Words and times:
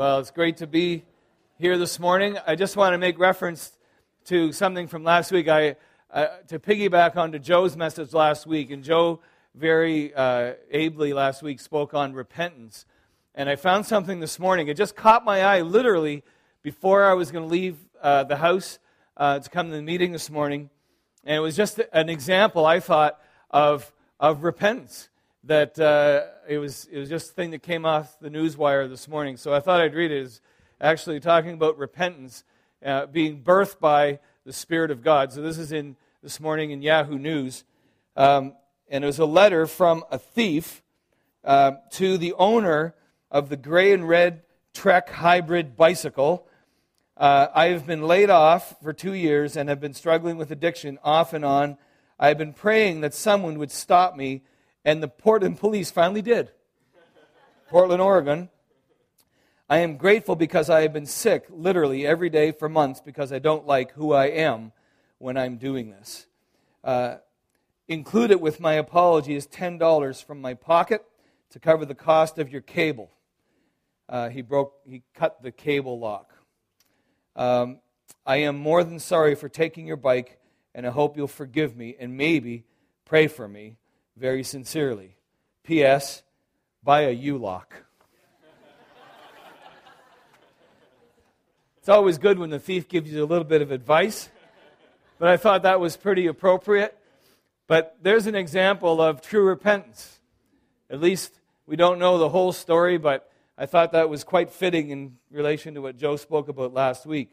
Well, 0.00 0.18
it's 0.18 0.30
great 0.30 0.56
to 0.56 0.66
be 0.66 1.04
here 1.58 1.76
this 1.76 2.00
morning. 2.00 2.38
I 2.46 2.54
just 2.54 2.74
want 2.74 2.94
to 2.94 2.98
make 2.98 3.18
reference 3.18 3.76
to 4.24 4.50
something 4.50 4.88
from 4.88 5.04
last 5.04 5.30
week. 5.30 5.46
I 5.46 5.76
uh, 6.10 6.28
to 6.48 6.58
piggyback 6.58 7.18
onto 7.18 7.38
Joe's 7.38 7.76
message 7.76 8.14
last 8.14 8.46
week, 8.46 8.70
and 8.70 8.82
Joe 8.82 9.20
very 9.54 10.14
uh, 10.14 10.54
ably 10.70 11.12
last 11.12 11.42
week 11.42 11.60
spoke 11.60 11.92
on 11.92 12.14
repentance. 12.14 12.86
And 13.34 13.50
I 13.50 13.56
found 13.56 13.84
something 13.84 14.20
this 14.20 14.38
morning. 14.38 14.68
It 14.68 14.78
just 14.78 14.96
caught 14.96 15.22
my 15.22 15.42
eye 15.42 15.60
literally 15.60 16.24
before 16.62 17.04
I 17.04 17.12
was 17.12 17.30
going 17.30 17.46
to 17.46 17.52
leave 17.52 17.76
uh, 18.00 18.24
the 18.24 18.36
house 18.36 18.78
uh, 19.18 19.38
to 19.40 19.50
come 19.50 19.68
to 19.68 19.76
the 19.76 19.82
meeting 19.82 20.12
this 20.12 20.30
morning. 20.30 20.70
And 21.24 21.36
it 21.36 21.40
was 21.40 21.56
just 21.56 21.78
an 21.92 22.08
example, 22.08 22.64
I 22.64 22.80
thought, 22.80 23.20
of, 23.50 23.92
of 24.18 24.44
repentance 24.44 25.09
that 25.44 25.78
uh, 25.78 26.24
it, 26.48 26.58
was, 26.58 26.86
it 26.90 26.98
was 26.98 27.08
just 27.08 27.30
a 27.30 27.34
thing 27.34 27.50
that 27.50 27.62
came 27.62 27.86
off 27.86 28.18
the 28.20 28.30
news 28.30 28.56
wire 28.56 28.86
this 28.88 29.08
morning. 29.08 29.36
So 29.36 29.54
I 29.54 29.60
thought 29.60 29.80
I'd 29.80 29.94
read 29.94 30.10
it. 30.10 30.22
It's 30.22 30.40
actually 30.80 31.20
talking 31.20 31.52
about 31.52 31.78
repentance 31.78 32.44
uh, 32.84 33.06
being 33.06 33.42
birthed 33.42 33.80
by 33.80 34.18
the 34.44 34.52
Spirit 34.52 34.90
of 34.90 35.02
God. 35.02 35.32
So 35.32 35.40
this 35.42 35.58
is 35.58 35.72
in 35.72 35.96
this 36.22 36.40
morning 36.40 36.70
in 36.70 36.82
Yahoo 36.82 37.18
News. 37.18 37.64
Um, 38.16 38.54
and 38.88 39.04
it 39.04 39.06
was 39.06 39.18
a 39.18 39.24
letter 39.24 39.66
from 39.66 40.04
a 40.10 40.18
thief 40.18 40.82
uh, 41.44 41.72
to 41.92 42.18
the 42.18 42.34
owner 42.34 42.94
of 43.30 43.48
the 43.48 43.56
gray 43.56 43.92
and 43.92 44.06
red 44.06 44.42
Trek 44.74 45.08
hybrid 45.10 45.76
bicycle. 45.76 46.46
Uh, 47.16 47.48
I 47.54 47.66
have 47.68 47.86
been 47.86 48.02
laid 48.02 48.30
off 48.30 48.76
for 48.82 48.92
two 48.92 49.14
years 49.14 49.56
and 49.56 49.68
have 49.68 49.80
been 49.80 49.94
struggling 49.94 50.36
with 50.36 50.50
addiction 50.50 50.98
off 51.02 51.32
and 51.32 51.44
on. 51.44 51.76
I 52.18 52.28
have 52.28 52.38
been 52.38 52.52
praying 52.52 53.00
that 53.00 53.14
someone 53.14 53.58
would 53.58 53.70
stop 53.70 54.16
me 54.16 54.42
and 54.84 55.02
the 55.02 55.08
Portland 55.08 55.58
police 55.58 55.90
finally 55.90 56.22
did. 56.22 56.50
Portland, 57.68 58.02
Oregon. 58.02 58.48
I 59.68 59.78
am 59.78 59.96
grateful 59.96 60.34
because 60.34 60.68
I 60.68 60.82
have 60.82 60.92
been 60.92 61.06
sick 61.06 61.46
literally 61.48 62.04
every 62.04 62.28
day 62.28 62.50
for 62.50 62.68
months 62.68 63.00
because 63.00 63.32
I 63.32 63.38
don't 63.38 63.66
like 63.66 63.92
who 63.92 64.12
I 64.12 64.26
am 64.26 64.72
when 65.18 65.36
I'm 65.36 65.58
doing 65.58 65.90
this. 65.90 66.26
Uh, 66.82 67.16
included 67.86 68.40
with 68.40 68.58
my 68.58 68.72
apology 68.72 69.36
is 69.36 69.46
$10 69.46 70.24
from 70.24 70.40
my 70.40 70.54
pocket 70.54 71.04
to 71.50 71.60
cover 71.60 71.84
the 71.84 71.94
cost 71.94 72.38
of 72.38 72.50
your 72.50 72.62
cable. 72.62 73.12
Uh, 74.08 74.28
he 74.28 74.42
broke, 74.42 74.74
he 74.84 75.02
cut 75.14 75.40
the 75.42 75.52
cable 75.52 76.00
lock. 76.00 76.32
Um, 77.36 77.78
I 78.26 78.38
am 78.38 78.56
more 78.56 78.82
than 78.82 78.98
sorry 78.98 79.36
for 79.36 79.48
taking 79.48 79.86
your 79.86 79.96
bike, 79.96 80.40
and 80.74 80.84
I 80.84 80.90
hope 80.90 81.16
you'll 81.16 81.28
forgive 81.28 81.76
me 81.76 81.94
and 82.00 82.16
maybe 82.16 82.64
pray 83.04 83.28
for 83.28 83.46
me 83.46 83.76
very 84.20 84.42
sincerely. 84.42 85.16
P.S. 85.64 86.22
Buy 86.84 87.02
a 87.02 87.10
U 87.10 87.38
lock. 87.38 87.74
it's 91.78 91.88
always 91.88 92.18
good 92.18 92.38
when 92.38 92.50
the 92.50 92.58
thief 92.58 92.86
gives 92.86 93.10
you 93.10 93.24
a 93.24 93.26
little 93.26 93.44
bit 93.44 93.62
of 93.62 93.70
advice, 93.70 94.28
but 95.18 95.28
I 95.28 95.38
thought 95.38 95.62
that 95.62 95.80
was 95.80 95.96
pretty 95.96 96.26
appropriate. 96.26 96.96
But 97.66 97.96
there's 98.02 98.26
an 98.26 98.34
example 98.34 99.00
of 99.00 99.22
true 99.22 99.44
repentance. 99.44 100.20
At 100.90 101.00
least 101.00 101.40
we 101.64 101.76
don't 101.76 101.98
know 101.98 102.18
the 102.18 102.28
whole 102.28 102.52
story, 102.52 102.98
but 102.98 103.30
I 103.56 103.64
thought 103.64 103.92
that 103.92 104.10
was 104.10 104.22
quite 104.22 104.50
fitting 104.50 104.90
in 104.90 105.16
relation 105.30 105.74
to 105.74 105.80
what 105.80 105.96
Joe 105.96 106.16
spoke 106.16 106.48
about 106.48 106.74
last 106.74 107.06
week. 107.06 107.30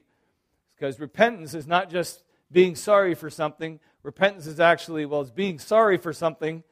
Because 0.76 1.02
repentance 1.02 1.54
is 1.54 1.68
not 1.68 1.90
just 1.90 2.24
being 2.50 2.76
sorry 2.76 3.14
for 3.14 3.30
something, 3.30 3.82
repentance 4.04 4.48
is 4.48 4.62
actually, 4.62 5.06
well, 5.06 5.20
it's 5.20 5.32
being 5.32 5.60
sorry 5.60 5.98
for 5.98 6.14
something 6.14 6.64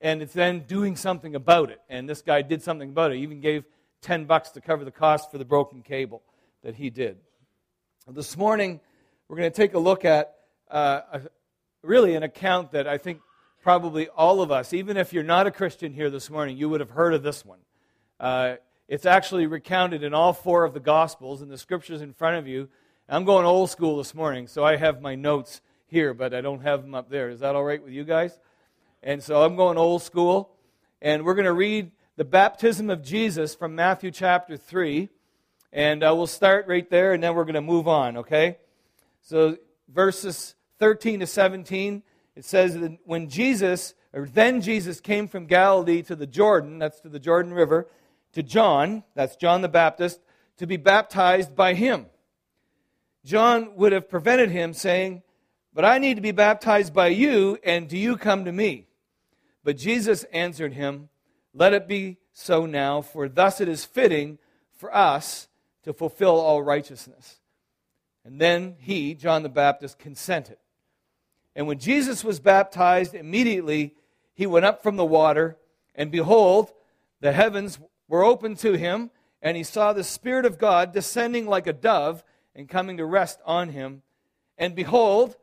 and 0.00 0.22
it's 0.22 0.32
then 0.32 0.60
doing 0.60 0.96
something 0.96 1.34
about 1.34 1.70
it. 1.70 1.80
And 1.88 2.08
this 2.08 2.22
guy 2.22 2.42
did 2.42 2.62
something 2.62 2.90
about 2.90 3.12
it. 3.12 3.16
He 3.16 3.22
even 3.22 3.40
gave 3.40 3.64
10 4.02 4.24
bucks 4.24 4.50
to 4.50 4.60
cover 4.60 4.84
the 4.84 4.90
cost 4.90 5.30
for 5.30 5.38
the 5.38 5.44
broken 5.44 5.82
cable 5.82 6.22
that 6.62 6.74
he 6.74 6.90
did. 6.90 7.18
This 8.08 8.36
morning, 8.36 8.80
we're 9.28 9.36
going 9.36 9.50
to 9.50 9.56
take 9.56 9.74
a 9.74 9.78
look 9.78 10.04
at 10.04 10.34
uh, 10.70 11.00
a, 11.12 11.20
really 11.82 12.14
an 12.14 12.22
account 12.22 12.72
that 12.72 12.88
I 12.88 12.98
think 12.98 13.20
probably 13.62 14.08
all 14.08 14.40
of 14.40 14.50
us, 14.50 14.72
even 14.72 14.96
if 14.96 15.12
you're 15.12 15.22
not 15.22 15.46
a 15.46 15.50
Christian 15.50 15.92
here 15.92 16.10
this 16.10 16.30
morning, 16.30 16.56
you 16.56 16.68
would 16.68 16.80
have 16.80 16.90
heard 16.90 17.14
of 17.14 17.22
this 17.22 17.44
one. 17.44 17.58
Uh, 18.18 18.56
it's 18.88 19.06
actually 19.06 19.46
recounted 19.46 20.02
in 20.02 20.14
all 20.14 20.32
four 20.32 20.64
of 20.64 20.74
the 20.74 20.80
Gospels, 20.80 21.42
and 21.42 21.50
the 21.50 21.58
scriptures 21.58 22.00
in 22.00 22.12
front 22.12 22.36
of 22.36 22.48
you. 22.48 22.68
I'm 23.08 23.24
going 23.24 23.44
old 23.44 23.70
school 23.70 23.98
this 23.98 24.14
morning, 24.14 24.46
so 24.46 24.64
I 24.64 24.76
have 24.76 25.00
my 25.00 25.14
notes 25.14 25.60
here, 25.86 26.14
but 26.14 26.32
I 26.32 26.40
don't 26.40 26.62
have 26.62 26.82
them 26.82 26.94
up 26.94 27.10
there. 27.10 27.28
Is 27.28 27.40
that 27.40 27.54
all 27.54 27.64
right 27.64 27.82
with 27.82 27.92
you 27.92 28.04
guys? 28.04 28.38
And 29.02 29.22
so 29.22 29.42
I'm 29.42 29.56
going 29.56 29.78
old 29.78 30.02
school. 30.02 30.50
And 31.02 31.24
we're 31.24 31.34
going 31.34 31.46
to 31.46 31.52
read 31.52 31.92
the 32.16 32.24
baptism 32.24 32.90
of 32.90 33.02
Jesus 33.02 33.54
from 33.54 33.74
Matthew 33.74 34.10
chapter 34.10 34.56
3. 34.56 35.08
And 35.72 36.04
uh, 36.04 36.12
we'll 36.14 36.26
start 36.26 36.66
right 36.66 36.88
there, 36.90 37.14
and 37.14 37.22
then 37.22 37.34
we're 37.34 37.44
going 37.44 37.54
to 37.54 37.60
move 37.60 37.88
on, 37.88 38.18
okay? 38.18 38.58
So, 39.22 39.56
verses 39.88 40.56
13 40.80 41.20
to 41.20 41.26
17, 41.26 42.02
it 42.34 42.44
says 42.44 42.78
that 42.78 42.98
when 43.04 43.28
Jesus, 43.28 43.94
or 44.12 44.26
then 44.26 44.60
Jesus 44.60 45.00
came 45.00 45.28
from 45.28 45.46
Galilee 45.46 46.02
to 46.02 46.16
the 46.16 46.26
Jordan, 46.26 46.78
that's 46.78 47.00
to 47.00 47.08
the 47.08 47.20
Jordan 47.20 47.54
River, 47.54 47.88
to 48.32 48.42
John, 48.42 49.04
that's 49.14 49.36
John 49.36 49.62
the 49.62 49.68
Baptist, 49.68 50.20
to 50.56 50.66
be 50.66 50.76
baptized 50.76 51.54
by 51.54 51.74
him. 51.74 52.06
John 53.24 53.76
would 53.76 53.92
have 53.92 54.08
prevented 54.10 54.50
him, 54.50 54.74
saying, 54.74 55.22
But 55.72 55.84
I 55.84 55.98
need 55.98 56.16
to 56.16 56.20
be 56.20 56.32
baptized 56.32 56.92
by 56.92 57.08
you, 57.08 57.58
and 57.64 57.88
do 57.88 57.96
you 57.96 58.16
come 58.16 58.44
to 58.44 58.52
me? 58.52 58.88
But 59.64 59.76
Jesus 59.76 60.24
answered 60.32 60.74
him, 60.74 61.08
Let 61.52 61.72
it 61.72 61.86
be 61.86 62.18
so 62.32 62.66
now, 62.66 63.02
for 63.02 63.28
thus 63.28 63.60
it 63.60 63.68
is 63.68 63.84
fitting 63.84 64.38
for 64.72 64.94
us 64.94 65.48
to 65.84 65.92
fulfill 65.92 66.40
all 66.40 66.62
righteousness. 66.62 67.40
And 68.24 68.40
then 68.40 68.76
he, 68.78 69.14
John 69.14 69.42
the 69.42 69.48
Baptist, 69.48 69.98
consented. 69.98 70.58
And 71.54 71.66
when 71.66 71.78
Jesus 71.78 72.22
was 72.22 72.40
baptized, 72.40 73.14
immediately 73.14 73.94
he 74.34 74.46
went 74.46 74.64
up 74.64 74.82
from 74.82 74.96
the 74.96 75.04
water, 75.04 75.56
and 75.94 76.10
behold, 76.10 76.72
the 77.20 77.32
heavens 77.32 77.78
were 78.08 78.24
opened 78.24 78.58
to 78.58 78.74
him, 78.74 79.10
and 79.42 79.56
he 79.56 79.62
saw 79.62 79.92
the 79.92 80.04
Spirit 80.04 80.44
of 80.44 80.58
God 80.58 80.92
descending 80.92 81.46
like 81.46 81.66
a 81.66 81.72
dove 81.72 82.22
and 82.54 82.68
coming 82.68 82.96
to 82.96 83.04
rest 83.04 83.40
on 83.44 83.70
him. 83.70 84.02
And 84.58 84.74
behold, 84.74 85.36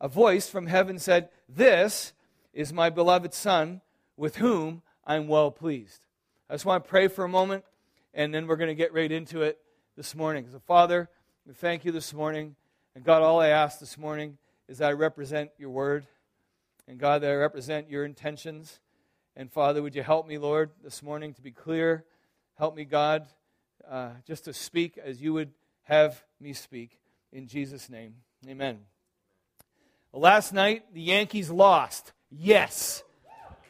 a 0.00 0.08
voice 0.08 0.48
from 0.48 0.66
heaven 0.66 0.98
said, 0.98 1.28
This 1.48 2.12
is 2.54 2.72
my 2.72 2.88
beloved 2.88 3.34
Son, 3.34 3.80
with 4.16 4.36
whom 4.36 4.82
I'm 5.04 5.28
well 5.28 5.50
pleased. 5.50 6.06
I 6.48 6.54
just 6.54 6.64
want 6.64 6.84
to 6.84 6.88
pray 6.88 7.08
for 7.08 7.24
a 7.24 7.28
moment, 7.28 7.64
and 8.14 8.32
then 8.32 8.46
we're 8.46 8.56
going 8.56 8.68
to 8.68 8.74
get 8.74 8.94
right 8.94 9.10
into 9.10 9.42
it 9.42 9.58
this 9.96 10.14
morning. 10.14 10.46
So, 10.50 10.60
Father, 10.60 11.10
we 11.46 11.52
thank 11.52 11.84
you 11.84 11.92
this 11.92 12.14
morning. 12.14 12.54
And 12.94 13.04
God, 13.04 13.22
all 13.22 13.40
I 13.40 13.48
ask 13.48 13.80
this 13.80 13.98
morning 13.98 14.38
is 14.68 14.78
that 14.78 14.90
I 14.90 14.92
represent 14.92 15.50
your 15.58 15.70
word. 15.70 16.06
And 16.86 16.98
God, 16.98 17.22
that 17.22 17.30
I 17.30 17.34
represent 17.34 17.90
your 17.90 18.04
intentions. 18.04 18.78
And 19.36 19.50
Father, 19.50 19.82
would 19.82 19.96
you 19.96 20.02
help 20.02 20.28
me, 20.28 20.38
Lord, 20.38 20.70
this 20.82 21.02
morning 21.02 21.34
to 21.34 21.42
be 21.42 21.50
clear? 21.50 22.04
Help 22.56 22.76
me, 22.76 22.84
God, 22.84 23.26
uh, 23.90 24.10
just 24.26 24.44
to 24.44 24.52
speak 24.52 24.96
as 24.96 25.20
you 25.20 25.32
would 25.32 25.50
have 25.82 26.22
me 26.40 26.52
speak. 26.52 26.98
In 27.32 27.48
Jesus' 27.48 27.90
name, 27.90 28.14
amen. 28.48 28.80
Last 30.12 30.52
night, 30.52 30.94
the 30.94 31.00
Yankees 31.00 31.50
lost. 31.50 32.12
Yes. 32.38 33.02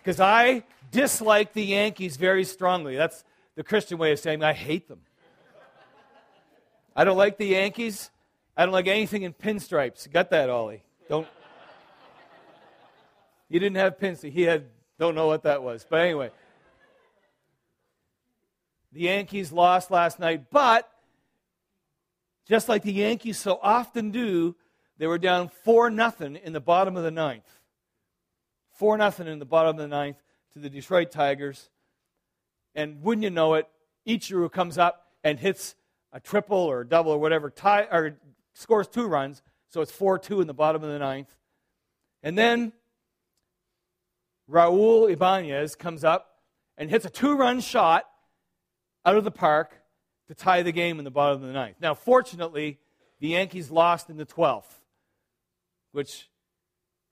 Because 0.03 0.21
I 0.21 0.65
dislike 0.91 1.53
the 1.53 1.65
Yankees 1.65 2.17
very 2.17 2.45
strongly. 2.45 2.97
That's 2.97 3.25
the 3.57 3.63
Christian 3.63 3.99
way 3.99 4.13
of 4.13 4.19
saying 4.19 4.43
I 4.43 4.53
hate 4.53 4.89
them. 4.89 5.01
I 6.97 7.05
don't 7.05 7.17
like 7.17 7.39
the 7.39 7.47
Yankees. 7.47 8.11
I 8.57 8.65
don't 8.65 8.73
like 8.73 8.87
anything 8.87 9.23
in 9.23 9.33
pinstripes. 9.33 10.11
Got 10.11 10.31
that, 10.31 10.49
Ollie? 10.49 10.83
Don't. 11.09 11.27
You 13.49 13.59
didn't 13.61 13.77
have 13.77 13.99
pinstripes. 13.99 14.33
He 14.33 14.43
had. 14.43 14.67
Don't 14.99 15.17
know 15.17 15.27
what 15.27 15.43
that 15.43 15.63
was. 15.63 15.85
But 15.89 16.01
anyway, 16.03 16.31
the 18.93 19.01
Yankees 19.01 19.51
lost 19.51 19.91
last 19.91 20.21
night. 20.21 20.51
But 20.51 20.89
just 22.47 22.69
like 22.69 22.83
the 22.83 22.93
Yankees 22.93 23.39
so 23.39 23.59
often 23.61 24.13
do, 24.13 24.55
they 24.99 25.09
were 25.09 25.19
down 25.19 25.49
four 25.65 25.91
nothing 25.91 26.37
in 26.37 26.53
the 26.53 26.61
bottom 26.61 26.97
of 26.97 27.03
the 27.03 27.11
ninth. 27.11 27.43
4 28.75 28.99
nothing 28.99 29.27
in 29.27 29.39
the 29.39 29.45
bottom 29.45 29.71
of 29.71 29.77
the 29.77 29.89
ninth 29.89 30.17
to 30.53 30.59
the 30.59 30.71
Detroit 30.71 31.11
Tigers. 31.11 31.71
And 32.75 33.03
wouldn't 33.03 33.23
you 33.23 33.31
know 33.31 33.55
it, 33.55 33.69
Ichiro 34.07 34.51
comes 34.51 34.79
up 34.79 35.09
and 35.23 35.39
hits 35.39 35.75
a 36.13 36.21
triple 36.21 36.59
or 36.59 36.81
a 36.81 36.89
double 36.89 37.13
or 37.13 37.19
whatever, 37.19 37.51
tie, 37.51 37.89
or 37.91 38.17
scores 38.53 38.89
two 38.89 39.07
runs. 39.07 39.43
So 39.69 39.81
it's 39.81 39.93
4 39.93 40.19
2 40.19 40.41
in 40.41 40.47
the 40.47 40.55
bottom 40.55 40.83
of 40.83 40.89
the 40.89 40.99
ninth. 40.99 41.35
And 42.23 42.39
then 42.39 42.73
Raul 44.51 45.11
Ibanez 45.11 45.75
comes 45.75 46.05
up 46.05 46.39
and 46.77 46.91
hits 46.91 47.05
a 47.05 47.11
two 47.11 47.37
run 47.37 47.61
shot 47.61 48.05
out 49.05 49.17
of 49.17 49.25
the 49.25 49.31
park 49.31 49.81
to 50.29 50.35
tie 50.35 50.63
the 50.63 50.73
game 50.73 50.99
in 50.99 51.05
the 51.05 51.11
bottom 51.11 51.43
of 51.43 51.47
the 51.47 51.53
ninth. 51.53 51.77
Now, 51.81 51.95
fortunately, 51.95 52.79
the 53.21 53.29
Yankees 53.29 53.71
lost 53.71 54.11
in 54.11 54.17
the 54.17 54.27
12th, 54.27 54.81
which 55.93 56.29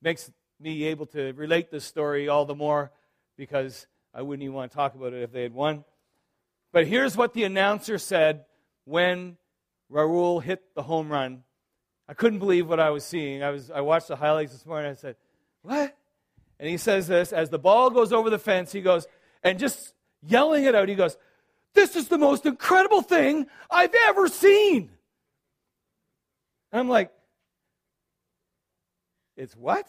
makes 0.01 0.31
me 0.63 0.85
able 0.85 1.07
to 1.07 1.33
relate 1.33 1.71
this 1.71 1.85
story 1.85 2.29
all 2.29 2.45
the 2.45 2.55
more 2.55 2.93
because 3.37 3.87
I 4.15 4.23
wouldn't 4.23 4.43
even 4.43 4.55
want 4.55 4.71
to 4.71 4.77
talk 4.77 4.95
about 4.95 5.13
it 5.13 5.23
if 5.23 5.33
they 5.33 5.43
had 5.43 5.55
won. 5.55 5.85
But 6.73 6.87
here's 6.87 7.17
what 7.17 7.35
the 7.35 7.45
announcer 7.45 7.99
said 7.99 8.45
when 8.85 9.37
Raul 9.91 10.43
hit 10.43 10.63
the 10.75 10.83
home 10.83 11.11
run. 11.11 11.43
I 12.09 12.15
couldn't 12.15 12.39
believe 12.39 12.69
what 12.69 12.81
I 12.81 12.91
was 12.91 13.05
seeing. 13.05 13.43
I, 13.43 13.51
was, 13.51 13.71
I 13.71 13.81
watched 13.81 14.09
the 14.09 14.17
highlights 14.17 14.53
this 14.53 14.67
morning. 14.67 14.91
I 14.91 14.95
said, 14.95 15.17
What? 15.63 15.97
And 16.59 16.69
he 16.69 16.77
says 16.77 17.07
this 17.07 17.33
as 17.33 17.51
the 17.51 17.59
ball 17.59 17.91
goes 17.91 18.13
over 18.13 18.31
the 18.31 18.39
fence, 18.39 18.73
he 18.73 18.81
goes, 18.81 19.07
and 19.43 19.59
just 19.59 19.95
yelling 20.23 20.65
it 20.65 20.75
out, 20.75 20.89
he 20.89 20.95
goes, 20.95 21.17
This 21.75 21.97
is 21.97 22.09
the 22.09 22.19
most 22.19 22.47
incredible 22.47 23.03
thing 23.03 23.47
I've 23.71 23.95
ever 24.07 24.29
seen. 24.29 24.91
And 26.71 26.81
I'm 26.81 26.89
like, 26.89 27.13
It's 29.37 29.57
what? 29.57 29.87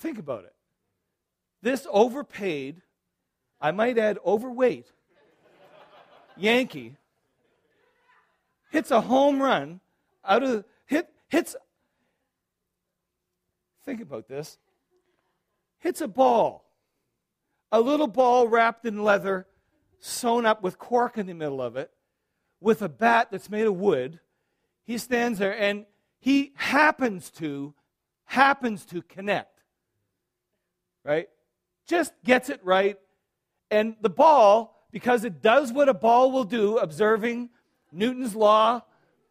Think 0.00 0.18
about 0.18 0.44
it. 0.44 0.54
This 1.62 1.86
overpaid, 1.90 2.80
I 3.60 3.70
might 3.70 3.98
add 3.98 4.18
overweight, 4.24 4.90
Yankee 6.36 6.96
hits 8.70 8.90
a 8.90 9.02
home 9.02 9.42
run 9.42 9.80
out 10.24 10.42
of 10.42 10.64
hit 10.86 11.08
hits 11.28 11.54
think 13.84 14.00
about 14.00 14.28
this 14.28 14.58
hits 15.80 16.00
a 16.00 16.08
ball 16.08 16.64
a 17.72 17.80
little 17.80 18.06
ball 18.06 18.48
wrapped 18.48 18.86
in 18.86 19.02
leather 19.02 19.46
sewn 19.98 20.46
up 20.46 20.62
with 20.62 20.78
cork 20.78 21.18
in 21.18 21.26
the 21.26 21.34
middle 21.34 21.60
of 21.60 21.76
it 21.76 21.90
with 22.60 22.80
a 22.80 22.88
bat 22.88 23.28
that's 23.30 23.50
made 23.50 23.66
of 23.66 23.74
wood 23.74 24.20
he 24.84 24.96
stands 24.96 25.38
there 25.38 25.58
and 25.58 25.84
he 26.20 26.52
happens 26.54 27.30
to 27.30 27.74
happens 28.26 28.84
to 28.84 29.02
connect 29.02 29.59
right 31.04 31.28
just 31.86 32.12
gets 32.24 32.48
it 32.48 32.60
right 32.64 32.98
and 33.70 33.96
the 34.00 34.10
ball 34.10 34.86
because 34.90 35.24
it 35.24 35.42
does 35.42 35.72
what 35.72 35.88
a 35.88 35.94
ball 35.94 36.32
will 36.32 36.44
do 36.44 36.78
observing 36.78 37.50
Newton's 37.92 38.34
law 38.34 38.82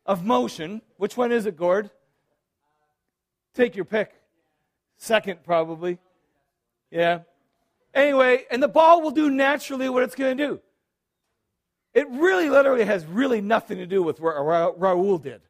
of 0.05 0.25
motion. 0.25 0.81
Which 0.97 1.17
one 1.17 1.31
is 1.31 1.45
it, 1.45 1.57
Gord? 1.57 1.89
Take 3.53 3.75
your 3.75 3.85
pick. 3.85 4.13
Second, 4.97 5.43
probably. 5.43 5.99
Yeah. 6.91 7.19
Anyway, 7.93 8.45
and 8.51 8.61
the 8.61 8.67
ball 8.67 9.01
will 9.01 9.11
do 9.11 9.29
naturally 9.29 9.89
what 9.89 10.03
it's 10.03 10.15
going 10.15 10.37
to 10.37 10.47
do. 10.47 10.61
It 11.93 12.07
really 12.09 12.49
literally 12.49 12.85
has 12.85 13.05
really 13.05 13.41
nothing 13.41 13.77
to 13.79 13.87
do 13.87 14.03
with 14.03 14.19
what 14.19 14.35
Ra- 14.35 14.71
Ra- 14.75 14.95
Raul 14.95 15.21
did. 15.21 15.41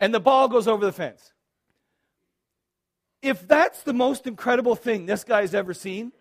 and 0.00 0.12
the 0.12 0.20
ball 0.20 0.48
goes 0.48 0.68
over 0.68 0.84
the 0.84 0.92
fence. 0.92 1.32
If 3.26 3.48
that's 3.48 3.82
the 3.82 3.92
most 3.92 4.28
incredible 4.28 4.76
thing 4.76 5.04
this 5.04 5.24
guy's 5.24 5.52
ever 5.52 5.74
seen, 5.74 6.12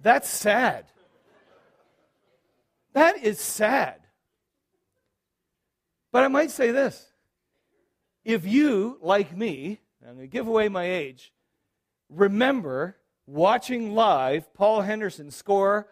that's 0.00 0.26
sad. 0.26 0.86
That 2.94 3.22
is 3.22 3.38
sad. 3.40 4.00
But 6.10 6.24
I 6.24 6.28
might 6.28 6.50
say 6.50 6.70
this 6.70 7.12
if 8.24 8.46
you, 8.46 8.96
like 9.02 9.36
me, 9.36 9.80
I'm 10.00 10.14
going 10.14 10.26
to 10.26 10.32
give 10.32 10.48
away 10.48 10.70
my 10.70 10.90
age, 10.90 11.30
remember 12.08 12.96
watching 13.26 13.94
live 13.94 14.54
Paul 14.54 14.80
Henderson 14.80 15.30
score 15.30 15.88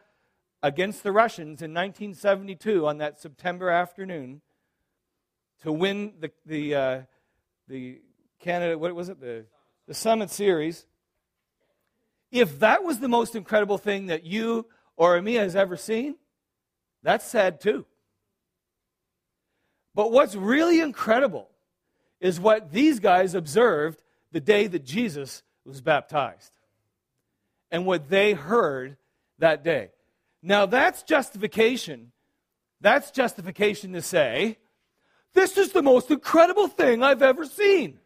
against 0.62 1.02
the 1.02 1.12
Russians 1.12 1.60
in 1.60 1.74
1972 1.74 2.86
on 2.86 2.96
that 2.98 3.20
September 3.20 3.68
afternoon 3.68 4.40
to 5.60 5.70
win 5.70 6.14
the, 6.20 6.30
the, 6.46 6.74
uh, 6.74 7.00
the 7.68 8.00
Canada, 8.42 8.76
what 8.76 8.94
was 8.94 9.08
it, 9.08 9.20
the, 9.20 9.46
the 9.86 9.94
Summit 9.94 10.30
Series. 10.30 10.84
If 12.30 12.58
that 12.60 12.82
was 12.82 12.98
the 12.98 13.08
most 13.08 13.34
incredible 13.34 13.78
thing 13.78 14.06
that 14.06 14.24
you 14.24 14.66
or 14.96 15.20
me 15.22 15.34
has 15.34 15.56
ever 15.56 15.76
seen, 15.76 16.16
that's 17.02 17.26
sad 17.26 17.60
too. 17.60 17.86
But 19.94 20.12
what's 20.12 20.34
really 20.34 20.80
incredible 20.80 21.48
is 22.20 22.40
what 22.40 22.72
these 22.72 23.00
guys 23.00 23.34
observed 23.34 24.02
the 24.32 24.40
day 24.40 24.66
that 24.66 24.84
Jesus 24.84 25.42
was 25.64 25.80
baptized 25.80 26.52
and 27.70 27.86
what 27.86 28.08
they 28.08 28.32
heard 28.32 28.96
that 29.38 29.62
day. 29.62 29.90
Now, 30.42 30.66
that's 30.66 31.02
justification. 31.02 32.12
That's 32.80 33.10
justification 33.10 33.92
to 33.92 34.02
say, 34.02 34.58
this 35.34 35.56
is 35.56 35.72
the 35.72 35.82
most 35.82 36.10
incredible 36.10 36.68
thing 36.68 37.02
I've 37.02 37.22
ever 37.22 37.44
seen. 37.44 37.98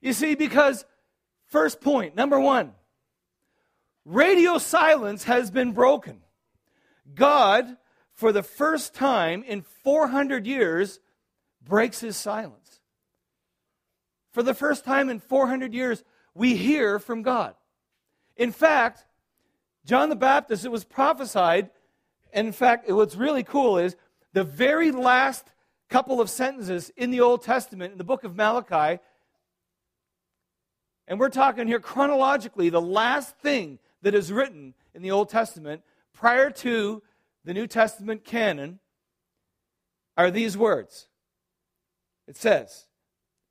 You 0.00 0.12
see, 0.12 0.34
because, 0.34 0.84
first 1.46 1.80
point, 1.80 2.14
number 2.14 2.40
one, 2.40 2.72
radio 4.04 4.58
silence 4.58 5.24
has 5.24 5.50
been 5.50 5.72
broken. 5.72 6.20
God, 7.14 7.76
for 8.12 8.32
the 8.32 8.42
first 8.42 8.94
time 8.94 9.42
in 9.42 9.62
400 9.62 10.46
years, 10.46 11.00
breaks 11.62 12.00
his 12.00 12.16
silence. 12.16 12.80
For 14.32 14.42
the 14.42 14.54
first 14.54 14.84
time 14.84 15.08
in 15.08 15.18
400 15.18 15.74
years, 15.74 16.04
we 16.34 16.56
hear 16.56 16.98
from 16.98 17.22
God. 17.22 17.54
In 18.36 18.52
fact, 18.52 19.04
John 19.84 20.08
the 20.08 20.16
Baptist, 20.16 20.64
it 20.64 20.70
was 20.70 20.84
prophesied, 20.84 21.70
and 22.32 22.46
in 22.46 22.52
fact, 22.52 22.88
what's 22.88 23.16
really 23.16 23.42
cool 23.42 23.78
is 23.78 23.96
the 24.32 24.44
very 24.44 24.92
last 24.92 25.50
couple 25.88 26.20
of 26.20 26.30
sentences 26.30 26.90
in 26.96 27.10
the 27.10 27.20
Old 27.20 27.42
Testament, 27.42 27.92
in 27.92 27.98
the 27.98 28.04
book 28.04 28.22
of 28.22 28.36
Malachi, 28.36 29.00
and 31.10 31.18
we're 31.18 31.28
talking 31.28 31.66
here 31.66 31.80
chronologically, 31.80 32.68
the 32.68 32.80
last 32.80 33.36
thing 33.38 33.80
that 34.02 34.14
is 34.14 34.32
written 34.32 34.74
in 34.94 35.02
the 35.02 35.10
Old 35.10 35.28
Testament 35.28 35.82
prior 36.12 36.50
to 36.50 37.02
the 37.44 37.52
New 37.52 37.66
Testament 37.66 38.24
canon 38.24 38.78
are 40.16 40.30
these 40.30 40.56
words. 40.56 41.08
It 42.28 42.36
says 42.36 42.86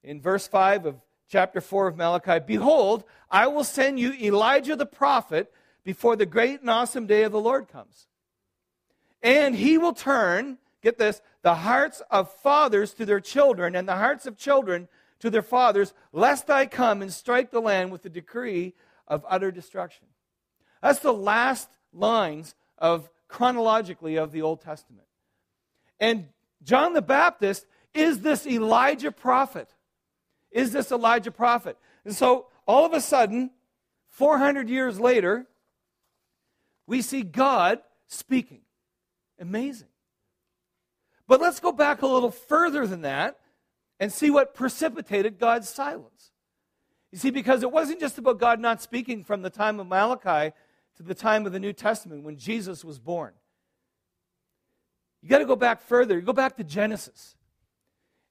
in 0.06 0.22
verse 0.22 0.48
5 0.48 0.86
of 0.86 1.02
chapter 1.28 1.60
4 1.60 1.88
of 1.88 1.98
Malachi 1.98 2.40
Behold, 2.40 3.04
I 3.30 3.48
will 3.48 3.66
send 3.66 4.00
you 4.00 4.14
Elijah 4.14 4.78
the 4.78 4.86
prophet 4.86 5.52
before 5.84 6.16
the 6.16 6.26
great 6.26 6.62
and 6.62 6.70
awesome 6.70 7.08
day 7.08 7.24
of 7.24 7.34
the 7.34 7.42
Lord 7.42 7.68
comes. 7.68 8.08
And 9.22 9.54
he 9.54 9.78
will 9.78 9.92
turn, 9.92 10.60
get 10.82 10.98
this, 10.98 11.22
the 11.42 11.56
hearts 11.56 12.02
of 12.10 12.32
fathers 12.36 12.94
to 12.94 13.06
their 13.06 13.20
children 13.20 13.76
and 13.76 13.86
the 13.86 13.98
hearts 13.98 14.26
of 14.26 14.38
children 14.38 14.88
to 15.20 15.30
their 15.30 15.42
fathers, 15.42 15.94
lest 16.12 16.50
I 16.50 16.66
come 16.66 17.02
and 17.02 17.14
strike 17.14 17.52
the 17.52 17.62
land 17.62 17.92
with 17.92 18.04
the 18.04 18.10
decree 18.10 18.74
of 19.08 19.26
utter 19.28 19.52
destruction. 19.52 20.08
That's 20.82 21.00
the 21.00 21.14
last 21.14 21.70
lines 21.94 22.56
of 22.78 23.10
chronologically 23.28 24.18
of 24.18 24.32
the 24.32 24.42
Old 24.42 24.62
Testament. 24.62 25.08
And 26.00 26.28
John 26.64 26.94
the 26.94 27.02
Baptist 27.02 27.66
is 27.94 28.22
this 28.22 28.48
Elijah 28.48 29.12
prophet. 29.12 29.70
Is 30.52 30.72
this 30.72 30.92
Elijah 30.92 31.32
prophet? 31.32 31.78
And 32.06 32.16
so 32.16 32.48
all 32.66 32.86
of 32.86 32.94
a 32.94 33.02
sudden, 33.02 33.52
400 34.10 34.70
years 34.70 35.00
later, 35.00 35.48
we 36.88 37.02
see 37.02 37.22
God 37.22 37.80
speaking. 38.08 38.62
Amazing. 39.40 39.88
But 41.28 41.42
let's 41.42 41.60
go 41.60 41.72
back 41.72 42.02
a 42.02 42.08
little 42.08 42.32
further 42.32 42.88
than 42.88 43.02
that 43.02 43.40
and 44.00 44.12
see 44.12 44.30
what 44.30 44.54
precipitated 44.54 45.40
God's 45.40 45.70
silence. 45.70 46.32
You 47.12 47.18
see, 47.18 47.32
because 47.32 47.64
it 47.64 47.72
wasn't 47.72 48.00
just 48.00 48.18
about 48.18 48.40
God 48.40 48.60
not 48.60 48.82
speaking 48.82 49.24
from 49.24 49.42
the 49.42 49.50
time 49.50 49.80
of 49.80 49.88
Malachi 49.88 50.54
to 50.98 51.04
the 51.04 51.16
time 51.16 51.46
of 51.46 51.52
the 51.52 51.60
New 51.60 51.74
Testament 51.74 52.24
when 52.24 52.38
Jesus 52.38 52.86
was 52.86 53.00
born. 53.00 53.34
You 55.22 55.30
got 55.30 55.40
to 55.40 55.46
go 55.46 55.56
back 55.56 55.82
further. 55.82 56.16
You 56.16 56.22
go 56.22 56.34
back 56.34 56.58
to 56.58 56.64
Genesis 56.64 57.36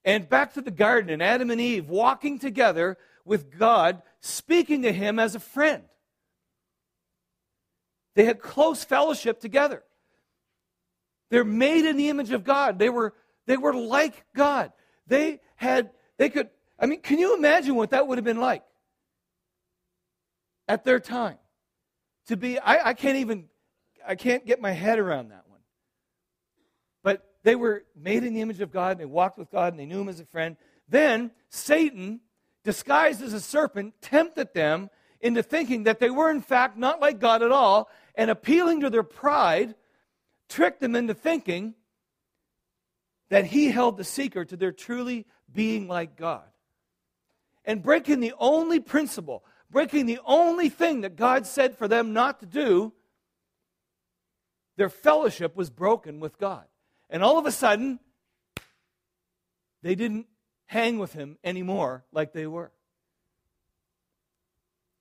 and 0.05 0.29
back 0.29 0.55
to 0.55 0.61
the 0.61 0.71
garden 0.71 1.11
and 1.11 1.23
Adam 1.23 1.51
and 1.51 1.61
Eve 1.61 1.89
walking 1.89 2.39
together 2.39 2.97
with 3.25 3.59
God, 3.59 4.01
speaking 4.21 4.83
to 4.83 4.93
him 4.93 5.19
as 5.19 5.35
a 5.35 5.41
friend. 5.41 5.83
They 8.15 8.25
had 8.25 8.41
close 8.41 8.85
fellowship 8.85 9.41
together. 9.41 9.83
They're 11.31 11.45
made 11.45 11.85
in 11.85 11.97
the 11.97 12.09
image 12.09 12.31
of 12.33 12.43
God. 12.43 12.79
They 12.79 12.89
were, 12.89 13.15
they 13.47 13.57
were 13.57 13.75
like 13.75 14.25
God. 14.35 14.73
They 15.09 15.41
had, 15.57 15.91
they 16.19 16.29
could, 16.29 16.51
I 16.79 16.87
mean, 16.87 17.01
can 17.01 17.19
you 17.19 17.37
imagine 17.37 17.75
what 17.75 17.91
that 17.91 18.07
would 18.07 18.19
have 18.19 18.25
been 18.25 18.41
like 18.41 18.63
at 20.69 20.85
their 20.85 21.01
time? 21.01 21.39
To 22.27 22.37
be, 22.37 22.59
I, 22.59 22.91
I 22.91 22.95
can't 22.95 23.17
even, 23.17 23.47
I 24.07 24.15
can't 24.15 24.47
get 24.47 24.61
my 24.61 24.71
head 24.71 24.99
around 24.99 25.31
that 25.31 25.45
one. 25.49 25.61
But 27.03 27.27
they 27.43 27.57
were 27.57 27.85
made 27.97 28.23
in 28.23 28.35
the 28.35 28.43
image 28.43 28.61
of 28.61 28.71
God 28.71 28.93
and 28.93 29.01
they 29.01 29.07
walked 29.07 29.39
with 29.39 29.51
God 29.51 29.73
and 29.73 29.81
they 29.81 29.87
knew 29.87 30.01
him 30.01 30.09
as 30.09 30.21
a 30.21 30.27
friend. 30.27 30.57
Then 30.89 31.31
Satan, 31.49 32.21
disguised 32.65 33.23
as 33.23 33.33
a 33.33 33.41
serpent, 33.41 33.95
tempted 34.03 34.53
them 34.53 34.91
into 35.21 35.43
thinking 35.43 35.85
that 35.85 35.99
they 35.99 36.11
were 36.11 36.31
in 36.31 36.43
fact 36.43 36.77
not 36.77 37.01
like 37.01 37.19
God 37.19 37.43
at 37.43 37.51
all 37.51 37.89
and 38.15 38.31
appealing 38.31 38.81
to 38.81 38.91
their 38.91 39.03
pride, 39.03 39.75
tricked 40.49 40.81
them 40.81 40.95
into 40.95 41.15
thinking 41.15 41.75
that 43.29 43.47
he 43.47 43.71
held 43.71 43.97
the 43.97 44.05
secret 44.05 44.49
to 44.51 44.57
their 44.57 44.73
truly 44.73 45.27
being 45.53 45.89
like 45.89 46.17
God. 46.17 46.45
and 47.65 47.83
breaking 47.83 48.21
the 48.21 48.33
only 48.39 48.81
principle, 48.81 49.45
breaking 49.71 50.07
the 50.07 50.21
only 50.25 50.71
thing 50.71 51.03
that 51.03 51.17
God 51.17 51.47
said 51.47 51.77
for 51.77 51.87
them 51.87 52.15
not 52.15 52.41
to 52.41 52.47
do, 52.47 52.95
their 54.77 54.89
fellowship 54.89 55.55
was 55.55 55.69
broken 55.69 56.19
with 56.19 56.39
God. 56.39 56.65
And 57.11 57.23
all 57.23 57.39
of 57.39 57.45
a 57.45 57.53
sudden, 57.53 58.01
they 59.83 59.95
didn't 59.95 60.27
hang 60.65 60.99
with 60.99 61.13
him 61.13 61.37
anymore 61.45 62.05
like 62.11 62.33
they 62.33 62.47
were. 62.47 62.73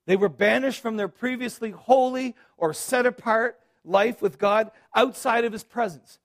They 0.04 0.16
were 0.16 0.28
banished 0.28 0.82
from 0.82 0.98
their 0.98 1.08
previously 1.08 1.70
holy 1.70 2.36
or 2.58 2.74
set 2.74 3.06
apart 3.06 3.58
life 3.82 4.20
with 4.20 4.38
God 4.38 4.70
outside 4.94 5.46
of 5.46 5.52
his 5.52 5.64
presence. 5.64 6.18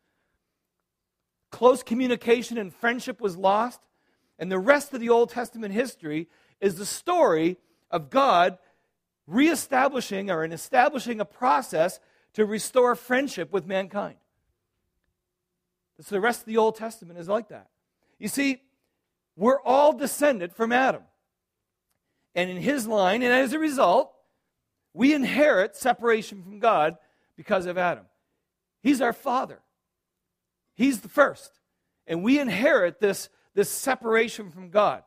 Close 1.53 1.83
communication 1.83 2.57
and 2.57 2.74
friendship 2.74 3.22
was 3.22 3.38
lost, 3.38 3.79
and 4.39 4.51
the 4.51 4.57
rest 4.57 4.91
of 4.91 5.00
the 5.00 5.10
Old 5.10 5.29
Testament 5.29 5.72
history 5.72 6.27
is 6.60 6.77
the 6.77 6.86
story 6.86 7.57
of 7.91 8.10
God 8.10 8.57
reestablishing 9.27 10.31
or 10.31 10.43
in 10.43 10.51
establishing 10.51 11.22
a 11.22 11.25
process 11.25 12.00
to 12.33 12.43
restore 12.43 12.95
friendship 12.95 13.53
with 13.53 13.67
mankind. 13.67 14.15
So 16.00 16.15
the 16.15 16.22
rest 16.22 16.39
of 16.39 16.48
the 16.48 16.57
Old 16.57 16.75
Testament 16.75 17.19
is 17.19 17.29
like 17.29 17.50
that. 17.50 17.67
You 18.17 18.29
see, 18.29 18.63
we're 19.36 19.62
all 19.62 19.93
descended 19.93 20.53
from 20.53 20.72
Adam 20.72 21.03
and 22.33 22.50
in 22.50 22.57
his 22.57 22.88
line, 22.88 23.22
and 23.22 23.31
as 23.31 23.53
a 23.53 23.60
result, 23.60 24.12
we 24.91 25.13
inherit 25.13 25.75
separation 25.75 26.41
from 26.41 26.57
God 26.57 26.98
because 27.38 27.67
of 27.67 27.77
Adam. 27.77 28.05
He's 28.81 29.01
our 29.01 29.13
father, 29.13 29.60
he's 30.75 31.01
the 31.01 31.10
first. 31.10 31.60
And 32.08 32.24
we 32.24 32.39
inherit 32.39 33.00
this, 33.00 33.30
this 33.53 33.70
separation 33.70 34.51
from 34.51 34.70
God. 34.70 35.03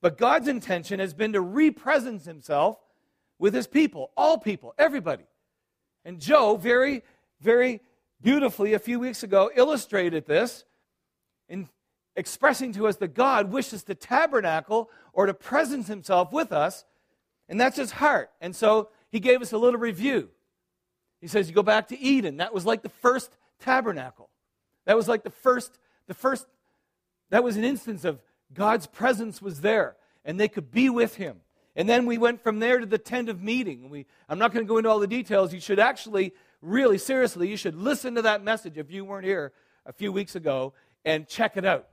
But 0.00 0.18
God's 0.18 0.48
intention 0.48 0.98
has 0.98 1.14
been 1.14 1.34
to 1.34 1.40
re-presence 1.40 2.24
himself 2.24 2.78
with 3.38 3.54
his 3.54 3.66
people, 3.66 4.10
all 4.16 4.38
people, 4.38 4.74
everybody. 4.78 5.24
And 6.04 6.20
Joe, 6.20 6.56
very, 6.56 7.02
very 7.40 7.80
beautifully, 8.20 8.74
a 8.74 8.78
few 8.78 8.98
weeks 8.98 9.22
ago, 9.22 9.50
illustrated 9.54 10.26
this 10.26 10.64
in 11.48 11.68
expressing 12.16 12.72
to 12.74 12.86
us 12.86 12.96
that 12.96 13.14
God 13.14 13.52
wishes 13.52 13.84
to 13.84 13.94
tabernacle 13.94 14.90
or 15.12 15.26
to 15.26 15.34
presence 15.34 15.88
himself 15.88 16.32
with 16.32 16.52
us, 16.52 16.84
and 17.48 17.60
that's 17.60 17.76
his 17.76 17.92
heart. 17.92 18.30
And 18.40 18.54
so 18.54 18.88
he 19.10 19.20
gave 19.20 19.42
us 19.42 19.52
a 19.52 19.58
little 19.58 19.80
review. 19.80 20.30
He 21.20 21.28
says, 21.28 21.48
You 21.48 21.54
go 21.54 21.62
back 21.62 21.88
to 21.88 21.98
Eden. 21.98 22.38
That 22.38 22.54
was 22.54 22.66
like 22.66 22.82
the 22.82 22.88
first 22.88 23.36
tabernacle. 23.60 24.28
That 24.86 24.96
was 24.96 25.08
like 25.08 25.22
the 25.22 25.30
first, 25.30 25.78
the 26.06 26.14
first, 26.14 26.46
that 27.30 27.44
was 27.44 27.56
an 27.56 27.64
instance 27.64 28.04
of 28.04 28.20
God's 28.52 28.86
presence 28.86 29.40
was 29.40 29.60
there, 29.60 29.96
and 30.24 30.38
they 30.38 30.48
could 30.48 30.70
be 30.70 30.90
with 30.90 31.16
him. 31.16 31.40
And 31.74 31.88
then 31.88 32.04
we 32.04 32.18
went 32.18 32.42
from 32.42 32.58
there 32.58 32.78
to 32.78 32.86
the 32.86 32.98
tent 32.98 33.28
of 33.28 33.42
meeting. 33.42 33.88
We, 33.88 34.06
I'm 34.28 34.38
not 34.38 34.52
going 34.52 34.64
to 34.64 34.68
go 34.68 34.76
into 34.76 34.90
all 34.90 34.98
the 34.98 35.06
details. 35.06 35.54
You 35.54 35.60
should 35.60 35.78
actually, 35.78 36.34
really 36.60 36.98
seriously, 36.98 37.48
you 37.48 37.56
should 37.56 37.74
listen 37.74 38.14
to 38.16 38.22
that 38.22 38.44
message 38.44 38.76
if 38.76 38.90
you 38.90 39.04
weren't 39.04 39.24
here 39.24 39.52
a 39.86 39.92
few 39.92 40.12
weeks 40.12 40.34
ago 40.36 40.74
and 41.04 41.26
check 41.26 41.56
it 41.56 41.64
out. 41.64 41.88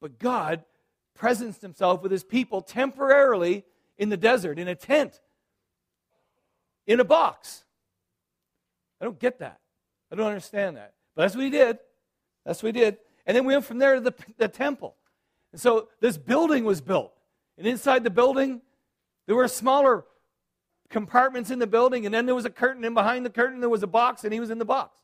But 0.00 0.18
God 0.18 0.64
presenced 1.18 1.62
himself 1.62 2.02
with 2.02 2.12
his 2.12 2.22
people 2.22 2.60
temporarily 2.60 3.64
in 3.98 4.10
the 4.10 4.16
desert, 4.16 4.58
in 4.58 4.68
a 4.68 4.74
tent, 4.74 5.20
in 6.86 7.00
a 7.00 7.04
box. 7.04 7.64
I 9.00 9.04
don't 9.04 9.18
get 9.18 9.40
that. 9.40 9.58
I 10.10 10.16
don't 10.16 10.26
understand 10.26 10.76
that. 10.76 10.94
But 11.14 11.22
that's 11.22 11.34
what 11.34 11.44
he 11.44 11.50
did. 11.50 11.78
That's 12.44 12.62
what 12.62 12.74
he 12.74 12.80
did. 12.80 12.98
And 13.26 13.36
then 13.36 13.44
we 13.44 13.54
went 13.54 13.64
from 13.64 13.78
there 13.78 13.96
to 13.96 14.00
the, 14.00 14.14
the 14.38 14.48
temple. 14.48 14.94
And 15.52 15.60
so 15.60 15.88
this 16.00 16.16
building 16.16 16.64
was 16.64 16.80
built. 16.80 17.12
And 17.58 17.66
inside 17.66 18.04
the 18.04 18.10
building, 18.10 18.60
there 19.26 19.34
were 19.34 19.48
smaller 19.48 20.04
compartments 20.88 21.50
in 21.50 21.58
the 21.58 21.66
building, 21.66 22.06
and 22.06 22.14
then 22.14 22.26
there 22.26 22.34
was 22.34 22.44
a 22.44 22.50
curtain, 22.50 22.84
and 22.84 22.94
behind 22.94 23.26
the 23.26 23.30
curtain, 23.30 23.60
there 23.60 23.68
was 23.68 23.82
a 23.82 23.88
box, 23.88 24.22
and 24.22 24.32
he 24.32 24.38
was 24.38 24.50
in 24.50 24.58
the 24.58 24.64
box. 24.64 24.96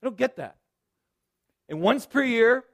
I 0.00 0.06
don't 0.06 0.16
get 0.16 0.36
that. 0.36 0.56
And 1.68 1.80
once 1.80 2.06
per 2.06 2.22
year, 2.22 2.64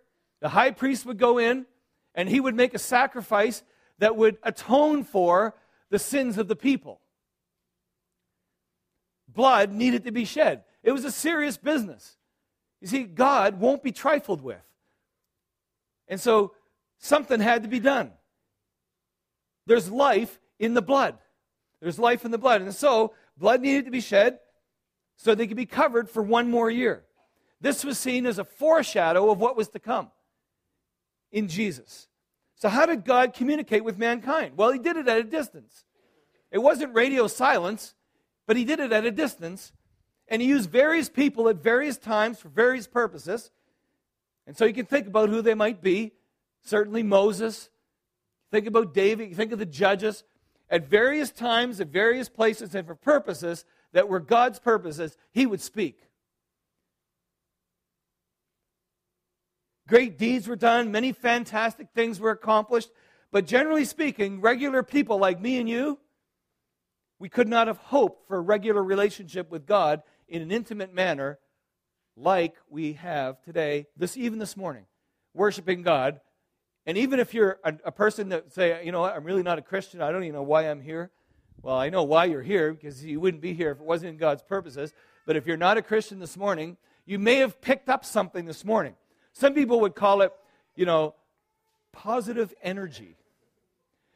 the 0.40 0.48
high 0.48 0.72
priest 0.72 1.06
would 1.06 1.18
go 1.18 1.38
in 1.38 1.66
and 2.14 2.28
he 2.28 2.40
would 2.40 2.54
make 2.54 2.74
a 2.74 2.78
sacrifice 2.78 3.62
that 3.98 4.16
would 4.16 4.36
atone 4.42 5.04
for 5.04 5.54
the 5.90 5.98
sins 5.98 6.36
of 6.36 6.48
the 6.48 6.56
people. 6.56 7.00
Blood 9.32 9.72
needed 9.72 10.04
to 10.04 10.12
be 10.12 10.24
shed. 10.24 10.64
It 10.82 10.92
was 10.92 11.04
a 11.04 11.10
serious 11.10 11.56
business. 11.56 12.16
You 12.80 12.88
see, 12.88 13.04
God 13.04 13.60
won't 13.60 13.82
be 13.82 13.92
trifled 13.92 14.42
with. 14.42 14.62
And 16.08 16.20
so 16.20 16.52
something 16.98 17.40
had 17.40 17.62
to 17.62 17.68
be 17.68 17.80
done. 17.80 18.12
There's 19.66 19.90
life 19.90 20.40
in 20.58 20.74
the 20.74 20.82
blood. 20.82 21.18
There's 21.80 21.98
life 21.98 22.24
in 22.24 22.30
the 22.30 22.38
blood. 22.38 22.62
And 22.62 22.74
so 22.74 23.14
blood 23.36 23.60
needed 23.60 23.84
to 23.84 23.90
be 23.90 24.00
shed 24.00 24.38
so 25.16 25.34
they 25.34 25.46
could 25.46 25.56
be 25.56 25.66
covered 25.66 26.10
for 26.10 26.22
one 26.22 26.50
more 26.50 26.70
year. 26.70 27.04
This 27.60 27.84
was 27.84 27.98
seen 27.98 28.26
as 28.26 28.38
a 28.38 28.44
foreshadow 28.44 29.30
of 29.30 29.38
what 29.38 29.56
was 29.56 29.68
to 29.68 29.78
come 29.78 30.10
in 31.30 31.48
Jesus. 31.48 32.08
So, 32.56 32.68
how 32.68 32.86
did 32.86 33.04
God 33.04 33.32
communicate 33.32 33.84
with 33.84 33.98
mankind? 33.98 34.56
Well, 34.56 34.72
He 34.72 34.78
did 34.78 34.96
it 34.96 35.08
at 35.08 35.18
a 35.18 35.24
distance. 35.24 35.84
It 36.50 36.58
wasn't 36.58 36.94
radio 36.94 37.26
silence, 37.26 37.94
but 38.46 38.56
He 38.56 38.64
did 38.64 38.80
it 38.80 38.92
at 38.92 39.04
a 39.04 39.10
distance. 39.10 39.72
And 40.28 40.40
He 40.40 40.48
used 40.48 40.70
various 40.70 41.08
people 41.08 41.48
at 41.48 41.56
various 41.56 41.98
times 41.98 42.38
for 42.38 42.48
various 42.48 42.86
purposes. 42.86 43.50
And 44.46 44.56
so 44.56 44.64
you 44.64 44.72
can 44.72 44.86
think 44.86 45.06
about 45.06 45.28
who 45.28 45.42
they 45.42 45.54
might 45.54 45.82
be. 45.82 46.12
Certainly 46.62 47.02
Moses. 47.02 47.70
Think 48.50 48.66
about 48.66 48.94
David. 48.94 49.34
Think 49.34 49.52
of 49.52 49.58
the 49.58 49.66
judges. 49.66 50.24
At 50.70 50.88
various 50.88 51.30
times, 51.30 51.80
at 51.80 51.88
various 51.88 52.28
places, 52.28 52.74
and 52.74 52.86
for 52.86 52.94
purposes 52.94 53.64
that 53.92 54.08
were 54.08 54.20
God's 54.20 54.58
purposes, 54.58 55.16
He 55.30 55.44
would 55.44 55.60
speak. 55.60 56.08
Great 59.88 60.16
deeds 60.16 60.48
were 60.48 60.56
done, 60.56 60.90
many 60.90 61.12
fantastic 61.12 61.88
things 61.94 62.18
were 62.18 62.30
accomplished, 62.30 62.90
but 63.30 63.46
generally 63.46 63.84
speaking, 63.84 64.40
regular 64.40 64.82
people 64.82 65.18
like 65.18 65.38
me 65.38 65.58
and 65.58 65.68
you, 65.68 65.98
we 67.22 67.28
could 67.28 67.46
not 67.46 67.68
have 67.68 67.76
hoped 67.76 68.26
for 68.26 68.36
a 68.36 68.40
regular 68.40 68.82
relationship 68.82 69.48
with 69.48 69.64
God 69.64 70.02
in 70.26 70.42
an 70.42 70.50
intimate 70.50 70.92
manner 70.92 71.38
like 72.16 72.56
we 72.68 72.94
have 72.94 73.40
today, 73.42 73.86
this 73.96 74.16
even 74.16 74.40
this 74.40 74.56
morning, 74.56 74.86
worshiping 75.32 75.82
God. 75.82 76.20
And 76.84 76.98
even 76.98 77.20
if 77.20 77.32
you're 77.32 77.60
a, 77.62 77.74
a 77.84 77.92
person 77.92 78.30
that 78.30 78.52
say, 78.52 78.84
you 78.84 78.90
know 78.90 79.02
what, 79.02 79.14
I'm 79.14 79.22
really 79.22 79.44
not 79.44 79.56
a 79.56 79.62
Christian, 79.62 80.02
I 80.02 80.10
don't 80.10 80.24
even 80.24 80.34
know 80.34 80.42
why 80.42 80.68
I'm 80.68 80.80
here. 80.80 81.12
Well, 81.62 81.76
I 81.76 81.90
know 81.90 82.02
why 82.02 82.24
you're 82.24 82.42
here 82.42 82.72
because 82.72 83.04
you 83.04 83.20
wouldn't 83.20 83.40
be 83.40 83.54
here 83.54 83.70
if 83.70 83.78
it 83.78 83.84
wasn't 83.84 84.10
in 84.10 84.16
God's 84.16 84.42
purposes. 84.42 84.92
But 85.24 85.36
if 85.36 85.46
you're 85.46 85.56
not 85.56 85.76
a 85.76 85.82
Christian 85.82 86.18
this 86.18 86.36
morning, 86.36 86.76
you 87.06 87.20
may 87.20 87.36
have 87.36 87.60
picked 87.60 87.88
up 87.88 88.04
something 88.04 88.46
this 88.46 88.64
morning. 88.64 88.96
Some 89.32 89.54
people 89.54 89.78
would 89.82 89.94
call 89.94 90.22
it, 90.22 90.32
you 90.74 90.86
know, 90.86 91.14
positive 91.92 92.52
energy. 92.64 93.16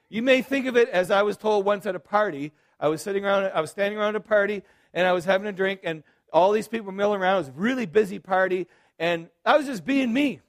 You 0.08 0.22
may 0.22 0.42
think 0.42 0.66
of 0.66 0.76
it 0.76 0.88
as 0.88 1.12
I 1.12 1.22
was 1.22 1.36
told 1.36 1.64
once 1.64 1.86
at 1.86 1.94
a 1.94 2.00
party. 2.00 2.52
I 2.78 2.88
was 2.88 3.02
sitting 3.02 3.24
around, 3.24 3.50
I 3.54 3.60
was 3.60 3.70
standing 3.70 3.98
around 3.98 4.16
a 4.16 4.20
party, 4.20 4.62
and 4.92 5.06
I 5.06 5.12
was 5.12 5.24
having 5.24 5.46
a 5.46 5.52
drink, 5.52 5.80
and 5.84 6.02
all 6.32 6.52
these 6.52 6.68
people 6.68 6.86
were 6.86 6.92
milling 6.92 7.20
around. 7.20 7.36
It 7.36 7.38
was 7.38 7.48
a 7.48 7.52
really 7.52 7.86
busy 7.86 8.18
party, 8.18 8.66
and 8.98 9.28
I 9.44 9.56
was 9.56 9.66
just 9.66 9.84
being 9.84 10.12
me. 10.12 10.40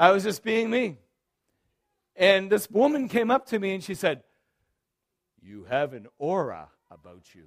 I 0.00 0.12
was 0.12 0.22
just 0.22 0.42
being 0.42 0.70
me. 0.70 0.96
And 2.16 2.50
this 2.50 2.70
woman 2.70 3.06
came 3.06 3.30
up 3.30 3.44
to 3.46 3.58
me 3.58 3.74
and 3.74 3.84
she 3.84 3.94
said, 3.94 4.22
you 5.42 5.64
have 5.64 5.92
an 5.92 6.06
aura 6.18 6.68
about 6.90 7.34
you. 7.34 7.44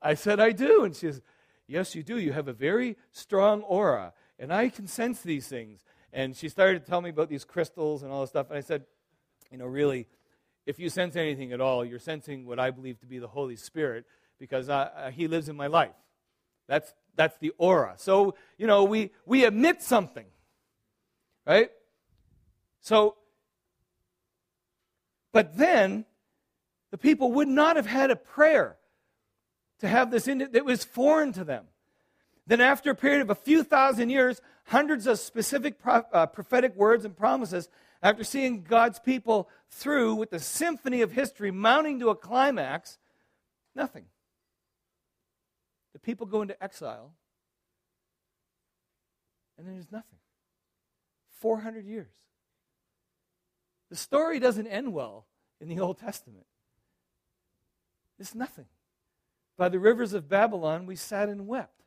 I 0.00 0.14
said, 0.14 0.40
I 0.40 0.52
do. 0.52 0.84
And 0.84 0.94
she 0.94 1.06
says, 1.06 1.20
Yes, 1.66 1.94
you 1.94 2.02
do. 2.02 2.18
You 2.18 2.32
have 2.32 2.48
a 2.48 2.52
very 2.52 2.96
strong 3.12 3.62
aura. 3.62 4.12
And 4.38 4.52
I 4.52 4.68
can 4.68 4.86
sense 4.86 5.20
these 5.22 5.46
things. 5.48 5.84
And 6.12 6.36
she 6.36 6.48
started 6.48 6.84
to 6.84 6.90
tell 6.90 7.00
me 7.00 7.10
about 7.10 7.28
these 7.28 7.44
crystals 7.44 8.02
and 8.02 8.12
all 8.12 8.20
this 8.22 8.30
stuff. 8.30 8.48
And 8.50 8.58
I 8.58 8.60
said, 8.60 8.84
You 9.50 9.58
know, 9.58 9.66
really, 9.66 10.06
if 10.66 10.78
you 10.78 10.88
sense 10.88 11.16
anything 11.16 11.52
at 11.52 11.60
all, 11.60 11.84
you're 11.84 11.98
sensing 11.98 12.46
what 12.46 12.58
I 12.58 12.70
believe 12.70 13.00
to 13.00 13.06
be 13.06 13.18
the 13.18 13.28
Holy 13.28 13.56
Spirit 13.56 14.04
because 14.38 14.68
I, 14.68 14.82
uh, 14.82 15.10
He 15.10 15.28
lives 15.28 15.48
in 15.48 15.56
my 15.56 15.66
life. 15.66 15.94
That's, 16.66 16.94
that's 17.16 17.36
the 17.38 17.52
aura. 17.58 17.94
So, 17.96 18.34
you 18.58 18.66
know, 18.66 18.84
we, 18.84 19.10
we 19.26 19.44
emit 19.44 19.82
something, 19.82 20.26
right? 21.46 21.70
So 22.80 23.16
but 25.34 25.56
then 25.56 26.06
the 26.92 26.96
people 26.96 27.32
would 27.32 27.48
not 27.48 27.74
have 27.74 27.86
had 27.86 28.12
a 28.12 28.16
prayer 28.16 28.76
to 29.80 29.88
have 29.88 30.10
this 30.10 30.28
in 30.28 30.38
that 30.38 30.64
was 30.64 30.84
foreign 30.84 31.32
to 31.32 31.44
them. 31.44 31.66
Then, 32.46 32.60
after 32.60 32.90
a 32.90 32.94
period 32.94 33.22
of 33.22 33.30
a 33.30 33.34
few 33.34 33.62
thousand 33.62 34.10
years, 34.10 34.40
hundreds 34.66 35.06
of 35.06 35.18
specific 35.18 35.78
pro- 35.78 36.04
uh, 36.12 36.26
prophetic 36.26 36.76
words 36.76 37.04
and 37.04 37.16
promises, 37.16 37.68
after 38.02 38.22
seeing 38.22 38.62
God's 38.62 38.98
people 38.98 39.48
through 39.70 40.14
with 40.16 40.30
the 40.30 40.38
symphony 40.38 41.00
of 41.00 41.12
history 41.12 41.50
mounting 41.50 42.00
to 42.00 42.10
a 42.10 42.14
climax, 42.14 42.98
Nothing. 43.74 44.04
The 45.92 45.98
people 45.98 46.26
go 46.26 46.42
into 46.42 46.60
exile, 46.62 47.12
and 49.58 49.66
then 49.66 49.74
there's 49.74 49.90
nothing. 49.90 50.18
400 51.40 51.84
years. 51.84 52.12
The 53.90 53.96
story 53.96 54.38
doesn't 54.38 54.66
end 54.66 54.92
well 54.92 55.26
in 55.60 55.68
the 55.68 55.80
Old 55.80 55.98
Testament. 55.98 56.46
It's 58.18 58.34
nothing. 58.34 58.66
By 59.56 59.68
the 59.68 59.78
rivers 59.78 60.12
of 60.12 60.28
Babylon, 60.28 60.86
we 60.86 60.96
sat 60.96 61.28
and 61.28 61.46
wept. 61.46 61.82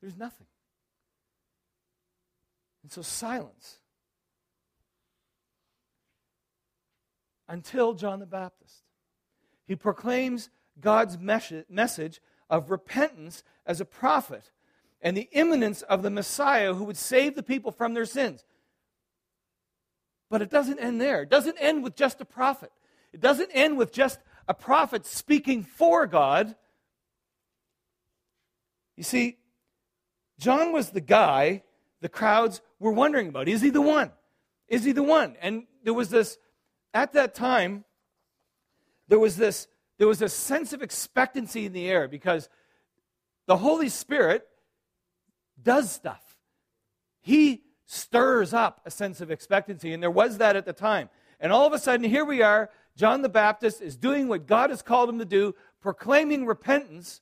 There's 0.00 0.16
nothing. 0.16 0.46
And 2.82 2.92
so, 2.92 3.02
silence. 3.02 3.78
Until 7.48 7.94
John 7.94 8.20
the 8.20 8.26
Baptist. 8.26 8.82
He 9.66 9.76
proclaims 9.76 10.50
God's 10.80 11.18
message 11.18 12.20
of 12.48 12.70
repentance 12.70 13.42
as 13.64 13.80
a 13.80 13.84
prophet 13.84 14.50
and 15.00 15.16
the 15.16 15.28
imminence 15.32 15.82
of 15.82 16.02
the 16.02 16.10
Messiah 16.10 16.74
who 16.74 16.84
would 16.84 16.96
save 16.96 17.34
the 17.34 17.42
people 17.42 17.70
from 17.70 17.94
their 17.94 18.04
sins. 18.04 18.44
But 20.30 20.42
it 20.42 20.50
doesn't 20.50 20.78
end 20.78 21.00
there. 21.00 21.22
It 21.22 21.30
doesn't 21.30 21.58
end 21.58 21.82
with 21.82 21.94
just 21.94 22.20
a 22.20 22.24
prophet. 22.24 22.72
It 23.12 23.20
doesn't 23.20 23.50
end 23.52 23.78
with 23.78 23.92
just 23.92 24.20
a 24.48 24.54
prophet 24.54 25.06
speaking 25.06 25.62
for 25.62 26.06
God. 26.06 26.54
You 28.96 29.02
see, 29.02 29.38
John 30.38 30.72
was 30.72 30.90
the 30.90 31.00
guy 31.00 31.62
the 32.00 32.08
crowds 32.08 32.60
were 32.78 32.92
wondering 32.92 33.28
about. 33.28 33.48
Is 33.48 33.62
he 33.62 33.70
the 33.70 33.80
one? 33.80 34.12
Is 34.68 34.84
he 34.84 34.92
the 34.92 35.02
one? 35.02 35.36
And 35.40 35.64
there 35.82 35.94
was 35.94 36.10
this, 36.10 36.38
at 36.92 37.12
that 37.14 37.34
time, 37.34 37.84
there 39.08 39.18
was 39.18 39.36
this, 39.36 39.68
there 39.98 40.08
was 40.08 40.22
a 40.22 40.28
sense 40.28 40.72
of 40.72 40.82
expectancy 40.82 41.66
in 41.66 41.72
the 41.72 41.88
air 41.88 42.08
because 42.08 42.48
the 43.46 43.56
Holy 43.56 43.88
Spirit 43.88 44.46
does 45.62 45.90
stuff. 45.90 46.36
He 47.20 47.62
stirs 47.86 48.52
up 48.52 48.82
a 48.84 48.90
sense 48.90 49.20
of 49.20 49.30
expectancy, 49.30 49.92
and 49.92 50.02
there 50.02 50.10
was 50.10 50.38
that 50.38 50.56
at 50.56 50.66
the 50.66 50.72
time. 50.72 51.08
And 51.40 51.52
all 51.52 51.66
of 51.66 51.72
a 51.72 51.78
sudden, 51.78 52.08
here 52.08 52.24
we 52.24 52.42
are. 52.42 52.70
John 52.96 53.22
the 53.22 53.28
Baptist 53.28 53.82
is 53.82 53.96
doing 53.96 54.26
what 54.26 54.46
God 54.46 54.70
has 54.70 54.82
called 54.82 55.08
him 55.08 55.18
to 55.18 55.24
do, 55.24 55.54
proclaiming 55.80 56.46
repentance. 56.46 57.20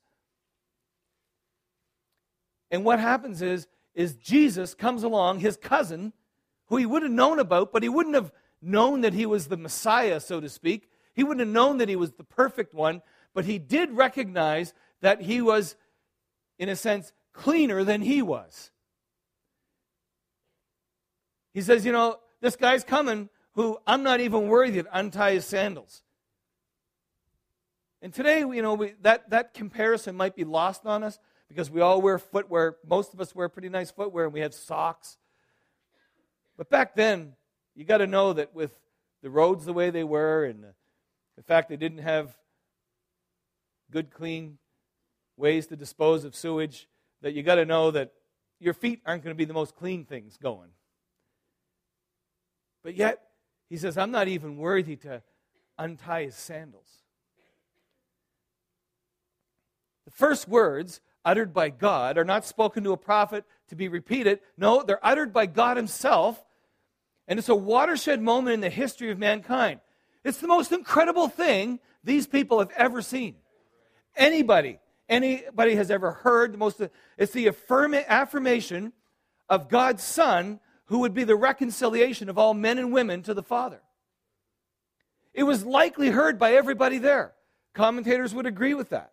And 2.70 2.84
what 2.84 3.00
happens 3.00 3.42
is, 3.42 3.66
is 3.94 4.14
Jesus 4.16 4.74
comes 4.74 5.02
along, 5.02 5.40
his 5.40 5.56
cousin, 5.56 6.12
who 6.66 6.76
he 6.76 6.86
would 6.86 7.02
have 7.02 7.12
known 7.12 7.38
about, 7.38 7.72
but 7.72 7.82
he 7.82 7.88
wouldn't 7.88 8.14
have 8.14 8.32
known 8.62 9.02
that 9.02 9.12
he 9.12 9.26
was 9.26 9.48
the 9.48 9.56
Messiah, 9.56 10.20
so 10.20 10.40
to 10.40 10.48
speak. 10.48 10.88
He 11.12 11.22
wouldn't 11.22 11.46
have 11.46 11.54
known 11.54 11.78
that 11.78 11.88
he 11.88 11.96
was 11.96 12.12
the 12.12 12.24
perfect 12.24 12.72
one, 12.72 13.02
but 13.34 13.44
he 13.44 13.58
did 13.58 13.90
recognize 13.90 14.72
that 15.00 15.22
he 15.22 15.42
was, 15.42 15.76
in 16.58 16.68
a 16.68 16.76
sense, 16.76 17.12
cleaner 17.32 17.84
than 17.84 18.00
he 18.00 18.22
was. 18.22 18.70
He 21.52 21.62
says, 21.62 21.84
You 21.84 21.92
know, 21.92 22.18
this 22.40 22.56
guy's 22.56 22.84
coming 22.84 23.28
who 23.54 23.78
I'm 23.86 24.02
not 24.02 24.20
even 24.20 24.48
worthy 24.48 24.82
to 24.82 24.98
untie 24.98 25.32
his 25.32 25.44
sandals. 25.44 26.02
And 28.02 28.12
today, 28.12 28.40
you 28.40 28.60
know, 28.60 28.74
we, 28.74 28.94
that, 29.02 29.30
that 29.30 29.54
comparison 29.54 30.14
might 30.16 30.36
be 30.36 30.44
lost 30.44 30.84
on 30.84 31.02
us 31.02 31.18
because 31.48 31.70
we 31.70 31.80
all 31.80 32.02
wear 32.02 32.18
footwear. 32.18 32.76
Most 32.86 33.14
of 33.14 33.20
us 33.20 33.34
wear 33.34 33.48
pretty 33.48 33.68
nice 33.68 33.90
footwear 33.90 34.24
and 34.24 34.34
we 34.34 34.40
have 34.40 34.52
socks. 34.52 35.16
But 36.56 36.68
back 36.68 36.94
then, 36.94 37.34
you 37.74 37.84
got 37.84 37.98
to 37.98 38.06
know 38.06 38.32
that 38.34 38.54
with 38.54 38.72
the 39.22 39.30
roads 39.30 39.64
the 39.64 39.72
way 39.72 39.90
they 39.90 40.04
were 40.04 40.44
and 40.44 40.62
the, 40.62 40.74
the 41.36 41.42
fact 41.42 41.68
they 41.68 41.76
didn't 41.76 41.98
have 41.98 42.36
good, 43.90 44.10
clean 44.10 44.58
ways 45.36 45.66
to 45.68 45.76
dispose 45.76 46.24
of 46.24 46.36
sewage, 46.36 46.88
that 47.22 47.32
you 47.32 47.42
got 47.42 47.54
to 47.54 47.64
know 47.64 47.90
that 47.90 48.12
your 48.60 48.74
feet 48.74 49.00
aren't 49.06 49.24
going 49.24 49.34
to 49.34 49.38
be 49.38 49.44
the 49.44 49.54
most 49.54 49.74
clean 49.76 50.04
things 50.04 50.36
going. 50.36 50.70
But 52.82 52.96
yet, 52.96 53.23
he 53.68 53.76
says, 53.76 53.96
I'm 53.96 54.10
not 54.10 54.28
even 54.28 54.56
worthy 54.56 54.96
to 54.96 55.22
untie 55.78 56.24
his 56.24 56.34
sandals. 56.34 56.88
The 60.04 60.10
first 60.10 60.48
words 60.48 61.00
uttered 61.24 61.54
by 61.54 61.70
God 61.70 62.18
are 62.18 62.24
not 62.24 62.44
spoken 62.44 62.84
to 62.84 62.92
a 62.92 62.96
prophet 62.96 63.44
to 63.68 63.76
be 63.76 63.88
repeated. 63.88 64.40
No, 64.56 64.82
they're 64.82 65.04
uttered 65.04 65.32
by 65.32 65.46
God 65.46 65.76
himself. 65.76 66.44
And 67.26 67.38
it's 67.38 67.48
a 67.48 67.54
watershed 67.54 68.20
moment 68.20 68.54
in 68.54 68.60
the 68.60 68.70
history 68.70 69.10
of 69.10 69.18
mankind. 69.18 69.80
It's 70.24 70.38
the 70.38 70.48
most 70.48 70.72
incredible 70.72 71.28
thing 71.28 71.80
these 72.02 72.26
people 72.26 72.58
have 72.58 72.70
ever 72.76 73.00
seen. 73.00 73.36
Anybody 74.14 74.78
anybody 75.08 75.74
has 75.76 75.90
ever 75.90 76.12
heard. 76.12 76.52
The 76.52 76.58
most, 76.58 76.80
it's 77.18 77.32
the 77.32 77.46
affirma- 77.46 78.06
affirmation 78.06 78.92
of 79.48 79.68
God's 79.68 80.02
Son 80.02 80.60
who 80.86 81.00
would 81.00 81.14
be 81.14 81.24
the 81.24 81.36
reconciliation 81.36 82.28
of 82.28 82.38
all 82.38 82.54
men 82.54 82.78
and 82.78 82.92
women 82.92 83.22
to 83.22 83.34
the 83.34 83.42
Father. 83.42 83.80
It 85.32 85.44
was 85.44 85.64
likely 85.64 86.10
heard 86.10 86.38
by 86.38 86.52
everybody 86.52 86.98
there. 86.98 87.32
Commentators 87.74 88.34
would 88.34 88.46
agree 88.46 88.74
with 88.74 88.90
that. 88.90 89.12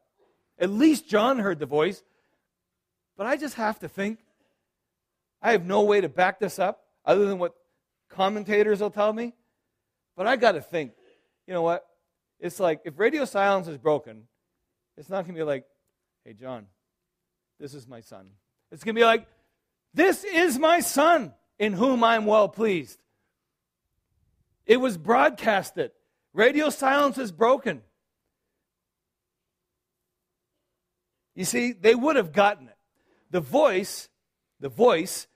At 0.59 0.69
least 0.69 1.07
John 1.07 1.39
heard 1.39 1.59
the 1.59 1.65
voice. 1.65 2.03
But 3.17 3.25
I 3.25 3.37
just 3.37 3.55
have 3.55 3.79
to 3.79 3.89
think. 3.89 4.19
I 5.41 5.53
have 5.53 5.65
no 5.65 5.81
way 5.81 6.01
to 6.01 6.09
back 6.09 6.39
this 6.39 6.59
up 6.59 6.83
other 7.05 7.25
than 7.25 7.39
what 7.39 7.55
commentators 8.09 8.81
will 8.81 8.91
tell 8.91 9.11
me. 9.11 9.33
But 10.15 10.27
I 10.27 10.35
got 10.35 10.51
to 10.51 10.61
think, 10.61 10.91
you 11.47 11.53
know 11.53 11.63
what? 11.63 11.85
It's 12.39 12.59
like 12.59 12.81
if 12.85 12.99
radio 12.99 13.25
silence 13.25 13.67
is 13.67 13.77
broken, 13.77 14.23
it's 14.97 15.09
not 15.09 15.23
going 15.23 15.35
to 15.35 15.39
be 15.39 15.43
like, 15.43 15.65
Hey, 16.23 16.33
John, 16.33 16.67
this 17.59 17.73
is 17.73 17.87
my 17.87 18.01
son. 18.01 18.29
It's 18.71 18.83
going 18.83 18.95
to 18.95 18.99
be 18.99 19.05
like, 19.05 19.25
This 19.93 20.23
is 20.23 20.59
my 20.59 20.81
son 20.81 21.33
in 21.61 21.73
whom 21.73 22.03
I'm 22.03 22.25
well 22.25 22.49
pleased. 22.49 23.03
It 24.65 24.77
was 24.77 24.97
broadcasted. 24.97 25.91
Radio 26.33 26.71
silence 26.71 27.19
is 27.19 27.31
broken. 27.31 27.83
You 31.35 31.45
see, 31.45 31.73
they 31.73 31.93
would 31.93 32.15
have 32.15 32.33
gotten 32.33 32.67
it. 32.67 32.77
The 33.29 33.41
voice, 33.41 34.09
the 34.59 34.69
voice 34.69 35.27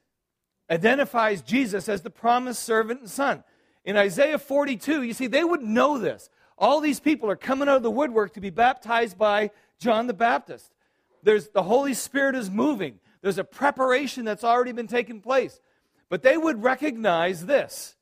identifies 0.68 1.44
Jesus 1.44 1.88
as 1.88 2.02
the 2.02 2.10
promised 2.10 2.64
servant 2.64 3.02
and 3.02 3.10
son. 3.10 3.44
In 3.84 3.96
Isaiah 3.96 4.40
42, 4.40 5.04
you 5.04 5.14
see, 5.14 5.28
they 5.28 5.44
would 5.44 5.62
know 5.62 6.00
this. 6.00 6.32
All 6.58 6.82
these 6.82 7.00
people 7.00 7.30
are 7.30 7.36
coming 7.36 7.70
out 7.70 7.78
of 7.78 7.84
the 7.84 7.92
woodwork 7.92 8.34
to 8.34 8.42
be 8.42 8.50
baptized 8.50 9.16
by 9.16 9.52
John 9.78 10.08
the 10.08 10.14
Baptist. 10.14 10.74
There's, 11.22 11.50
the 11.50 11.62
Holy 11.62 11.94
Spirit 11.94 12.36
is 12.36 12.50
moving. 12.50 13.00
There's 13.22 13.38
a 13.38 13.44
preparation 13.44 14.26
that's 14.26 14.44
already 14.44 14.72
been 14.72 14.88
taking 14.88 15.22
place. 15.22 15.62
But 16.10 16.24
they 16.24 16.38
would 16.38 16.64
recognize 16.64 17.46
this. 17.46 17.96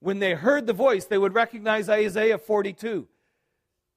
When 0.00 0.18
they 0.18 0.34
heard 0.34 0.66
the 0.66 0.72
voice, 0.72 1.04
they 1.04 1.18
would 1.18 1.34
recognize 1.34 1.88
Isaiah 1.88 2.38
42. 2.38 3.08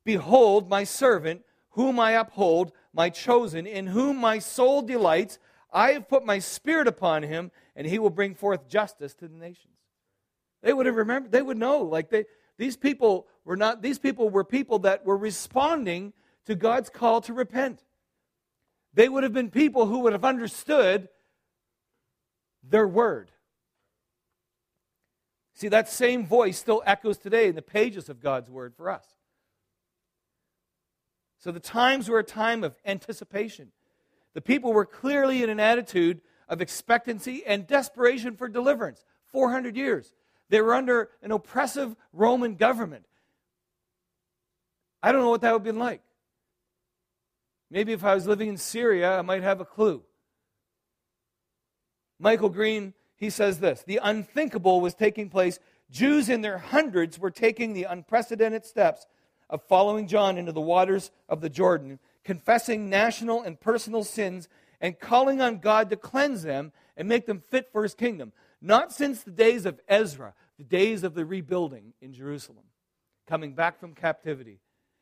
Behold, 0.06 0.70
my 0.70 0.84
servant, 0.84 1.42
whom 1.72 2.00
I 2.00 2.12
uphold, 2.12 2.72
my 2.94 3.10
chosen, 3.10 3.66
in 3.68 3.88
whom 3.88 4.18
my 4.18 4.40
soul 4.40 4.82
delights. 4.82 5.40
I 5.74 5.92
have 5.92 6.08
put 6.08 6.26
my 6.26 6.40
spirit 6.40 6.88
upon 6.88 7.24
him, 7.24 7.52
and 7.76 7.86
he 7.86 8.00
will 8.00 8.10
bring 8.10 8.36
forth 8.36 8.70
justice 8.70 9.14
to 9.16 9.28
the 9.28 9.38
nations. 9.38 9.74
They 10.62 10.74
would 10.74 10.86
have 10.86 10.96
remembered, 10.96 11.32
they 11.32 11.42
would 11.42 11.58
know. 11.58 11.82
Like 11.82 12.10
they, 12.10 12.26
these 12.58 12.78
people 12.78 13.28
were 13.44 13.58
not, 13.58 13.82
these 13.82 14.00
people 14.00 14.30
were 14.30 14.44
people 14.44 14.80
that 14.80 15.06
were 15.06 15.18
responding 15.18 16.14
to 16.46 16.56
God's 16.56 16.90
call 16.90 17.20
to 17.22 17.34
repent. 17.34 17.84
They 18.94 19.10
would 19.10 19.24
have 19.24 19.34
been 19.34 19.52
people 19.52 19.86
who 19.88 20.00
would 20.00 20.14
have 20.14 20.24
understood 20.24 21.10
their 22.70 22.88
word. 22.88 23.32
See, 25.54 25.70
that 25.70 25.88
same 25.90 26.26
voice 26.26 26.58
still 26.58 26.84
echoes 26.86 27.18
today 27.18 27.48
in 27.48 27.56
the 27.56 27.62
pages 27.62 28.10
of 28.10 28.20
God's 28.20 28.50
word 28.50 28.76
for 28.76 28.90
us. 28.90 29.06
So 31.40 31.52
the 31.52 31.60
times 31.60 32.10
were 32.10 32.20
a 32.20 32.24
time 32.24 32.64
of 32.64 32.76
anticipation. 32.86 33.72
The 34.34 34.42
people 34.42 34.74
were 34.74 34.86
clearly 34.86 35.44
in 35.44 35.50
an 35.50 35.60
attitude 35.60 36.22
of 36.50 36.62
expectancy 36.62 37.44
and 37.46 37.66
desperation 37.66 38.36
for 38.36 38.50
deliverance. 38.50 39.06
400 39.32 39.76
years. 39.78 40.14
They 40.50 40.62
were 40.62 40.74
under 40.74 41.10
an 41.22 41.32
oppressive 41.32 41.96
Roman 42.14 42.56
government. 42.56 43.06
I 45.02 45.12
don't 45.12 45.22
know 45.22 45.30
what 45.30 45.42
that 45.42 45.52
would 45.54 45.60
have 45.60 45.64
been 45.64 45.80
like. 45.80 46.02
Maybe 47.70 47.94
if 47.94 48.04
I 48.04 48.14
was 48.14 48.28
living 48.28 48.50
in 48.50 48.58
Syria, 48.58 49.18
I 49.18 49.22
might 49.22 49.44
have 49.44 49.62
a 49.62 49.66
clue. 49.66 50.04
Michael 52.20 52.50
Green, 52.50 52.94
he 53.16 53.30
says 53.30 53.60
this 53.60 53.84
The 53.84 54.00
unthinkable 54.02 54.82
was 54.82 54.94
taking 54.94 55.30
place. 55.30 55.60
Jews 55.92 56.30
in 56.30 56.42
their 56.42 56.58
hundreds 56.58 57.20
were 57.20 57.32
taking 57.32 57.74
the 57.74 57.84
unprecedented 57.84 58.66
steps 58.66 59.06
of 59.50 59.62
following 59.64 60.08
John 60.08 60.38
into 60.38 60.52
the 60.52 60.60
waters 60.62 61.12
of 61.30 61.42
the 61.42 61.50
Jordan, 61.50 62.00
confessing 62.24 62.90
national 62.90 63.44
and 63.44 63.60
personal 63.60 64.04
sins, 64.04 64.50
and 64.82 65.00
calling 65.00 65.42
on 65.42 65.60
God 65.60 65.90
to 65.92 65.96
cleanse 65.96 66.44
them 66.44 66.72
and 66.98 67.08
make 67.08 67.28
them 67.28 67.44
fit 67.50 67.72
for 67.72 67.84
his 67.84 67.94
kingdom. 67.94 68.34
Not 68.62 68.92
since 68.92 69.22
the 69.22 69.32
days 69.32 69.66
of 69.66 69.80
Ezra, 69.88 70.34
the 70.58 70.64
days 70.64 71.04
of 71.04 71.14
the 71.14 71.26
rebuilding 71.26 71.94
in 72.02 72.14
Jerusalem. 72.14 72.66
coming 73.28 73.54
back 73.56 73.80
from 73.80 73.96
captivity. 73.96 74.60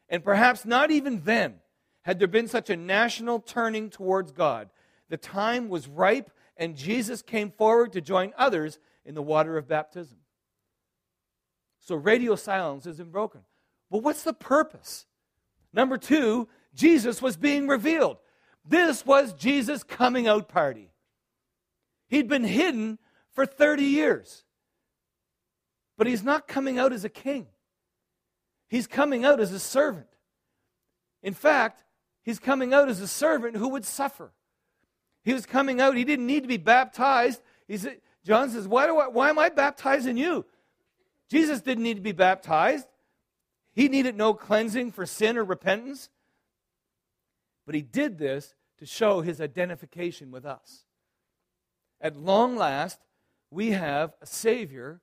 And 0.08 0.24
perhaps 0.24 0.64
not 0.64 0.92
even 0.92 1.24
then 1.26 1.56
had 2.04 2.20
there 2.20 2.28
been 2.28 2.48
such 2.48 2.70
a 2.70 2.78
national 2.78 3.42
turning 3.42 3.90
towards 3.90 4.32
God. 4.32 4.70
The 5.10 5.18
time 5.18 5.68
was 5.68 5.90
ripe, 5.90 6.32
and 6.58 6.76
Jesus 6.76 7.22
came 7.22 7.52
forward 7.52 7.94
to 7.94 8.02
join 8.02 8.34
others 8.38 8.80
in 9.06 9.16
the 9.16 9.22
water 9.22 9.58
of 9.58 9.68
baptism. 9.68 10.18
So 11.80 11.96
radio 11.96 12.36
silence 12.36 12.86
isn't 12.86 13.12
broken. 13.12 13.42
But 13.92 14.04
what's 14.04 14.24
the 14.24 14.34
purpose? 14.34 15.06
Number 15.74 15.98
two, 15.98 16.48
Jesus 16.74 17.22
was 17.22 17.36
being 17.36 17.68
revealed. 17.68 18.18
This 18.66 19.06
was 19.06 19.34
Jesus' 19.34 19.84
coming 19.84 20.28
out 20.28 20.48
party. 20.48 20.92
He'd 22.08 22.30
been 22.30 22.44
hidden 22.44 23.00
for 23.32 23.46
30 23.46 23.84
years. 23.84 24.44
But 25.98 26.08
he's 26.08 26.24
not 26.24 26.48
coming 26.48 26.80
out 26.80 26.94
as 26.94 27.04
a 27.04 27.10
king, 27.10 27.48
he's 28.68 28.88
coming 28.88 29.26
out 29.26 29.40
as 29.40 29.52
a 29.52 29.60
servant. 29.60 30.08
In 31.22 31.34
fact, 31.34 31.84
he's 32.22 32.40
coming 32.40 32.74
out 32.74 32.90
as 32.90 33.00
a 33.00 33.08
servant 33.08 33.56
who 33.56 33.70
would 33.70 33.86
suffer. 33.86 34.32
He 35.24 35.34
was 35.34 35.46
coming 35.46 35.80
out, 35.80 35.96
he 35.96 36.04
didn't 36.04 36.28
need 36.28 36.44
to 36.44 36.50
be 36.50 36.58
baptized. 36.58 37.42
He 37.68 37.78
said, 37.78 38.02
John 38.26 38.50
says, 38.50 38.68
why, 38.68 38.88
do 38.88 38.98
I, 38.98 39.08
why 39.08 39.30
am 39.30 39.40
I 39.40 39.50
baptizing 39.50 40.18
you? 40.18 40.46
Jesus 41.30 41.62
didn't 41.62 41.84
need 41.84 41.96
to 41.96 42.02
be 42.02 42.12
baptized. 42.12 42.88
He 43.74 43.90
needed 43.90 44.16
no 44.16 44.34
cleansing 44.34 44.92
for 44.92 45.06
sin 45.06 45.38
or 45.38 45.44
repentance. 45.44 46.10
But 47.66 47.76
he 47.76 47.82
did 47.82 48.18
this 48.18 48.54
to 48.80 48.86
show 48.86 49.22
his 49.22 49.42
identification 49.42 50.32
with 50.32 50.46
us. 50.46 50.86
At 52.02 52.18
long 52.18 52.56
last, 52.56 53.00
we 53.50 53.72
have 53.72 54.14
a 54.22 54.26
Savior, 54.26 55.02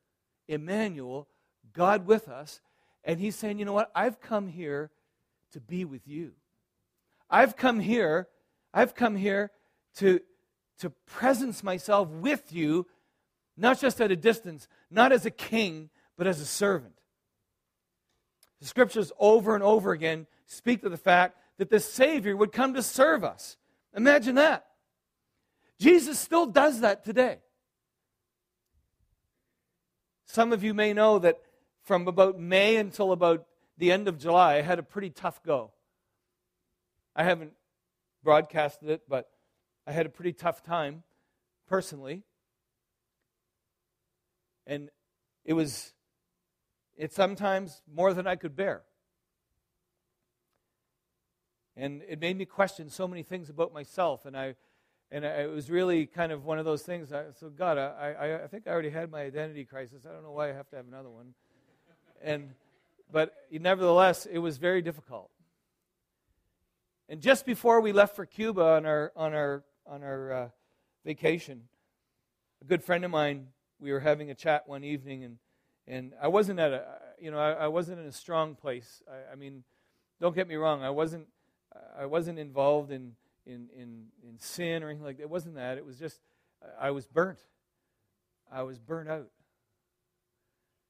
Immanuel, 0.48 1.28
God 1.72 2.06
with 2.06 2.28
us, 2.28 2.61
and 3.04 3.18
he's 3.18 3.37
saying, 3.37 3.59
you 3.59 3.64
know 3.64 3.72
what? 3.72 3.90
I've 3.94 4.20
come 4.20 4.48
here 4.48 4.90
to 5.52 5.61
be 5.61 5.85
with 5.85 6.06
you. 6.06 6.33
I've 7.30 7.56
come 7.56 7.80
here, 7.80 8.28
I've 8.74 8.94
come 8.94 9.16
here 9.16 9.50
to, 9.96 10.20
to 10.79 10.90
presence 11.07 11.62
myself 11.62 12.09
with 12.09 12.53
you, 12.53 12.87
not 13.57 13.81
just 13.81 14.00
at 14.00 14.11
a 14.11 14.16
distance, 14.16 14.68
not 14.90 15.12
as 15.12 15.26
a 15.26 15.31
king, 15.31 15.90
but 16.16 16.26
as 16.26 16.40
a 16.40 16.46
servant. 16.46 16.94
The 18.61 18.66
scriptures 18.66 19.12
over 19.18 19.55
and 19.55 19.64
over 19.64 19.92
again 19.92 20.26
speak 20.46 20.83
to 20.83 20.88
the 20.88 20.96
fact 20.96 21.38
that 21.59 21.70
the 21.70 21.81
Savior 21.81 22.37
would 22.37 22.53
come 22.53 22.74
to 22.74 22.83
serve 22.83 23.24
us. 23.24 23.57
Imagine 23.94 24.37
that. 24.37 24.66
Jesus 25.79 26.18
still 26.18 26.46
does 26.46 26.81
that 26.81 27.05
today. 27.05 27.38
Some 30.26 30.53
of 30.53 30.62
you 30.62 30.74
may 30.74 30.92
know 30.92 31.18
that 31.18 31.40
from 31.83 32.07
about 32.07 32.38
May 32.38 32.76
until 32.76 33.12
about 33.12 33.46
the 33.79 33.90
end 33.90 34.07
of 34.07 34.18
July, 34.18 34.57
I 34.57 34.62
had 34.62 34.79
a 34.79 34.83
pretty 34.83 35.11
tough 35.11 35.42
go. 35.42 35.72
I 37.16 37.24
haven't 37.24 37.53
broadcasted 38.22 38.90
it, 38.90 39.03
but 39.09 39.29
I 39.90 39.92
had 39.92 40.07
a 40.07 40.09
pretty 40.09 40.33
tough 40.33 40.62
time 40.62 41.03
personally. 41.66 42.22
And 44.68 44.88
it 45.44 45.55
was 45.55 45.92
it's 46.96 47.16
sometimes 47.16 47.83
more 47.92 48.14
than 48.14 48.24
I 48.29 48.37
could 48.37 48.55
bear. 48.55 48.83
And 51.76 52.03
it 52.09 52.20
made 52.20 52.38
me 52.38 52.44
question 52.44 52.88
so 52.88 53.09
many 53.09 53.24
things 53.24 53.50
about 53.50 53.74
myself. 53.74 54.26
And, 54.26 54.37
I, 54.37 54.55
and 55.11 55.26
I, 55.26 55.31
it 55.40 55.50
was 55.50 55.68
really 55.68 56.07
kind 56.07 56.31
of 56.31 56.44
one 56.44 56.61
of 56.61 56.64
those 56.64 56.83
things. 56.83 57.12
I, 57.12 57.24
so, 57.40 57.48
God, 57.48 57.76
I, 57.76 58.12
I, 58.12 58.44
I 58.44 58.46
think 58.46 58.68
I 58.68 58.70
already 58.70 58.90
had 58.90 59.11
my 59.11 59.22
identity 59.22 59.64
crisis. 59.64 60.07
I 60.09 60.12
don't 60.12 60.22
know 60.22 60.31
why 60.31 60.50
I 60.50 60.53
have 60.53 60.68
to 60.68 60.76
have 60.76 60.87
another 60.87 61.11
one. 61.11 61.35
And, 62.22 62.50
but 63.11 63.35
nevertheless, 63.50 64.24
it 64.26 64.38
was 64.38 64.57
very 64.59 64.83
difficult. 64.83 65.33
And 67.09 67.20
just 67.20 67.44
before 67.44 67.81
we 67.81 67.90
left 67.90 68.14
for 68.14 68.24
Cuba 68.24 68.62
on 68.62 68.87
our, 68.87 69.11
on 69.16 69.35
our, 69.35 69.64
on 69.86 70.02
our 70.02 70.32
uh, 70.32 70.48
vacation, 71.04 71.62
a 72.62 72.64
good 72.64 72.82
friend 72.82 73.04
of 73.04 73.10
mine, 73.10 73.48
we 73.78 73.92
were 73.92 74.00
having 74.00 74.30
a 74.30 74.34
chat 74.34 74.68
one 74.68 74.84
evening, 74.84 75.24
and 75.24 75.38
and 75.86 76.12
I 76.22 76.28
wasn't 76.28 76.60
at 76.60 76.72
a, 76.72 76.84
you 77.20 77.30
know, 77.30 77.38
I, 77.38 77.52
I 77.52 77.66
wasn't 77.68 77.98
in 77.98 78.06
a 78.06 78.12
strong 78.12 78.54
place. 78.54 79.02
I, 79.10 79.32
I, 79.32 79.34
mean, 79.34 79.64
don't 80.20 80.34
get 80.34 80.46
me 80.46 80.54
wrong. 80.54 80.82
I 80.82 80.90
wasn't, 80.90 81.26
I 81.98 82.06
wasn't 82.06 82.38
involved 82.38 82.92
in, 82.92 83.12
in, 83.44 83.68
in, 83.76 84.06
in 84.22 84.38
sin 84.38 84.84
or 84.84 84.88
anything 84.88 85.04
like 85.04 85.16
that. 85.16 85.24
It 85.24 85.30
wasn't 85.30 85.56
that. 85.56 85.78
It 85.78 85.84
was 85.84 85.98
just, 85.98 86.20
I 86.80 86.92
was 86.92 87.06
burnt. 87.06 87.40
I 88.52 88.62
was 88.62 88.78
burnt 88.78 89.08
out. 89.08 89.26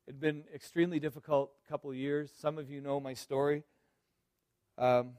It'd 0.06 0.20
been 0.20 0.44
extremely 0.54 1.00
difficult 1.00 1.52
couple 1.68 1.90
of 1.90 1.96
years. 1.96 2.30
Some 2.38 2.58
of 2.58 2.68
you 2.68 2.80
know 2.80 3.00
my 3.00 3.14
story. 3.14 3.62
Um, 4.76 5.12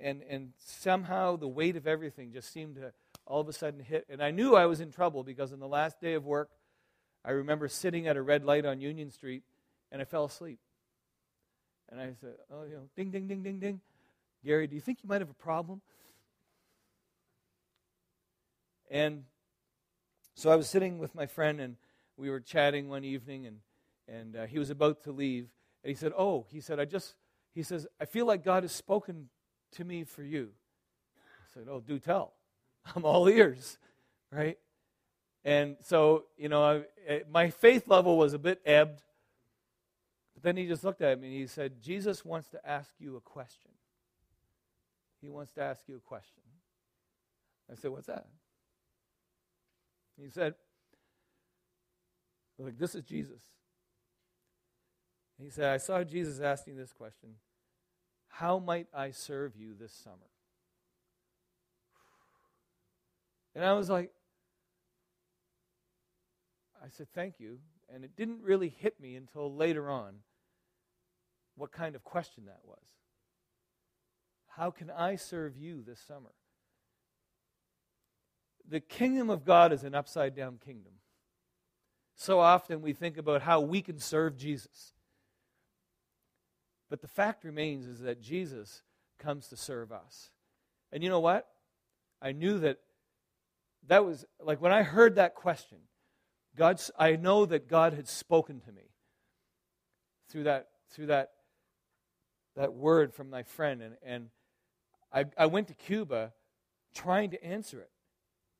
and, 0.00 0.22
and 0.28 0.52
somehow 0.58 1.36
the 1.36 1.48
weight 1.48 1.76
of 1.76 1.86
everything 1.86 2.32
just 2.32 2.52
seemed 2.52 2.74
to 2.76 2.92
all 3.26 3.40
of 3.40 3.48
a 3.48 3.52
sudden 3.52 3.80
hit. 3.80 4.06
And 4.08 4.22
I 4.22 4.30
knew 4.30 4.54
I 4.54 4.66
was 4.66 4.80
in 4.80 4.90
trouble 4.90 5.22
because 5.22 5.52
on 5.52 5.60
the 5.60 5.68
last 5.68 6.00
day 6.00 6.14
of 6.14 6.24
work, 6.24 6.50
I 7.24 7.30
remember 7.30 7.68
sitting 7.68 8.06
at 8.08 8.16
a 8.16 8.22
red 8.22 8.44
light 8.44 8.66
on 8.66 8.80
Union 8.80 9.10
Street 9.10 9.42
and 9.90 10.00
I 10.00 10.04
fell 10.04 10.24
asleep. 10.24 10.58
And 11.90 12.00
I 12.00 12.12
said, 12.20 12.34
Oh, 12.50 12.64
you 12.64 12.74
know, 12.74 12.88
ding, 12.96 13.10
ding, 13.10 13.28
ding, 13.28 13.42
ding, 13.42 13.58
ding. 13.60 13.80
Gary, 14.44 14.66
do 14.66 14.74
you 14.74 14.80
think 14.80 15.02
you 15.02 15.08
might 15.08 15.20
have 15.20 15.30
a 15.30 15.34
problem? 15.34 15.80
And 18.90 19.24
so 20.34 20.50
I 20.50 20.56
was 20.56 20.68
sitting 20.68 20.98
with 20.98 21.14
my 21.14 21.26
friend 21.26 21.60
and 21.60 21.76
we 22.16 22.28
were 22.28 22.40
chatting 22.40 22.88
one 22.88 23.04
evening 23.04 23.46
and, 23.46 23.58
and 24.08 24.36
uh, 24.36 24.46
he 24.46 24.58
was 24.58 24.70
about 24.70 25.04
to 25.04 25.12
leave. 25.12 25.48
And 25.84 25.90
he 25.90 25.94
said, 25.94 26.12
Oh, 26.16 26.46
he 26.50 26.60
said, 26.60 26.80
I 26.80 26.84
just, 26.84 27.14
he 27.54 27.62
says, 27.62 27.86
I 28.00 28.06
feel 28.06 28.26
like 28.26 28.44
God 28.44 28.64
has 28.64 28.72
spoken 28.72 29.28
to 29.72 29.84
me 29.84 30.04
for 30.04 30.22
you. 30.22 30.50
I 31.16 31.54
said, 31.54 31.68
Oh, 31.70 31.80
do 31.80 31.98
tell. 31.98 32.32
I'm 32.96 33.04
all 33.04 33.28
ears, 33.28 33.78
right? 34.30 34.58
And 35.44 35.76
so, 35.82 36.24
you 36.36 36.48
know, 36.48 36.64
I, 36.64 36.82
eh, 37.06 37.20
my 37.30 37.50
faith 37.50 37.88
level 37.88 38.16
was 38.16 38.32
a 38.32 38.38
bit 38.38 38.60
ebbed. 38.64 39.02
But 40.34 40.42
then 40.42 40.56
he 40.56 40.66
just 40.66 40.84
looked 40.84 41.02
at 41.02 41.20
me 41.20 41.28
and 41.28 41.36
he 41.36 41.46
said, 41.46 41.80
Jesus 41.82 42.24
wants 42.24 42.48
to 42.50 42.68
ask 42.68 42.90
you 42.98 43.16
a 43.16 43.20
question. 43.20 43.70
He 45.20 45.28
wants 45.28 45.52
to 45.52 45.62
ask 45.62 45.82
you 45.88 45.96
a 45.96 46.00
question. 46.00 46.42
I 47.70 47.76
said, 47.76 47.90
What's 47.90 48.06
that? 48.06 48.26
He 50.20 50.28
said, 50.28 50.54
Look, 52.58 52.78
this 52.78 52.94
is 52.94 53.04
Jesus. 53.04 53.40
He 55.40 55.50
said, 55.50 55.72
I 55.72 55.78
saw 55.78 56.04
Jesus 56.04 56.40
asking 56.40 56.76
this 56.76 56.92
question 56.92 57.30
How 58.28 58.58
might 58.58 58.88
I 58.94 59.10
serve 59.10 59.56
you 59.56 59.74
this 59.78 59.92
summer? 59.92 60.16
And 63.54 63.64
I 63.64 63.74
was 63.74 63.90
like, 63.90 64.10
I 66.82 66.88
said, 66.88 67.08
Thank 67.14 67.38
you. 67.38 67.58
And 67.92 68.04
it 68.04 68.16
didn't 68.16 68.42
really 68.42 68.70
hit 68.70 68.98
me 69.00 69.16
until 69.16 69.54
later 69.54 69.90
on 69.90 70.14
what 71.56 71.72
kind 71.72 71.94
of 71.94 72.02
question 72.02 72.46
that 72.46 72.60
was. 72.64 72.82
How 74.56 74.70
can 74.70 74.90
I 74.90 75.16
serve 75.16 75.56
you 75.56 75.82
this 75.82 76.00
summer? 76.00 76.32
The 78.68 78.80
kingdom 78.80 79.28
of 79.28 79.44
God 79.44 79.72
is 79.72 79.84
an 79.84 79.94
upside 79.94 80.34
down 80.34 80.58
kingdom. 80.64 80.92
So 82.14 82.40
often 82.40 82.80
we 82.80 82.92
think 82.92 83.18
about 83.18 83.42
how 83.42 83.60
we 83.60 83.82
can 83.82 83.98
serve 83.98 84.36
Jesus. 84.36 84.92
But 86.88 87.00
the 87.00 87.08
fact 87.08 87.44
remains 87.44 87.86
is 87.86 88.00
that 88.00 88.20
Jesus 88.20 88.82
comes 89.18 89.48
to 89.48 89.56
serve 89.56 89.92
us. 89.92 90.30
And 90.92 91.02
you 91.02 91.08
know 91.08 91.20
what? 91.20 91.48
I 92.20 92.32
knew 92.32 92.58
that 92.60 92.78
that 93.88 94.04
was 94.04 94.24
like 94.40 94.60
when 94.60 94.72
I 94.72 94.82
heard 94.82 95.16
that 95.16 95.34
question, 95.34 95.78
God's, 96.56 96.90
I 96.98 97.16
know 97.16 97.46
that 97.46 97.68
God 97.68 97.94
had 97.94 98.08
spoken 98.08 98.60
to 98.60 98.72
me 98.72 98.90
through 100.30 100.44
that, 100.44 100.68
through 100.90 101.06
that, 101.06 101.30
that 102.56 102.74
word 102.74 103.14
from 103.14 103.30
my 103.30 103.42
friend. 103.42 103.82
And, 103.82 103.94
and 104.04 104.28
I, 105.12 105.24
I 105.36 105.46
went 105.46 105.68
to 105.68 105.74
Cuba 105.74 106.32
trying 106.94 107.30
to 107.30 107.44
answer 107.44 107.80
it, 107.80 107.90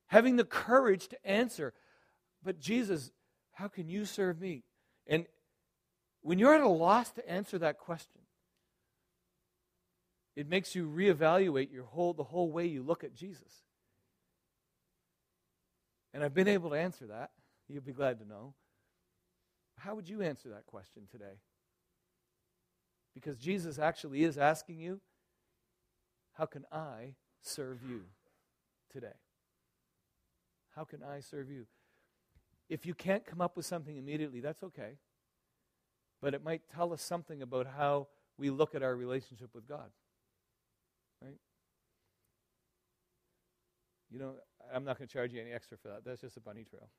having 0.07 0.35
the 0.35 0.43
courage 0.43 1.07
to 1.09 1.25
answer. 1.25 1.73
But 2.43 2.59
Jesus, 2.59 3.11
how 3.53 3.67
can 3.67 3.87
you 3.89 4.05
serve 4.05 4.39
me? 4.41 4.63
And 5.07 5.25
when 6.21 6.39
you're 6.39 6.55
at 6.55 6.61
a 6.61 6.67
loss 6.67 7.11
to 7.11 7.29
answer 7.29 7.59
that 7.59 7.77
question, 7.77 8.21
it 10.35 10.49
makes 10.49 10.73
you 10.73 10.89
reevaluate 10.89 11.71
your 11.71 11.83
whole, 11.83 12.13
the 12.13 12.23
whole 12.23 12.51
way 12.51 12.65
you 12.65 12.81
look 12.81 13.03
at 13.03 13.13
Jesus. 13.13 13.61
And 16.13 16.23
I've 16.23 16.33
been 16.33 16.47
able 16.47 16.69
to 16.71 16.75
answer 16.75 17.07
that. 17.07 17.31
You'll 17.69 17.83
be 17.83 17.93
glad 17.93 18.19
to 18.19 18.27
know. 18.27 18.53
How 19.79 19.95
would 19.95 20.09
you 20.09 20.21
answer 20.21 20.49
that 20.49 20.65
question 20.67 21.03
today? 21.11 21.39
Because 23.13 23.37
Jesus 23.37 23.79
actually 23.79 24.23
is 24.23 24.37
asking 24.37 24.79
you, 24.79 25.01
How 26.33 26.45
can 26.45 26.65
I 26.71 27.15
serve 27.41 27.79
you 27.87 28.03
today? 28.91 29.17
How 30.75 30.83
can 30.85 31.03
I 31.03 31.19
serve 31.19 31.49
you? 31.49 31.67
If 32.69 32.85
you 32.85 32.93
can't 32.95 33.25
come 33.25 33.41
up 33.41 33.57
with 33.57 33.65
something 33.65 33.97
immediately, 33.97 34.39
that's 34.39 34.63
okay. 34.63 34.97
but 36.21 36.33
it 36.33 36.43
might 36.43 36.61
tell 36.73 36.93
us 36.93 37.01
something 37.01 37.41
about 37.41 37.67
how 37.67 38.07
we 38.37 38.49
look 38.49 38.75
at 38.75 38.83
our 38.83 38.95
relationship 38.95 39.49
with 39.53 39.67
God. 39.67 39.91
Right? 41.21 41.37
You 44.09 44.19
know, 44.19 44.33
I'm 44.73 44.83
not 44.83 44.97
going 44.97 45.07
to 45.07 45.13
charge 45.13 45.33
you 45.33 45.41
any 45.41 45.51
extra 45.51 45.77
for 45.77 45.87
that. 45.89 46.05
That's 46.05 46.21
just 46.21 46.37
a 46.37 46.41
bunny 46.41 46.63
trail. 46.63 46.87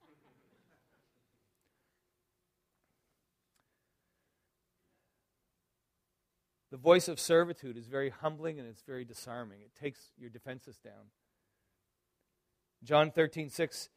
The 6.70 6.78
voice 6.78 7.06
of 7.06 7.20
servitude 7.20 7.76
is 7.76 7.86
very 7.86 8.10
humbling 8.10 8.58
and 8.58 8.68
it's 8.68 8.82
very 8.82 9.04
disarming. 9.04 9.60
It 9.60 9.76
takes 9.80 10.10
your 10.18 10.28
defenses 10.28 10.76
down. 10.76 11.12
John 12.82 13.12
13, 13.12 13.48
6, 13.48 13.90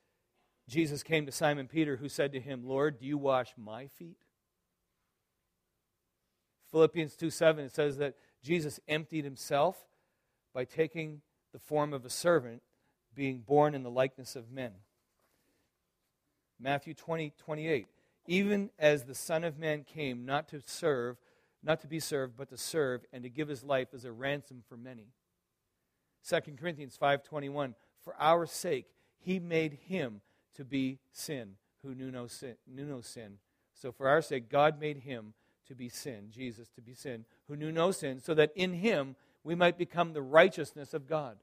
Jesus 0.69 1.01
came 1.01 1.25
to 1.25 1.31
Simon 1.31 1.67
Peter, 1.67 1.95
who 1.95 2.07
said 2.07 2.31
to 2.33 2.39
him, 2.39 2.61
Lord, 2.63 2.99
do 2.99 3.07
you 3.07 3.17
wash 3.17 3.53
my 3.57 3.87
feet? 3.87 4.19
Philippians 6.69 7.15
2 7.15 7.31
7, 7.31 7.65
it 7.65 7.73
says 7.73 7.97
that 7.97 8.13
Jesus 8.43 8.79
emptied 8.87 9.25
himself 9.25 9.87
by 10.53 10.63
taking 10.63 11.21
the 11.53 11.59
form 11.59 11.93
of 11.93 12.05
a 12.05 12.09
servant, 12.09 12.61
being 13.17 13.39
born 13.39 13.73
in 13.73 13.81
the 13.81 13.89
likeness 13.89 14.35
of 14.35 14.51
men. 14.51 14.71
Matthew 16.59 16.93
20 16.93 17.33
28, 17.37 17.87
even 18.27 18.69
as 18.79 19.03
the 19.03 19.15
Son 19.15 19.43
of 19.43 19.57
Man 19.57 19.83
came 19.83 20.25
not 20.25 20.47
to 20.49 20.61
serve, 20.65 21.17
not 21.63 21.81
to 21.81 21.87
be 21.87 21.99
served, 21.99 22.37
but 22.37 22.49
to 22.49 22.57
serve, 22.57 23.01
and 23.11 23.23
to 23.23 23.29
give 23.29 23.47
his 23.47 23.63
life 23.63 23.89
as 23.93 24.05
a 24.05 24.11
ransom 24.11 24.63
for 24.69 24.77
many. 24.77 25.07
2 26.29 26.57
Corinthians 26.57 26.97
5:21 27.01 27.73
For 28.03 28.15
our 28.19 28.45
sake 28.45 28.85
he 29.19 29.39
made 29.39 29.73
him 29.87 30.21
to 30.55 30.63
be 30.63 30.99
sin 31.11 31.55
who 31.83 31.95
knew 31.95 32.11
no 32.11 32.27
sin, 32.27 32.55
knew 32.67 32.85
no 32.85 33.01
sin. 33.01 33.39
So 33.73 33.91
for 33.91 34.07
our 34.07 34.21
sake 34.21 34.49
God 34.49 34.79
made 34.79 34.97
him 34.97 35.33
to 35.67 35.75
be 35.75 35.89
sin, 35.89 36.29
Jesus 36.29 36.69
to 36.69 36.81
be 36.81 36.93
sin, 36.93 37.25
who 37.47 37.55
knew 37.55 37.71
no 37.71 37.91
sin, 37.91 38.19
so 38.19 38.33
that 38.35 38.51
in 38.55 38.73
him 38.73 39.15
we 39.43 39.55
might 39.55 39.77
become 39.77 40.13
the 40.13 40.21
righteousness 40.21 40.93
of 40.93 41.07
God. 41.07 41.37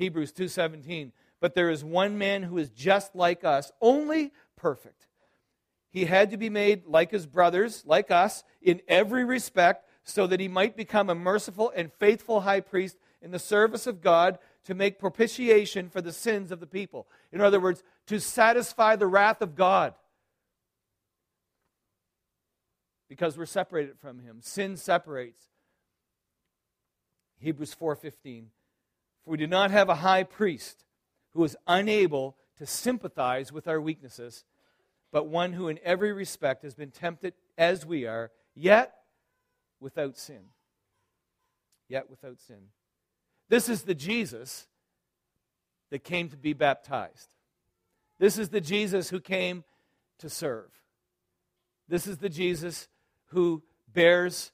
Hebrews 0.00 0.32
2:17 0.32 1.12
But 1.40 1.54
there 1.54 1.70
is 1.70 1.84
one 1.84 2.18
man 2.18 2.42
who 2.42 2.58
is 2.58 2.70
just 2.70 3.14
like 3.14 3.44
us, 3.44 3.70
only 3.80 4.32
perfect. 4.56 5.06
He 5.90 6.06
had 6.06 6.30
to 6.30 6.36
be 6.36 6.48
made 6.48 6.86
like 6.86 7.10
his 7.10 7.26
brothers, 7.26 7.84
like 7.84 8.10
us, 8.10 8.42
in 8.62 8.80
every 8.88 9.24
respect, 9.24 9.86
so 10.02 10.26
that 10.26 10.40
he 10.40 10.48
might 10.48 10.76
become 10.76 11.10
a 11.10 11.14
merciful 11.14 11.70
and 11.74 11.92
faithful 11.92 12.40
high 12.40 12.60
priest 12.60 12.96
in 13.20 13.30
the 13.30 13.38
service 13.38 13.86
of 13.86 14.00
God 14.00 14.38
to 14.64 14.74
make 14.74 14.98
propitiation 14.98 15.90
for 15.90 16.00
the 16.00 16.12
sins 16.12 16.50
of 16.50 16.60
the 16.60 16.66
people. 16.66 17.06
In 17.32 17.40
other 17.40 17.60
words, 17.60 17.82
to 18.06 18.20
satisfy 18.20 18.96
the 18.96 19.06
wrath 19.06 19.42
of 19.42 19.54
God. 19.54 19.94
Because 23.08 23.36
we're 23.36 23.46
separated 23.46 23.98
from 23.98 24.20
him. 24.20 24.40
Sin 24.40 24.76
separates. 24.76 25.48
Hebrews 27.38 27.74
4:15. 27.74 28.50
For 29.24 29.32
we 29.32 29.36
do 29.36 29.46
not 29.46 29.70
have 29.70 29.88
a 29.88 29.96
high 29.96 30.22
priest 30.24 30.84
who 31.32 31.44
is 31.44 31.56
unable 31.66 32.36
to 32.56 32.66
sympathize 32.66 33.52
with 33.52 33.68
our 33.68 33.80
weaknesses 33.80 34.44
but 35.12 35.26
one 35.26 35.52
who 35.52 35.68
in 35.68 35.78
every 35.82 36.12
respect 36.12 36.62
has 36.62 36.74
been 36.74 36.90
tempted 36.90 37.34
as 37.58 37.84
we 37.84 38.06
are, 38.06 38.30
yet 38.54 38.94
without 39.80 40.16
sin. 40.16 40.42
Yet 41.88 42.08
without 42.08 42.40
sin. 42.40 42.68
This 43.48 43.68
is 43.68 43.82
the 43.82 43.94
Jesus 43.94 44.68
that 45.90 46.04
came 46.04 46.28
to 46.28 46.36
be 46.36 46.52
baptized. 46.52 47.34
This 48.18 48.38
is 48.38 48.50
the 48.50 48.60
Jesus 48.60 49.10
who 49.10 49.20
came 49.20 49.64
to 50.18 50.30
serve. 50.30 50.70
This 51.88 52.06
is 52.06 52.18
the 52.18 52.28
Jesus 52.28 52.88
who 53.26 53.62
bears 53.92 54.52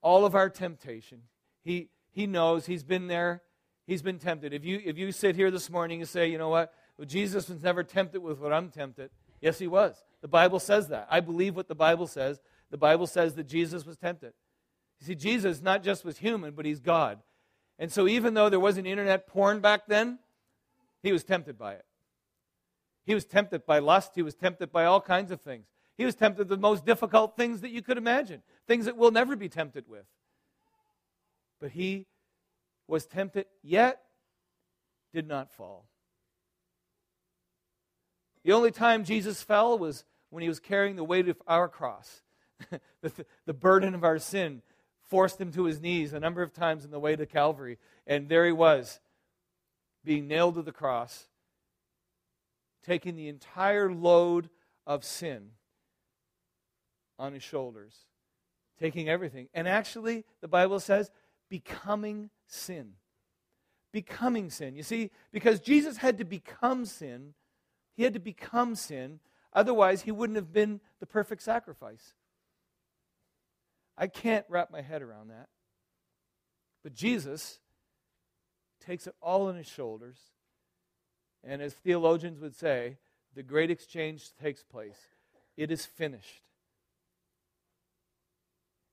all 0.00 0.24
of 0.24 0.34
our 0.34 0.48
temptation. 0.48 1.22
He, 1.62 1.88
he 2.12 2.26
knows, 2.26 2.64
he's 2.64 2.84
been 2.84 3.08
there, 3.08 3.42
he's 3.90 4.02
been 4.02 4.18
tempted. 4.18 4.52
If 4.52 4.64
you, 4.64 4.80
if 4.84 4.96
you 4.96 5.12
sit 5.12 5.36
here 5.36 5.50
this 5.50 5.68
morning 5.68 6.00
and 6.00 6.08
say, 6.08 6.28
you 6.28 6.38
know 6.38 6.48
what, 6.48 6.72
well, 6.96 7.06
Jesus 7.06 7.48
was 7.48 7.62
never 7.62 7.82
tempted 7.82 8.20
with 8.20 8.38
what 8.38 8.52
I'm 8.52 8.70
tempted, 8.70 9.10
Yes, 9.40 9.58
he 9.58 9.66
was. 9.66 10.04
The 10.20 10.28
Bible 10.28 10.60
says 10.60 10.88
that. 10.88 11.08
I 11.10 11.20
believe 11.20 11.56
what 11.56 11.68
the 11.68 11.74
Bible 11.74 12.06
says. 12.06 12.40
The 12.70 12.76
Bible 12.76 13.06
says 13.06 13.34
that 13.34 13.44
Jesus 13.44 13.86
was 13.86 13.96
tempted. 13.96 14.32
You 15.00 15.06
see, 15.06 15.14
Jesus 15.14 15.62
not 15.62 15.82
just 15.82 16.04
was 16.04 16.18
human, 16.18 16.52
but 16.52 16.66
he's 16.66 16.80
God. 16.80 17.20
And 17.78 17.90
so 17.90 18.06
even 18.06 18.34
though 18.34 18.50
there 18.50 18.60
wasn't 18.60 18.86
internet 18.86 19.26
porn 19.26 19.60
back 19.60 19.86
then, 19.86 20.18
he 21.02 21.12
was 21.12 21.24
tempted 21.24 21.58
by 21.58 21.74
it. 21.74 21.84
He 23.06 23.14
was 23.14 23.24
tempted 23.24 23.64
by 23.64 23.78
lust. 23.78 24.12
He 24.14 24.22
was 24.22 24.34
tempted 24.34 24.70
by 24.70 24.84
all 24.84 25.00
kinds 25.00 25.30
of 25.30 25.40
things. 25.40 25.66
He 25.96 26.04
was 26.04 26.14
tempted 26.14 26.48
the 26.48 26.58
most 26.58 26.84
difficult 26.84 27.36
things 27.36 27.62
that 27.62 27.70
you 27.70 27.82
could 27.82 27.96
imagine, 27.96 28.42
things 28.66 28.84
that 28.84 28.96
we'll 28.96 29.10
never 29.10 29.36
be 29.36 29.48
tempted 29.48 29.88
with. 29.88 30.04
But 31.60 31.72
he 31.72 32.06
was 32.90 33.06
tempted, 33.06 33.46
yet 33.62 34.02
did 35.12 35.26
not 35.26 35.50
fall. 35.50 35.86
The 38.44 38.52
only 38.52 38.70
time 38.70 39.04
Jesus 39.04 39.42
fell 39.42 39.78
was 39.78 40.04
when 40.30 40.42
he 40.42 40.48
was 40.48 40.60
carrying 40.60 40.96
the 40.96 41.04
weight 41.04 41.28
of 41.28 41.40
our 41.46 41.68
cross. 41.68 42.22
the, 43.02 43.26
the 43.46 43.54
burden 43.54 43.94
of 43.94 44.04
our 44.04 44.18
sin 44.18 44.62
forced 45.02 45.40
him 45.40 45.52
to 45.52 45.64
his 45.64 45.80
knees 45.80 46.12
a 46.12 46.20
number 46.20 46.42
of 46.42 46.52
times 46.52 46.84
in 46.84 46.90
the 46.90 47.00
way 47.00 47.16
to 47.16 47.26
Calvary. 47.26 47.78
And 48.06 48.28
there 48.28 48.46
he 48.46 48.52
was, 48.52 49.00
being 50.04 50.28
nailed 50.28 50.54
to 50.54 50.62
the 50.62 50.72
cross, 50.72 51.28
taking 52.84 53.16
the 53.16 53.28
entire 53.28 53.92
load 53.92 54.48
of 54.86 55.04
sin 55.04 55.50
on 57.18 57.34
his 57.34 57.42
shoulders, 57.42 57.94
taking 58.78 59.08
everything. 59.08 59.48
And 59.52 59.68
actually, 59.68 60.24
the 60.40 60.48
Bible 60.48 60.80
says, 60.80 61.10
becoming 61.50 62.30
sin. 62.52 62.92
Becoming 63.92 64.50
sin. 64.50 64.76
You 64.76 64.82
see, 64.82 65.10
because 65.32 65.60
Jesus 65.60 65.96
had 65.96 66.18
to 66.18 66.24
become 66.24 66.84
sin 66.84 67.34
he 68.00 68.04
had 68.04 68.14
to 68.14 68.18
become 68.20 68.76
sin. 68.76 69.20
Otherwise, 69.52 70.00
he 70.00 70.10
wouldn't 70.10 70.36
have 70.36 70.54
been 70.54 70.80
the 71.00 71.06
perfect 71.06 71.42
sacrifice. 71.42 72.14
I 73.98 74.06
can't 74.06 74.46
wrap 74.48 74.70
my 74.70 74.80
head 74.80 75.02
around 75.02 75.28
that. 75.28 75.48
But 76.82 76.94
Jesus 76.94 77.58
takes 78.82 79.06
it 79.06 79.14
all 79.20 79.48
on 79.48 79.56
his 79.56 79.66
shoulders. 79.66 80.16
And 81.44 81.60
as 81.60 81.74
theologians 81.74 82.40
would 82.40 82.56
say, 82.56 82.96
the 83.34 83.42
great 83.42 83.70
exchange 83.70 84.30
takes 84.42 84.62
place. 84.62 84.96
It 85.58 85.70
is 85.70 85.84
finished. 85.84 86.44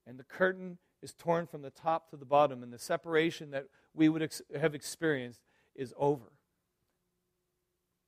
And 0.05 0.19
the 0.19 0.25
curtain 0.25 0.79
is 1.01 1.13
torn 1.13 1.45
from 1.45 1.61
the 1.61 1.69
top 1.69 2.09
to 2.09 2.17
the 2.17 2.25
bottom, 2.25 2.63
and 2.63 2.73
the 2.73 2.79
separation 2.79 3.51
that 3.51 3.67
we 3.93 4.09
would 4.09 4.21
ex- 4.21 4.41
have 4.59 4.73
experienced 4.73 5.41
is 5.75 5.93
over 5.97 6.25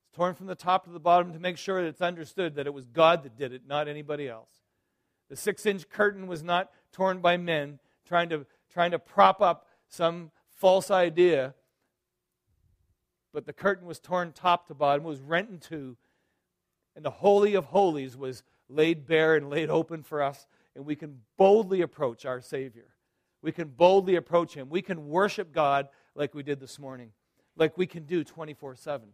It's 0.08 0.16
torn 0.16 0.34
from 0.34 0.48
the 0.48 0.56
top 0.56 0.86
to 0.86 0.92
the 0.92 1.00
bottom 1.00 1.34
to 1.34 1.40
make 1.40 1.58
sure 1.58 1.82
that 1.82 1.88
it's 1.88 2.02
understood 2.02 2.56
that 2.56 2.66
it 2.66 2.74
was 2.74 2.88
God 2.88 3.24
that 3.24 3.38
did 3.38 3.54
it, 3.54 3.64
not 3.68 3.88
anybody 3.88 4.28
else. 4.28 4.50
The 5.30 5.36
six 5.36 5.66
inch 5.66 5.88
curtain 5.90 6.26
was 6.28 6.44
not 6.44 6.72
torn 6.92 7.20
by 7.20 7.38
men 7.38 7.80
trying 8.08 8.30
to, 8.30 8.46
trying 8.72 8.92
to 8.92 9.00
prop 9.00 9.42
up 9.42 9.68
some 9.88 10.32
false 10.50 10.90
idea, 10.90 11.54
but 13.32 13.46
the 13.46 13.54
curtain 13.54 13.88
was 13.88 14.00
torn 14.00 14.34
top 14.34 14.68
to 14.68 14.74
bottom, 14.74 15.04
was 15.04 15.22
rent 15.22 15.50
in 15.50 15.60
two, 15.60 15.96
and 16.96 17.06
the 17.06 17.12
Holy 17.12 17.54
of 17.54 17.66
Holies 17.66 18.18
was 18.18 18.44
laid 18.68 19.06
bare 19.06 19.36
and 19.36 19.50
laid 19.50 19.70
open 19.70 20.04
for 20.04 20.22
us, 20.22 20.48
and 20.80 20.86
we 20.86 20.96
can 20.96 21.20
boldly 21.36 21.82
approach 21.82 22.26
our 22.26 22.40
Savior. 22.40 22.86
We 23.42 23.52
can 23.52 23.68
boldly 23.68 24.16
approach 24.16 24.54
Him. 24.54 24.70
We 24.70 24.82
can 24.82 25.10
worship 25.10 25.52
God 25.52 25.90
like 26.16 26.34
we 26.34 26.42
did 26.42 26.62
this 26.62 26.80
morning, 26.80 27.12
like 27.58 27.78
we 27.78 27.86
can 27.86 28.06
do 28.06 28.24
24 28.24 28.78
7. 28.78 29.10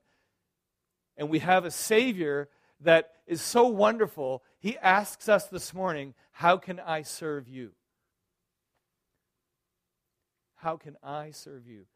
And 1.18 1.28
we 1.28 1.40
have 1.40 1.66
a 1.66 1.72
Savior 1.72 2.50
that 2.82 3.14
is 3.26 3.42
so 3.42 3.66
wonderful. 3.66 4.44
He 4.60 4.78
asks 4.78 5.28
us 5.28 5.48
this 5.48 5.74
morning, 5.74 6.14
How 6.34 6.58
can 6.58 6.80
I 6.80 7.02
serve 7.02 7.48
you? 7.48 7.72
How 10.58 10.78
can 10.78 10.98
I 11.02 11.32
serve 11.32 11.66
you? 11.66 11.88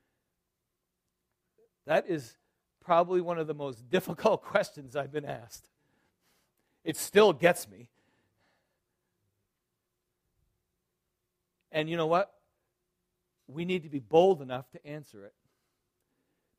That 1.85 2.09
is 2.09 2.37
probably 2.83 3.21
one 3.21 3.37
of 3.37 3.45
the 3.45 3.53
most 3.53 3.87
difficult 3.91 4.41
questions 4.41 4.95
I've 4.95 5.11
been 5.11 5.25
asked. 5.25 5.69
It 6.83 6.97
still 6.97 7.33
gets 7.33 7.69
me. 7.69 7.89
And 11.71 11.89
you 11.89 11.97
know 11.97 12.07
what? 12.07 12.33
We 13.47 13.65
need 13.65 13.83
to 13.83 13.89
be 13.89 13.99
bold 13.99 14.41
enough 14.41 14.69
to 14.71 14.85
answer 14.85 15.25
it 15.25 15.33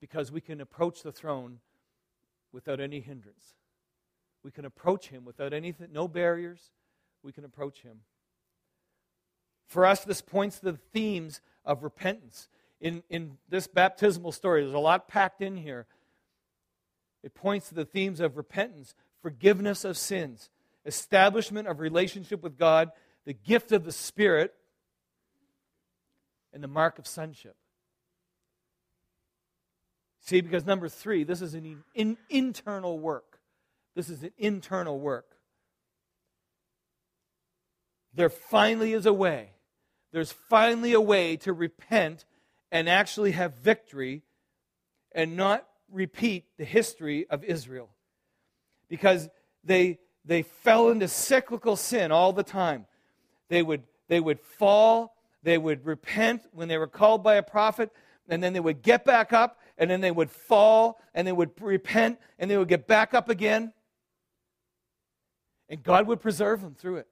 because 0.00 0.32
we 0.32 0.40
can 0.40 0.60
approach 0.60 1.02
the 1.02 1.12
throne 1.12 1.58
without 2.52 2.80
any 2.80 3.00
hindrance. 3.00 3.54
We 4.42 4.50
can 4.50 4.64
approach 4.64 5.08
him 5.08 5.24
without 5.24 5.52
anything, 5.52 5.88
no 5.92 6.08
barriers. 6.08 6.70
We 7.22 7.32
can 7.32 7.44
approach 7.44 7.82
him. 7.82 8.00
For 9.66 9.84
us, 9.84 10.04
this 10.04 10.22
points 10.22 10.58
to 10.60 10.72
the 10.72 10.78
themes 10.92 11.40
of 11.64 11.82
repentance. 11.82 12.48
In, 12.80 13.02
in 13.10 13.36
this 13.48 13.66
baptismal 13.66 14.32
story, 14.32 14.62
there's 14.62 14.74
a 14.74 14.78
lot 14.78 15.06
packed 15.06 15.42
in 15.42 15.56
here. 15.56 15.86
It 17.22 17.34
points 17.34 17.68
to 17.68 17.74
the 17.74 17.84
themes 17.84 18.20
of 18.20 18.36
repentance, 18.36 18.94
forgiveness 19.22 19.84
of 19.84 19.98
sins, 19.98 20.48
establishment 20.86 21.68
of 21.68 21.78
relationship 21.78 22.42
with 22.42 22.58
God, 22.58 22.90
the 23.26 23.34
gift 23.34 23.70
of 23.70 23.84
the 23.84 23.92
Spirit, 23.92 24.54
and 26.52 26.62
the 26.62 26.68
mark 26.68 26.98
of 26.98 27.06
sonship. 27.06 27.56
See, 30.20 30.40
because 30.40 30.66
number 30.66 30.88
three, 30.88 31.24
this 31.24 31.42
is 31.42 31.54
an 31.54 31.82
in, 31.94 32.16
internal 32.28 32.98
work. 32.98 33.40
This 33.94 34.08
is 34.08 34.22
an 34.22 34.32
internal 34.38 34.98
work. 34.98 35.26
There 38.14 38.30
finally 38.30 38.92
is 38.92 39.06
a 39.06 39.12
way. 39.12 39.50
There's 40.12 40.32
finally 40.32 40.92
a 40.92 41.00
way 41.00 41.36
to 41.38 41.52
repent 41.52 42.24
and 42.72 42.88
actually 42.88 43.32
have 43.32 43.54
victory 43.54 44.22
and 45.12 45.36
not 45.36 45.66
repeat 45.90 46.44
the 46.56 46.64
history 46.64 47.26
of 47.28 47.44
Israel. 47.44 47.90
Because 48.88 49.28
they, 49.64 49.98
they 50.24 50.42
fell 50.42 50.90
into 50.90 51.08
cyclical 51.08 51.76
sin 51.76 52.12
all 52.12 52.32
the 52.32 52.42
time. 52.42 52.86
They 53.48 53.62
would, 53.62 53.82
they 54.08 54.20
would 54.20 54.40
fall, 54.40 55.14
they 55.42 55.58
would 55.58 55.86
repent 55.86 56.42
when 56.52 56.68
they 56.68 56.78
were 56.78 56.86
called 56.86 57.22
by 57.22 57.36
a 57.36 57.42
prophet, 57.42 57.90
and 58.28 58.42
then 58.42 58.52
they 58.52 58.60
would 58.60 58.82
get 58.82 59.04
back 59.04 59.32
up, 59.32 59.58
and 59.78 59.90
then 59.90 60.00
they 60.00 60.10
would 60.10 60.30
fall, 60.30 61.00
and 61.14 61.26
they 61.26 61.32
would 61.32 61.50
repent, 61.60 62.18
and 62.38 62.50
they 62.50 62.56
would 62.56 62.68
get 62.68 62.86
back 62.86 63.14
up 63.14 63.28
again. 63.28 63.72
And 65.68 65.82
God 65.82 66.06
would 66.06 66.20
preserve 66.20 66.60
them 66.62 66.74
through 66.74 66.96
it. 66.96 67.08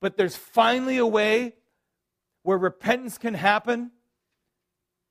But 0.00 0.16
there's 0.16 0.36
finally 0.36 0.96
a 0.98 1.06
way 1.06 1.54
where 2.42 2.58
repentance 2.58 3.18
can 3.18 3.34
happen. 3.34 3.90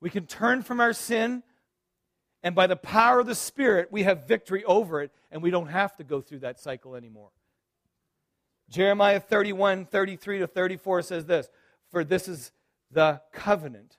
We 0.00 0.10
can 0.10 0.26
turn 0.26 0.62
from 0.62 0.80
our 0.80 0.92
sin, 0.92 1.42
and 2.42 2.54
by 2.54 2.66
the 2.66 2.76
power 2.76 3.20
of 3.20 3.26
the 3.26 3.34
Spirit, 3.34 3.88
we 3.90 4.04
have 4.04 4.26
victory 4.26 4.64
over 4.64 5.02
it, 5.02 5.12
and 5.30 5.42
we 5.42 5.50
don't 5.50 5.68
have 5.68 5.96
to 5.96 6.04
go 6.04 6.20
through 6.20 6.40
that 6.40 6.58
cycle 6.58 6.94
anymore. 6.94 7.30
Jeremiah 8.70 9.20
31, 9.20 9.86
33 9.86 10.38
to 10.38 10.46
34 10.46 11.02
says 11.02 11.26
this 11.26 11.48
For 11.90 12.04
this 12.04 12.28
is 12.28 12.52
the 12.90 13.20
covenant 13.32 13.96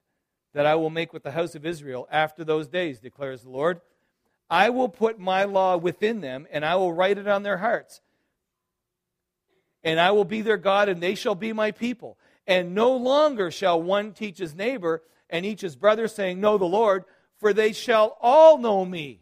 that 0.53 0.65
I 0.65 0.75
will 0.75 0.89
make 0.89 1.13
with 1.13 1.23
the 1.23 1.31
house 1.31 1.55
of 1.55 1.65
Israel 1.65 2.07
after 2.11 2.43
those 2.43 2.67
days, 2.67 2.99
declares 2.99 3.43
the 3.43 3.49
Lord. 3.49 3.81
I 4.49 4.69
will 4.69 4.89
put 4.89 5.19
my 5.19 5.45
law 5.45 5.77
within 5.77 6.21
them, 6.21 6.45
and 6.51 6.65
I 6.65 6.75
will 6.75 6.93
write 6.93 7.17
it 7.17 7.27
on 7.27 7.43
their 7.43 7.57
hearts 7.57 8.01
and 9.83 9.99
I 9.99 10.11
will 10.11 10.25
be 10.25 10.41
their 10.41 10.57
God, 10.57 10.89
and 10.89 11.01
they 11.01 11.15
shall 11.15 11.35
be 11.35 11.53
my 11.53 11.71
people. 11.71 12.17
And 12.47 12.75
no 12.75 12.95
longer 12.95 13.51
shall 13.51 13.81
one 13.81 14.13
teach 14.13 14.37
his 14.37 14.55
neighbor 14.55 15.03
and 15.29 15.45
each 15.45 15.61
his 15.61 15.75
brother, 15.75 16.07
saying, 16.07 16.39
Know 16.39 16.57
the 16.57 16.65
Lord, 16.65 17.05
for 17.39 17.53
they 17.53 17.73
shall 17.73 18.17
all 18.21 18.57
know 18.57 18.85
me. 18.85 19.21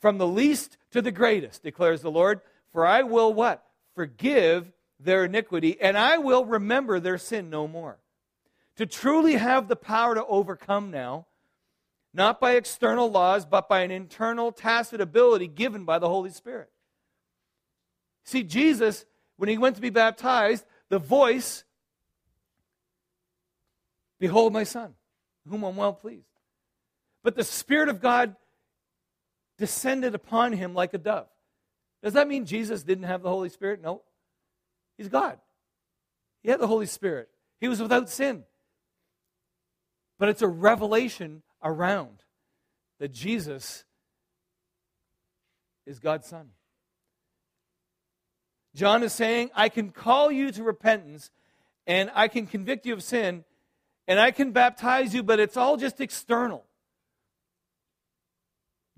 From 0.00 0.18
the 0.18 0.26
least 0.26 0.76
to 0.92 1.02
the 1.02 1.12
greatest, 1.12 1.62
declares 1.62 2.02
the 2.02 2.10
Lord, 2.10 2.40
for 2.72 2.86
I 2.86 3.02
will 3.02 3.32
what? 3.32 3.64
Forgive 3.94 4.72
their 5.02 5.24
iniquity, 5.24 5.80
and 5.80 5.96
I 5.96 6.18
will 6.18 6.44
remember 6.44 7.00
their 7.00 7.18
sin 7.18 7.50
no 7.50 7.66
more. 7.66 7.98
To 8.76 8.86
truly 8.86 9.34
have 9.34 9.68
the 9.68 9.76
power 9.76 10.14
to 10.14 10.24
overcome 10.24 10.90
now, 10.90 11.26
not 12.12 12.40
by 12.40 12.52
external 12.52 13.10
laws, 13.10 13.44
but 13.44 13.68
by 13.68 13.80
an 13.80 13.90
internal 13.90 14.52
tacit 14.52 15.00
ability 15.00 15.48
given 15.48 15.84
by 15.84 15.98
the 15.98 16.08
Holy 16.08 16.30
Spirit. 16.30 16.70
See, 18.24 18.42
Jesus, 18.42 19.04
when 19.36 19.48
he 19.48 19.58
went 19.58 19.76
to 19.76 19.82
be 19.82 19.90
baptized, 19.90 20.64
the 20.88 20.98
voice, 20.98 21.64
Behold 24.20 24.52
my 24.52 24.64
son, 24.64 24.94
whom 25.48 25.64
I'm 25.64 25.76
well 25.76 25.94
pleased. 25.94 26.28
But 27.24 27.34
the 27.34 27.44
Spirit 27.44 27.88
of 27.88 28.00
God 28.00 28.36
descended 29.58 30.14
upon 30.14 30.52
him 30.52 30.74
like 30.74 30.94
a 30.94 30.98
dove. 30.98 31.26
Does 32.02 32.12
that 32.12 32.28
mean 32.28 32.44
Jesus 32.44 32.82
didn't 32.82 33.04
have 33.04 33.22
the 33.22 33.30
Holy 33.30 33.48
Spirit? 33.48 33.82
No. 33.82 34.02
He's 35.00 35.08
God. 35.08 35.38
He 36.42 36.50
had 36.50 36.60
the 36.60 36.66
Holy 36.66 36.84
Spirit. 36.84 37.30
He 37.58 37.68
was 37.68 37.80
without 37.80 38.10
sin. 38.10 38.44
But 40.18 40.28
it's 40.28 40.42
a 40.42 40.46
revelation 40.46 41.40
around 41.62 42.22
that 42.98 43.10
Jesus 43.10 43.86
is 45.86 46.00
God's 46.00 46.26
Son. 46.26 46.50
John 48.74 49.02
is 49.02 49.14
saying, 49.14 49.48
I 49.54 49.70
can 49.70 49.88
call 49.88 50.30
you 50.30 50.52
to 50.52 50.62
repentance 50.62 51.30
and 51.86 52.10
I 52.14 52.28
can 52.28 52.46
convict 52.46 52.84
you 52.84 52.92
of 52.92 53.02
sin 53.02 53.46
and 54.06 54.20
I 54.20 54.32
can 54.32 54.52
baptize 54.52 55.14
you, 55.14 55.22
but 55.22 55.40
it's 55.40 55.56
all 55.56 55.78
just 55.78 56.02
external. 56.02 56.62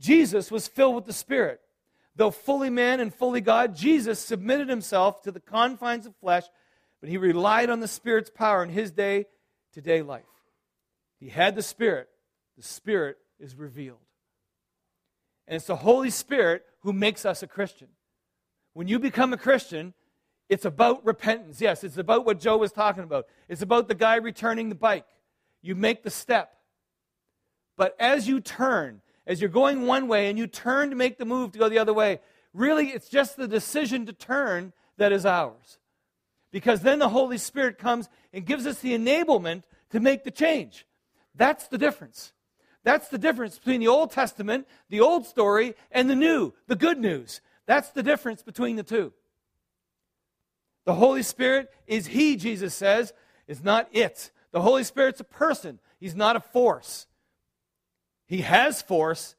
Jesus 0.00 0.50
was 0.50 0.66
filled 0.66 0.96
with 0.96 1.04
the 1.04 1.12
Spirit. 1.12 1.60
Though 2.14 2.30
fully 2.30 2.70
man 2.70 3.00
and 3.00 3.14
fully 3.14 3.40
God, 3.40 3.74
Jesus 3.74 4.18
submitted 4.18 4.68
himself 4.68 5.22
to 5.22 5.32
the 5.32 5.40
confines 5.40 6.06
of 6.06 6.14
flesh, 6.16 6.44
but 7.00 7.08
he 7.08 7.16
relied 7.16 7.70
on 7.70 7.80
the 7.80 7.88
Spirit's 7.88 8.30
power 8.30 8.62
in 8.62 8.68
his 8.68 8.90
day 8.90 9.26
to 9.72 9.80
day 9.80 10.02
life. 10.02 10.24
He 11.18 11.28
had 11.28 11.54
the 11.54 11.62
Spirit, 11.62 12.08
the 12.56 12.62
Spirit 12.62 13.16
is 13.38 13.54
revealed. 13.56 13.98
And 15.48 15.56
it's 15.56 15.66
the 15.66 15.76
Holy 15.76 16.10
Spirit 16.10 16.64
who 16.80 16.92
makes 16.92 17.24
us 17.24 17.42
a 17.42 17.46
Christian. 17.46 17.88
When 18.74 18.88
you 18.88 18.98
become 18.98 19.32
a 19.32 19.38
Christian, 19.38 19.94
it's 20.48 20.64
about 20.64 21.04
repentance. 21.04 21.60
Yes, 21.60 21.82
it's 21.84 21.96
about 21.96 22.24
what 22.24 22.40
Joe 22.40 22.58
was 22.58 22.72
talking 22.72 23.04
about. 23.04 23.26
It's 23.48 23.62
about 23.62 23.88
the 23.88 23.94
guy 23.94 24.16
returning 24.16 24.68
the 24.68 24.74
bike. 24.74 25.06
You 25.62 25.74
make 25.74 26.02
the 26.02 26.10
step. 26.10 26.52
But 27.76 27.96
as 27.98 28.28
you 28.28 28.40
turn, 28.40 29.00
as 29.26 29.40
you're 29.40 29.50
going 29.50 29.86
one 29.86 30.08
way 30.08 30.28
and 30.28 30.38
you 30.38 30.46
turn 30.46 30.90
to 30.90 30.96
make 30.96 31.18
the 31.18 31.24
move 31.24 31.52
to 31.52 31.58
go 31.58 31.68
the 31.68 31.78
other 31.78 31.92
way, 31.92 32.20
really 32.52 32.88
it's 32.88 33.08
just 33.08 33.36
the 33.36 33.48
decision 33.48 34.06
to 34.06 34.12
turn 34.12 34.72
that 34.96 35.12
is 35.12 35.26
ours. 35.26 35.78
Because 36.50 36.80
then 36.80 36.98
the 36.98 37.08
Holy 37.08 37.38
Spirit 37.38 37.78
comes 37.78 38.08
and 38.32 38.44
gives 38.44 38.66
us 38.66 38.80
the 38.80 38.96
enablement 38.96 39.62
to 39.90 40.00
make 40.00 40.24
the 40.24 40.30
change. 40.30 40.86
That's 41.34 41.68
the 41.68 41.78
difference. 41.78 42.32
That's 42.84 43.08
the 43.08 43.18
difference 43.18 43.58
between 43.58 43.80
the 43.80 43.88
Old 43.88 44.10
Testament, 44.10 44.66
the 44.90 45.00
old 45.00 45.24
story, 45.24 45.74
and 45.90 46.10
the 46.10 46.16
new, 46.16 46.52
the 46.66 46.76
good 46.76 46.98
news. 46.98 47.40
That's 47.66 47.90
the 47.90 48.02
difference 48.02 48.42
between 48.42 48.76
the 48.76 48.82
two. 48.82 49.12
The 50.84 50.94
Holy 50.94 51.22
Spirit 51.22 51.70
is 51.86 52.08
He, 52.08 52.36
Jesus 52.36 52.74
says, 52.74 53.12
is 53.46 53.62
not 53.62 53.88
it. 53.92 54.32
The 54.50 54.62
Holy 54.62 54.84
Spirit's 54.84 55.20
a 55.20 55.24
person, 55.24 55.78
He's 56.00 56.16
not 56.16 56.36
a 56.36 56.40
force. 56.40 57.06
He 58.32 58.40
has 58.40 58.80
force, 58.80 59.36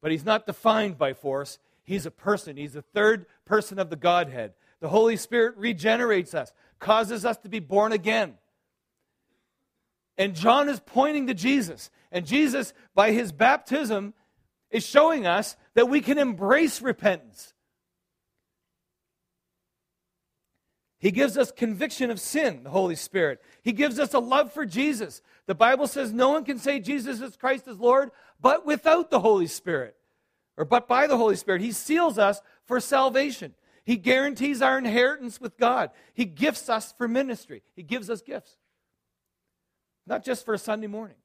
but 0.00 0.10
He's 0.10 0.24
not 0.24 0.46
defined 0.46 0.96
by 0.96 1.12
force. 1.12 1.58
He's 1.82 2.06
a 2.06 2.10
person, 2.10 2.56
He's 2.56 2.72
the 2.72 2.80
third 2.80 3.26
person 3.44 3.78
of 3.78 3.90
the 3.90 3.96
Godhead. 3.96 4.54
The 4.80 4.88
Holy 4.88 5.18
Spirit 5.18 5.58
regenerates 5.58 6.32
us, 6.32 6.50
causes 6.78 7.26
us 7.26 7.36
to 7.40 7.50
be 7.50 7.58
born 7.58 7.92
again. 7.92 8.38
And 10.16 10.34
John 10.34 10.70
is 10.70 10.80
pointing 10.80 11.26
to 11.26 11.34
Jesus. 11.34 11.90
And 12.10 12.24
Jesus, 12.24 12.72
by 12.94 13.12
his 13.12 13.32
baptism, 13.32 14.14
is 14.70 14.86
showing 14.86 15.26
us 15.26 15.54
that 15.74 15.90
we 15.90 16.00
can 16.00 16.16
embrace 16.16 16.80
repentance. 16.80 17.52
He 21.04 21.10
gives 21.10 21.36
us 21.36 21.52
conviction 21.52 22.10
of 22.10 22.18
sin, 22.18 22.62
the 22.62 22.70
Holy 22.70 22.96
Spirit. 22.96 23.42
He 23.60 23.72
gives 23.72 23.98
us 23.98 24.14
a 24.14 24.18
love 24.18 24.54
for 24.54 24.64
Jesus. 24.64 25.20
The 25.44 25.54
Bible 25.54 25.86
says 25.86 26.14
no 26.14 26.30
one 26.30 26.46
can 26.46 26.58
say 26.58 26.80
Jesus 26.80 27.20
is 27.20 27.36
Christ 27.36 27.68
as 27.68 27.78
Lord 27.78 28.10
but 28.40 28.64
without 28.64 29.10
the 29.10 29.20
Holy 29.20 29.46
Spirit, 29.46 29.96
or 30.56 30.64
but 30.64 30.88
by 30.88 31.06
the 31.06 31.18
Holy 31.18 31.36
Spirit. 31.36 31.60
He 31.60 31.72
seals 31.72 32.16
us 32.16 32.40
for 32.64 32.80
salvation. 32.80 33.52
He 33.84 33.96
guarantees 33.96 34.62
our 34.62 34.78
inheritance 34.78 35.42
with 35.42 35.58
God. 35.58 35.90
He 36.14 36.24
gifts 36.24 36.70
us 36.70 36.94
for 36.96 37.06
ministry. 37.06 37.62
He 37.76 37.82
gives 37.82 38.08
us 38.08 38.22
gifts. 38.22 38.56
Not 40.06 40.24
just 40.24 40.46
for 40.46 40.54
a 40.54 40.58
Sunday 40.58 40.86
morning, 40.86 41.18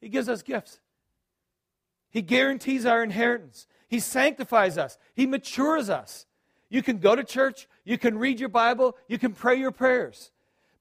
He 0.00 0.08
gives 0.08 0.30
us 0.30 0.40
gifts. 0.40 0.80
He 2.08 2.22
guarantees 2.22 2.86
our 2.86 3.02
inheritance. 3.02 3.66
He 3.86 4.00
sanctifies 4.00 4.78
us. 4.78 4.96
He 5.14 5.26
matures 5.26 5.90
us. 5.90 6.24
You 6.70 6.82
can 6.82 6.98
go 6.98 7.14
to 7.14 7.22
church, 7.22 7.68
you 7.84 7.98
can 7.98 8.18
read 8.18 8.40
your 8.40 8.48
Bible, 8.48 8.96
you 9.08 9.18
can 9.18 9.32
pray 9.32 9.56
your 9.56 9.70
prayers. 9.70 10.30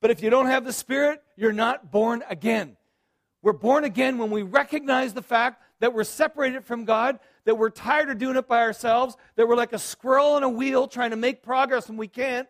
But 0.01 0.11
if 0.11 0.21
you 0.21 0.29
don't 0.29 0.47
have 0.47 0.65
the 0.65 0.73
Spirit, 0.73 1.21
you're 1.35 1.53
not 1.53 1.91
born 1.91 2.23
again. 2.29 2.77
We're 3.41 3.53
born 3.53 3.83
again 3.83 4.17
when 4.17 4.31
we 4.31 4.41
recognize 4.41 5.13
the 5.13 5.21
fact 5.21 5.61
that 5.79 5.93
we're 5.93 6.05
separated 6.05 6.65
from 6.65 6.85
God, 6.85 7.19
that 7.45 7.57
we're 7.57 7.69
tired 7.69 8.09
of 8.09 8.17
doing 8.17 8.37
it 8.37 8.47
by 8.47 8.61
ourselves, 8.61 9.17
that 9.35 9.47
we're 9.47 9.57
like 9.57 9.73
a 9.73 9.79
squirrel 9.79 10.33
on 10.33 10.43
a 10.43 10.49
wheel 10.49 10.87
trying 10.87 11.09
to 11.09 11.17
make 11.17 11.43
progress 11.43 11.89
and 11.89 11.97
we 11.97 12.07
can't. 12.07 12.47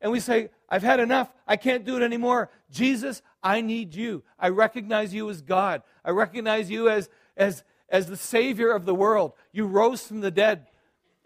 And 0.00 0.10
we 0.10 0.20
say, 0.20 0.48
I've 0.68 0.82
had 0.82 1.00
enough. 1.00 1.30
I 1.46 1.56
can't 1.56 1.84
do 1.84 1.96
it 1.96 2.02
anymore. 2.02 2.50
Jesus, 2.70 3.22
I 3.42 3.60
need 3.60 3.94
you. 3.94 4.24
I 4.38 4.48
recognize 4.48 5.14
you 5.14 5.28
as 5.30 5.42
God. 5.42 5.82
I 6.04 6.10
recognize 6.10 6.70
you 6.70 6.88
as, 6.88 7.08
as, 7.36 7.62
as 7.88 8.06
the 8.06 8.16
Savior 8.16 8.72
of 8.72 8.84
the 8.84 8.94
world. 8.94 9.32
You 9.52 9.66
rose 9.66 10.06
from 10.06 10.20
the 10.20 10.30
dead. 10.30 10.66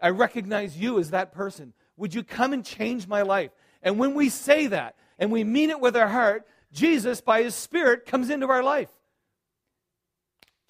I 0.01 0.09
recognize 0.09 0.77
you 0.77 0.99
as 0.99 1.11
that 1.11 1.31
person. 1.31 1.73
Would 1.97 2.13
you 2.13 2.23
come 2.23 2.53
and 2.53 2.63
change 2.63 3.07
my 3.07 3.23
life? 3.23 3.51
And 3.81 3.99
when 3.99 4.13
we 4.13 4.29
say 4.29 4.67
that 4.67 4.95
and 5.19 5.31
we 5.31 5.43
mean 5.43 5.69
it 5.69 5.79
with 5.79 5.97
our 5.97 6.07
heart, 6.07 6.47
Jesus, 6.71 7.21
by 7.21 7.43
His 7.43 7.55
Spirit, 7.55 8.05
comes 8.05 8.29
into 8.29 8.47
our 8.47 8.63
life. 8.63 8.91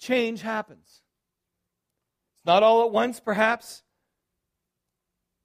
Change 0.00 0.42
happens. 0.42 1.02
It's 2.34 2.46
not 2.46 2.62
all 2.62 2.84
at 2.84 2.90
once, 2.90 3.20
perhaps, 3.20 3.82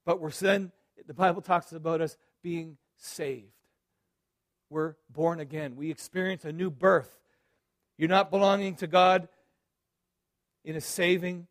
But 0.05 0.19
we're 0.19 0.31
then, 0.31 0.71
the 1.07 1.13
Bible 1.13 1.41
talks 1.41 1.71
about 1.71 2.01
us 2.01 2.17
being 2.41 2.77
saved. 2.97 3.51
We're 4.69 4.95
born 5.09 5.39
again. 5.39 5.75
We 5.75 5.91
experience 5.91 6.45
a 6.45 6.51
new 6.51 6.69
birth. 6.69 7.19
You're 7.97 8.09
not 8.09 8.31
belonging 8.31 8.75
to 8.77 8.87
God 8.87 9.27
in 10.63 10.75
a 10.75 10.81
saving, 10.81 11.47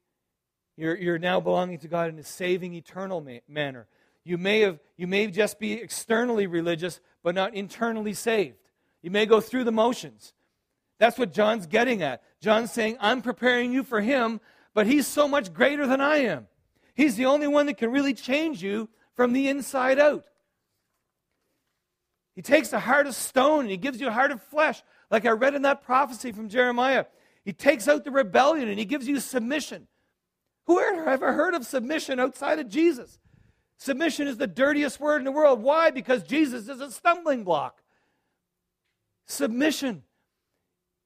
you're, 0.76 0.96
you're 0.96 1.18
now 1.18 1.38
belonging 1.38 1.78
to 1.80 1.88
God 1.88 2.08
in 2.08 2.18
a 2.18 2.24
saving, 2.24 2.72
eternal 2.74 3.20
ma- 3.20 3.38
manner. 3.46 3.86
You 4.24 4.38
may, 4.38 4.60
have, 4.60 4.78
you 4.96 5.06
may 5.06 5.26
just 5.26 5.58
be 5.58 5.72
externally 5.72 6.46
religious, 6.46 7.00
but 7.22 7.34
not 7.34 7.54
internally 7.54 8.14
saved. 8.14 8.56
You 9.02 9.10
may 9.10 9.26
go 9.26 9.40
through 9.40 9.64
the 9.64 9.72
motions. 9.72 10.32
That's 10.98 11.18
what 11.18 11.32
John's 11.32 11.66
getting 11.66 12.02
at. 12.02 12.22
John's 12.40 12.70
saying, 12.70 12.96
I'm 13.00 13.22
preparing 13.22 13.72
you 13.72 13.82
for 13.82 14.00
him, 14.00 14.40
but 14.74 14.86
he's 14.86 15.06
so 15.06 15.26
much 15.26 15.52
greater 15.52 15.86
than 15.86 16.00
I 16.00 16.18
am. 16.18 16.46
He's 16.94 17.16
the 17.16 17.26
only 17.26 17.48
one 17.48 17.66
that 17.66 17.78
can 17.78 17.90
really 17.90 18.14
change 18.14 18.62
you 18.62 18.88
from 19.14 19.32
the 19.32 19.48
inside 19.48 19.98
out. 19.98 20.24
He 22.34 22.42
takes 22.42 22.72
a 22.72 22.78
heart 22.80 23.06
of 23.06 23.14
stone 23.14 23.60
and 23.60 23.70
he 23.70 23.76
gives 23.76 24.00
you 24.00 24.08
a 24.08 24.12
heart 24.12 24.30
of 24.30 24.42
flesh, 24.42 24.82
like 25.10 25.26
I 25.26 25.30
read 25.30 25.54
in 25.54 25.62
that 25.62 25.82
prophecy 25.82 26.32
from 26.32 26.48
Jeremiah. 26.48 27.06
He 27.44 27.52
takes 27.52 27.88
out 27.88 28.04
the 28.04 28.10
rebellion 28.10 28.68
and 28.68 28.78
he 28.78 28.84
gives 28.84 29.08
you 29.08 29.20
submission. 29.20 29.88
Who 30.66 30.78
ever 30.80 31.32
heard 31.32 31.54
of 31.54 31.66
submission 31.66 32.20
outside 32.20 32.60
of 32.60 32.68
Jesus? 32.68 33.18
Submission 33.78 34.28
is 34.28 34.36
the 34.36 34.46
dirtiest 34.46 35.00
word 35.00 35.18
in 35.18 35.24
the 35.24 35.32
world. 35.32 35.62
Why? 35.62 35.90
Because 35.90 36.22
Jesus 36.22 36.68
is 36.68 36.80
a 36.80 36.90
stumbling 36.90 37.44
block. 37.44 37.82
Submission 39.26 40.02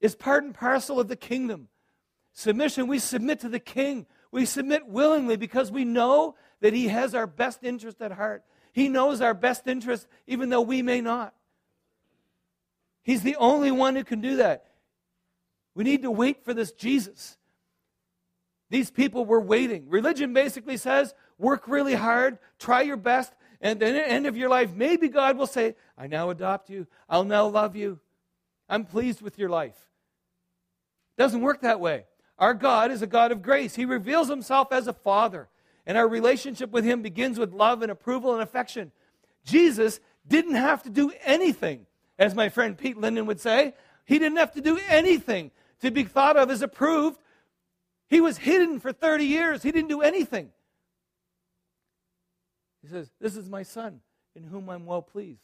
is 0.00 0.14
part 0.14 0.44
and 0.44 0.54
parcel 0.54 1.00
of 1.00 1.08
the 1.08 1.16
kingdom. 1.16 1.68
Submission, 2.32 2.86
we 2.86 2.98
submit 2.98 3.40
to 3.40 3.48
the 3.48 3.60
king. 3.60 4.06
We 4.30 4.44
submit 4.44 4.86
willingly 4.86 5.36
because 5.36 5.70
we 5.70 5.84
know 5.84 6.34
that 6.60 6.74
he 6.74 6.88
has 6.88 7.14
our 7.14 7.26
best 7.26 7.62
interest 7.62 8.02
at 8.02 8.12
heart. 8.12 8.44
He 8.72 8.88
knows 8.88 9.22
our 9.22 9.32
best 9.32 9.66
interest 9.66 10.06
even 10.26 10.50
though 10.50 10.60
we 10.60 10.82
may 10.82 11.00
not. 11.00 11.34
He's 13.02 13.22
the 13.22 13.36
only 13.36 13.70
one 13.70 13.96
who 13.96 14.04
can 14.04 14.20
do 14.20 14.36
that. 14.36 14.66
We 15.74 15.84
need 15.84 16.02
to 16.02 16.10
wait 16.10 16.44
for 16.44 16.52
this 16.52 16.72
Jesus. 16.72 17.38
These 18.68 18.90
people 18.90 19.24
were 19.24 19.40
waiting. 19.40 19.88
Religion 19.88 20.34
basically 20.34 20.76
says 20.76 21.14
work 21.38 21.68
really 21.68 21.94
hard, 21.94 22.38
try 22.58 22.82
your 22.82 22.96
best, 22.96 23.32
and 23.60 23.80
then 23.80 23.96
at 23.96 24.06
the 24.06 24.12
end 24.12 24.26
of 24.26 24.36
your 24.36 24.48
life, 24.48 24.72
maybe 24.74 25.08
God 25.08 25.36
will 25.36 25.46
say, 25.46 25.74
I 25.96 26.06
now 26.06 26.30
adopt 26.30 26.70
you. 26.70 26.86
I'll 27.08 27.24
now 27.24 27.46
love 27.46 27.76
you. 27.76 27.98
I'm 28.68 28.84
pleased 28.84 29.22
with 29.22 29.38
your 29.38 29.48
life. 29.48 29.76
It 31.16 31.22
doesn't 31.22 31.40
work 31.40 31.62
that 31.62 31.80
way. 31.80 32.04
Our 32.38 32.54
God 32.54 32.90
is 32.90 33.02
a 33.02 33.06
God 33.06 33.32
of 33.32 33.42
grace. 33.42 33.74
He 33.74 33.84
reveals 33.84 34.28
himself 34.28 34.72
as 34.72 34.86
a 34.86 34.92
father, 34.92 35.48
and 35.86 35.96
our 35.96 36.06
relationship 36.06 36.70
with 36.70 36.84
him 36.84 37.00
begins 37.00 37.38
with 37.38 37.52
love 37.52 37.82
and 37.82 37.90
approval 37.90 38.34
and 38.34 38.42
affection. 38.42 38.92
Jesus 39.44 40.00
didn't 40.26 40.56
have 40.56 40.82
to 40.82 40.90
do 40.90 41.12
anything, 41.24 41.86
as 42.18 42.34
my 42.34 42.48
friend 42.48 42.76
Pete 42.76 42.98
Linden 42.98 43.26
would 43.26 43.40
say. 43.40 43.74
He 44.04 44.18
didn't 44.18 44.38
have 44.38 44.52
to 44.52 44.60
do 44.60 44.78
anything 44.88 45.50
to 45.80 45.90
be 45.90 46.04
thought 46.04 46.36
of 46.36 46.50
as 46.50 46.62
approved. 46.62 47.18
He 48.08 48.20
was 48.20 48.38
hidden 48.38 48.80
for 48.80 48.92
30 48.92 49.24
years. 49.24 49.62
He 49.62 49.72
didn't 49.72 49.88
do 49.88 50.02
anything. 50.02 50.50
He 52.86 52.92
says, 52.92 53.10
This 53.20 53.36
is 53.36 53.48
my 53.48 53.64
son 53.64 54.00
in 54.34 54.44
whom 54.44 54.70
I'm 54.70 54.86
well 54.86 55.02
pleased. 55.02 55.42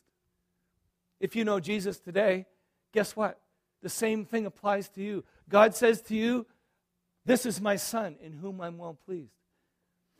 If 1.18 1.34
you 1.34 1.44
know 1.44 1.58
Jesus 1.58 1.98
today, 1.98 2.46
guess 2.92 3.16
what? 3.16 3.40
The 3.82 3.88
same 3.88 4.24
thing 4.24 4.46
applies 4.46 4.88
to 4.90 5.02
you. 5.02 5.24
God 5.48 5.74
says 5.74 6.02
to 6.02 6.14
you, 6.14 6.46
This 7.24 7.44
is 7.44 7.60
my 7.60 7.76
son 7.76 8.16
in 8.22 8.32
whom 8.32 8.60
I'm 8.60 8.78
well 8.78 8.96
pleased. 9.06 9.32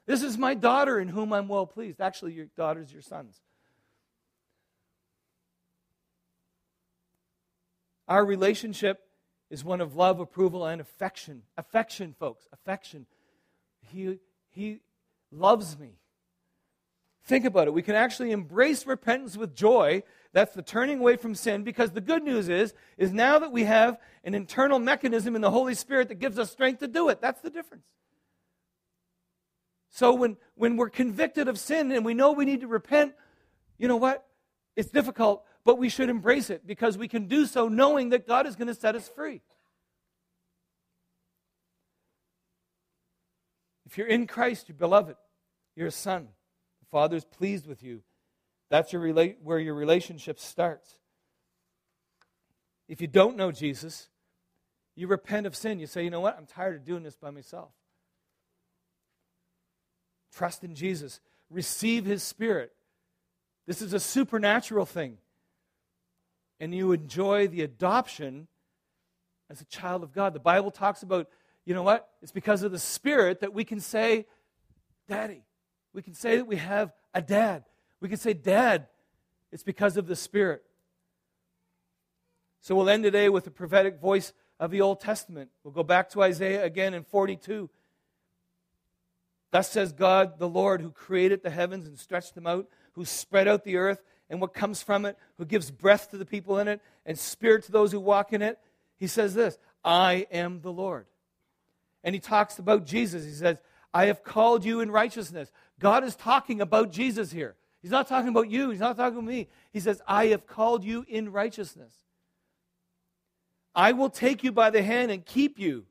This 0.05 0.25
is 0.25 0.37
my 0.37 0.55
daughter 0.55 0.99
in 0.99 1.09
whom 1.09 1.33
I'm 1.33 1.47
well 1.47 1.67
pleased. 1.67 2.01
Actually, 2.01 2.33
your 2.33 2.47
daughters, 2.57 2.93
your 2.93 3.03
sons. 3.03 3.41
Our 8.09 8.25
relationship 8.25 9.01
is 9.49 9.63
one 9.63 9.81
of 9.81 9.95
love, 9.95 10.19
approval, 10.19 10.67
and 10.67 10.81
affection. 10.81 11.43
Affection, 11.57 12.17
folks, 12.19 12.49
affection. 12.53 13.07
He, 13.93 14.19
he 14.51 14.81
loves 15.31 15.79
me. 15.79 15.93
Think 17.25 17.45
about 17.45 17.69
it. 17.69 17.75
We 17.75 17.83
can 17.83 17.95
actually 17.95 18.33
embrace 18.33 18.87
repentance 18.87 19.37
with 19.37 19.55
joy. 19.55 20.03
That's 20.33 20.55
the 20.55 20.63
turning 20.63 20.99
away 20.99 21.17
from 21.17 21.35
sin 21.35 21.63
because 21.63 21.93
the 21.93 22.01
good 22.01 22.25
news 22.25 22.49
is 22.49 22.75
is 22.99 23.13
now 23.13 23.39
that 23.39 23.53
we 23.53 23.65
have 23.65 23.99
an 24.25 24.35
internal 24.35 24.79
mechanism 24.79 25.37
in 25.37 25.43
the 25.43 25.51
Holy 25.51 25.75
Spirit 25.75 26.09
that 26.09 26.19
gives 26.19 26.39
us 26.39 26.51
strength 26.51 26.81
to 26.81 26.89
do 26.89 27.09
it. 27.11 27.21
That's 27.21 27.41
the 27.41 27.51
difference. 27.51 27.85
So 29.91 30.15
when 30.15 30.37
when 30.57 30.77
we're 30.77 30.91
convicted 30.91 31.47
of 31.47 31.59
sin 31.59 31.93
and 31.93 32.05
we 32.05 32.15
know 32.15 32.33
we 32.33 32.45
need 32.45 32.63
to 32.63 32.67
repent, 32.67 33.15
you 33.79 33.87
know 33.87 33.97
what? 33.97 34.27
It's 34.75 34.91
difficult, 34.91 35.45
but 35.65 35.79
we 35.79 35.89
should 35.89 36.09
embrace 36.09 36.51
it 36.51 36.67
because 36.67 36.99
we 36.99 37.07
can 37.07 37.29
do 37.29 37.47
so 37.47 37.69
knowing 37.69 38.09
that 38.09 38.27
God 38.27 38.47
is 38.47 38.57
going 38.57 38.69
to 38.69 38.75
set 38.75 38.97
us 38.97 39.09
free. 39.09 39.43
If 43.87 43.99
you're 43.99 44.07
in 44.07 44.27
Christ, 44.27 44.69
you're 44.69 44.77
beloved, 44.77 45.17
you're 45.77 45.89
a 45.89 45.93
son. 45.93 46.29
The 46.93 46.99
Father 46.99 47.17
is 47.17 47.25
pleased 47.25 47.67
with 47.67 47.83
you. 47.83 48.03
That's 48.69 48.93
your 48.93 49.01
rela- 49.01 49.37
where 49.43 49.59
your 49.59 49.75
relationship 49.75 50.39
starts. 50.39 50.99
If 52.87 53.01
you 53.01 53.07
don't 53.07 53.37
know 53.37 53.51
Jesus, 53.51 54.11
you 54.95 55.07
repent 55.07 55.47
of 55.47 55.57
sin. 55.57 55.79
You 55.79 55.87
say, 55.87 56.05
you 56.05 56.11
know 56.11 56.21
what? 56.21 56.37
I'm 56.37 56.45
tired 56.45 56.77
of 56.77 56.85
doing 56.85 57.03
this 57.03 57.17
by 57.17 57.31
myself. 57.31 57.71
Trust 60.35 60.65
in 60.65 60.75
Jesus. 60.75 61.21
Receive 61.49 62.05
his 62.05 62.23
spirit. 62.23 62.73
This 63.67 63.81
is 63.81 63.95
a 63.95 64.01
supernatural 64.01 64.85
thing 64.85 65.17
and 66.63 66.73
you 66.73 66.93
enjoy 66.93 67.49
the 67.49 67.63
adoption 67.63 68.47
as 69.51 69.61
a 69.61 69.65
child 69.65 70.05
of 70.05 70.13
God. 70.13 70.33
The 70.33 70.39
Bible 70.39 70.71
talks 70.71 71.03
about, 71.03 71.29
you 71.65 71.75
know 71.75 71.83
what? 71.83 72.09
It's 72.23 72.31
because 72.31 72.63
of 72.63 72.71
the 72.71 72.79
Spirit 72.79 73.41
that 73.41 73.53
we 73.53 73.65
can 73.65 73.81
say, 73.81 74.27
Daddy. 75.09 75.43
We 75.93 76.03
can 76.03 76.15
say 76.15 76.37
that 76.37 76.47
we 76.47 76.57
have 76.57 76.93
a 77.15 77.23
dad. 77.23 77.65
We 78.01 78.09
can 78.09 78.19
say, 78.19 78.33
Dad. 78.35 78.87
It's 79.51 79.63
because 79.63 79.99
of 79.99 80.07
the 80.07 80.17
Spirit. 80.17 80.63
So 82.63 82.75
we'll 82.75 82.89
end 82.89 83.05
today 83.05 83.29
with 83.29 83.45
the 83.45 83.51
prophetic 83.51 84.01
voice 84.01 84.33
of 84.59 84.71
the 84.71 84.81
Old 84.81 85.01
Testament. 85.01 85.51
We'll 85.63 85.75
go 85.75 85.83
back 85.83 86.09
to 86.11 86.23
Isaiah 86.23 86.65
again 86.65 86.95
in 86.95 87.05
42. 87.05 87.69
Thus 89.51 89.71
says 89.71 89.93
God, 89.93 90.39
the 90.39 90.49
Lord, 90.49 90.81
who 90.81 90.91
created 90.91 91.43
the 91.43 91.51
heavens 91.51 91.87
and 91.87 91.99
stretched 91.99 92.35
them 92.35 92.47
out, 92.47 92.67
who 92.93 93.05
spread 93.05 93.47
out 93.47 93.65
the 93.65 93.77
earth 93.77 94.03
and 94.31 94.41
what 94.41 94.55
comes 94.55 94.83
from 94.83 95.05
it, 95.05 95.19
who 95.37 95.45
gives 95.45 95.71
breath 95.71 96.11
to 96.11 96.17
the 96.17 96.25
people 96.25 96.59
in 96.59 96.69
it 96.69 96.81
and 97.05 97.19
spirit 97.19 97.65
to 97.65 97.73
those 97.73 97.93
who 97.93 98.01
walk 98.01 98.33
in 98.33 98.41
it. 98.41 98.59
He 98.97 99.07
says 99.07 99.35
this 99.35 99.59
I 99.85 100.27
am 100.31 100.61
the 100.63 100.73
Lord. 100.73 101.07
And 102.05 102.15
he 102.15 102.21
talks 102.21 102.59
about 102.59 102.87
Jesus. 102.87 103.25
He 103.25 103.33
says, 103.33 103.59
I 103.95 104.07
have 104.07 104.25
called 104.25 104.65
you 104.65 104.81
in 104.81 104.91
righteousness. 104.91 105.53
God 105.83 106.05
is 106.05 106.15
talking 106.15 106.61
about 106.61 106.93
Jesus 106.93 107.33
here. 107.33 107.57
He's 107.83 107.91
not 107.91 108.07
talking 108.07 108.29
about 108.29 108.49
you. 108.49 108.71
He's 108.71 108.79
not 108.79 108.97
talking 108.97 109.19
about 109.19 109.29
me. 109.29 109.49
He 109.73 109.81
says, 109.81 110.01
I 110.07 110.27
have 110.27 110.47
called 110.47 110.85
you 110.85 111.05
in 111.09 111.33
righteousness. 111.33 111.93
I 113.75 113.91
will 113.91 114.09
take 114.09 114.45
you 114.45 114.53
by 114.53 114.71
the 114.71 114.81
hand 114.81 115.11
and 115.11 115.27
keep 115.27 115.59
you. 115.59 115.85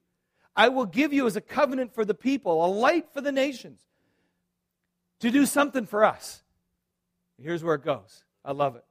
I 0.56 0.70
will 0.70 0.86
give 0.86 1.12
you 1.12 1.28
as 1.28 1.36
a 1.36 1.42
covenant 1.42 1.94
for 1.94 2.06
the 2.06 2.14
people, 2.14 2.66
a 2.66 2.68
light 2.68 3.12
for 3.14 3.20
the 3.20 3.34
nations, 3.34 3.82
to 5.20 5.30
do 5.30 5.46
something 5.46 5.86
for 5.86 6.06
us. 6.06 6.42
Here's 7.38 7.62
where 7.62 7.76
it 7.76 7.84
goes 7.84 8.24
I 8.46 8.54
love 8.54 8.78
it. 8.78 8.86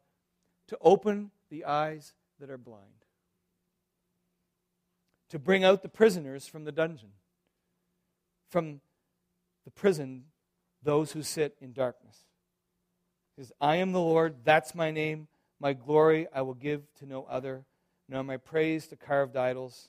To 0.69 0.79
open 0.83 1.31
the 1.49 1.65
eyes 1.65 2.13
that 2.41 2.51
are 2.51 2.59
blind, 2.59 3.07
to 5.31 5.39
bring 5.39 5.65
out 5.65 5.83
the 5.83 5.89
prisoners 5.89 6.47
from 6.47 6.65
the 6.65 6.73
dungeon, 6.73 7.13
from 8.51 8.83
the 9.65 9.71
prison, 9.71 10.25
those 10.83 11.13
who 11.13 11.23
sit 11.23 11.57
in 11.61 11.73
darkness. 11.73 12.25
Because 13.37 13.53
I 13.61 13.77
am 13.77 13.93
the 13.93 14.01
Lord, 14.01 14.37
that's 14.45 14.75
my 14.75 14.91
name. 14.91 15.29
My 15.59 15.73
glory 15.73 16.27
I 16.35 16.43
will 16.43 16.55
give 16.55 16.83
to 16.99 17.07
no 17.07 17.25
other, 17.25 17.65
nor 18.09 18.23
my 18.23 18.37
praise 18.37 18.87
to 18.89 18.97
carved 18.97 19.37
idols. 19.37 19.89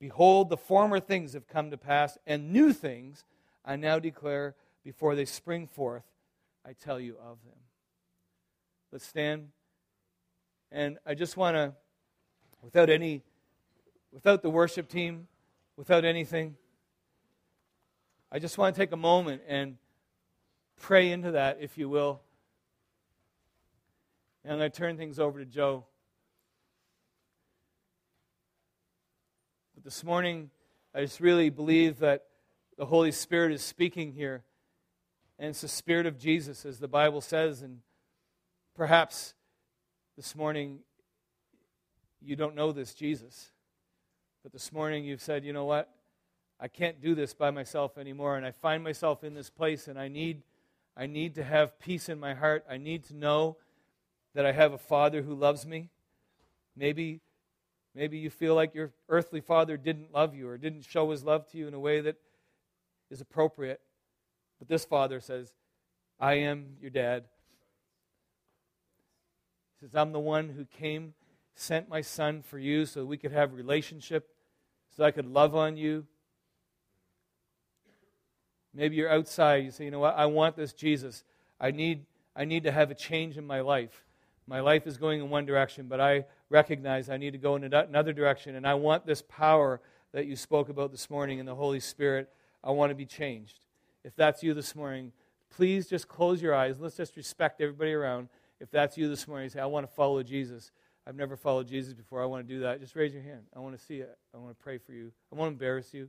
Behold, 0.00 0.48
the 0.48 0.56
former 0.56 1.00
things 1.00 1.32
have 1.32 1.48
come 1.48 1.70
to 1.70 1.76
pass, 1.76 2.16
and 2.26 2.52
new 2.52 2.72
things 2.72 3.24
I 3.64 3.76
now 3.76 3.98
declare 3.98 4.54
before 4.84 5.14
they 5.14 5.24
spring 5.24 5.66
forth, 5.66 6.04
I 6.64 6.72
tell 6.72 7.00
you 7.00 7.14
of 7.14 7.38
them. 7.44 7.58
Let's 8.92 9.06
stand. 9.06 9.48
And 10.70 10.98
I 11.04 11.14
just 11.14 11.36
want 11.36 11.56
to, 11.56 11.74
without 12.62 12.90
any, 12.90 13.22
without 14.12 14.42
the 14.42 14.50
worship 14.50 14.88
team, 14.88 15.26
without 15.76 16.04
anything, 16.04 16.56
I 18.30 18.38
just 18.38 18.58
want 18.58 18.74
to 18.74 18.80
take 18.80 18.92
a 18.92 18.96
moment 18.96 19.40
and 19.48 19.76
pray 20.76 21.10
into 21.10 21.30
that, 21.32 21.58
if 21.60 21.78
you 21.78 21.88
will. 21.88 22.20
And 24.44 24.52
I'm 24.52 24.58
going 24.58 24.70
to 24.70 24.76
turn 24.76 24.98
things 24.98 25.18
over 25.18 25.38
to 25.38 25.46
Joe. 25.46 25.86
But 29.74 29.82
this 29.82 30.04
morning, 30.04 30.50
I 30.94 31.00
just 31.00 31.20
really 31.20 31.48
believe 31.48 32.00
that 32.00 32.24
the 32.76 32.84
Holy 32.84 33.12
Spirit 33.12 33.52
is 33.52 33.62
speaking 33.62 34.12
here. 34.12 34.44
And 35.38 35.50
it's 35.50 35.62
the 35.62 35.68
Spirit 35.68 36.04
of 36.04 36.18
Jesus, 36.18 36.66
as 36.66 36.78
the 36.78 36.88
Bible 36.88 37.22
says. 37.22 37.62
And 37.62 37.78
perhaps 38.74 39.32
this 40.16 40.36
morning 40.36 40.80
you 42.20 42.36
don't 42.36 42.54
know 42.54 42.72
this 42.72 42.92
Jesus. 42.92 43.52
But 44.42 44.52
this 44.52 44.70
morning 44.70 45.04
you've 45.04 45.22
said, 45.22 45.44
you 45.44 45.54
know 45.54 45.64
what? 45.64 45.88
I 46.60 46.68
can't 46.68 47.00
do 47.00 47.14
this 47.14 47.34
by 47.34 47.50
myself 47.50 47.98
anymore. 47.98 48.36
And 48.36 48.44
I 48.44 48.50
find 48.50 48.82
myself 48.82 49.22
in 49.22 49.34
this 49.34 49.50
place 49.50 49.86
and 49.88 49.98
I 49.98 50.08
need, 50.08 50.42
I 50.96 51.06
need 51.06 51.36
to 51.36 51.44
have 51.44 51.78
peace 51.78 52.08
in 52.08 52.18
my 52.18 52.34
heart. 52.34 52.64
I 52.68 52.78
need 52.78 53.04
to 53.04 53.14
know 53.14 53.56
that 54.34 54.44
I 54.44 54.52
have 54.52 54.72
a 54.72 54.78
father 54.78 55.22
who 55.22 55.34
loves 55.34 55.66
me. 55.66 55.90
Maybe, 56.76 57.20
maybe 57.94 58.18
you 58.18 58.30
feel 58.30 58.54
like 58.54 58.74
your 58.74 58.92
earthly 59.08 59.40
father 59.40 59.76
didn't 59.76 60.12
love 60.12 60.34
you 60.34 60.48
or 60.48 60.58
didn't 60.58 60.82
show 60.82 61.10
his 61.10 61.24
love 61.24 61.48
to 61.50 61.58
you 61.58 61.68
in 61.68 61.74
a 61.74 61.80
way 61.80 62.00
that 62.00 62.16
is 63.10 63.20
appropriate. 63.20 63.80
But 64.58 64.68
this 64.68 64.84
father 64.84 65.20
says, 65.20 65.52
I 66.20 66.34
am 66.34 66.76
your 66.80 66.90
dad. 66.90 67.24
He 69.74 69.86
says, 69.86 69.94
I'm 69.94 70.10
the 70.12 70.18
one 70.18 70.48
who 70.48 70.64
came, 70.64 71.14
sent 71.54 71.88
my 71.88 72.00
son 72.00 72.42
for 72.42 72.58
you 72.58 72.84
so 72.84 73.04
we 73.04 73.16
could 73.16 73.30
have 73.30 73.54
relationship, 73.54 74.28
so 74.96 75.04
I 75.04 75.12
could 75.12 75.26
love 75.26 75.54
on 75.54 75.76
you. 75.76 76.06
Maybe 78.74 78.96
you're 78.96 79.10
outside, 79.10 79.64
you 79.64 79.70
say, 79.70 79.84
you 79.84 79.90
know 79.90 79.98
what, 79.98 80.16
I 80.16 80.26
want 80.26 80.56
this 80.56 80.72
Jesus. 80.72 81.24
I 81.60 81.70
need, 81.70 82.04
I 82.36 82.44
need 82.44 82.64
to 82.64 82.72
have 82.72 82.90
a 82.90 82.94
change 82.94 83.36
in 83.36 83.46
my 83.46 83.60
life. 83.60 84.04
My 84.46 84.60
life 84.60 84.86
is 84.86 84.96
going 84.96 85.20
in 85.20 85.30
one 85.30 85.46
direction, 85.46 85.86
but 85.88 86.00
I 86.00 86.24
recognize 86.48 87.10
I 87.10 87.16
need 87.16 87.32
to 87.32 87.38
go 87.38 87.56
in 87.56 87.64
another 87.64 88.12
direction, 88.12 88.54
and 88.54 88.66
I 88.66 88.74
want 88.74 89.04
this 89.04 89.22
power 89.22 89.80
that 90.12 90.26
you 90.26 90.36
spoke 90.36 90.68
about 90.68 90.90
this 90.90 91.10
morning 91.10 91.38
in 91.38 91.46
the 91.46 91.54
Holy 91.54 91.80
Spirit. 91.80 92.30
I 92.64 92.70
want 92.70 92.90
to 92.90 92.94
be 92.94 93.04
changed. 93.04 93.60
If 94.04 94.16
that's 94.16 94.42
you 94.42 94.54
this 94.54 94.74
morning, 94.74 95.12
please 95.50 95.86
just 95.86 96.08
close 96.08 96.40
your 96.40 96.54
eyes. 96.54 96.76
Let's 96.78 96.96
just 96.96 97.16
respect 97.16 97.60
everybody 97.60 97.92
around. 97.92 98.28
If 98.60 98.70
that's 98.70 98.96
you 98.96 99.08
this 99.08 99.28
morning, 99.28 99.48
say, 99.50 99.60
I 99.60 99.66
want 99.66 99.86
to 99.86 99.92
follow 99.92 100.22
Jesus. 100.22 100.70
I've 101.06 101.16
never 101.16 101.36
followed 101.36 101.68
Jesus 101.68 101.92
before. 101.92 102.22
I 102.22 102.26
want 102.26 102.46
to 102.46 102.54
do 102.54 102.60
that. 102.60 102.80
Just 102.80 102.96
raise 102.96 103.12
your 103.12 103.22
hand. 103.22 103.42
I 103.54 103.60
want 103.60 103.78
to 103.78 103.84
see 103.84 103.98
it. 103.98 104.16
I 104.34 104.38
want 104.38 104.56
to 104.56 104.62
pray 104.62 104.78
for 104.78 104.92
you. 104.92 105.12
I 105.32 105.36
won't 105.36 105.52
embarrass 105.52 105.92
you. 105.92 106.08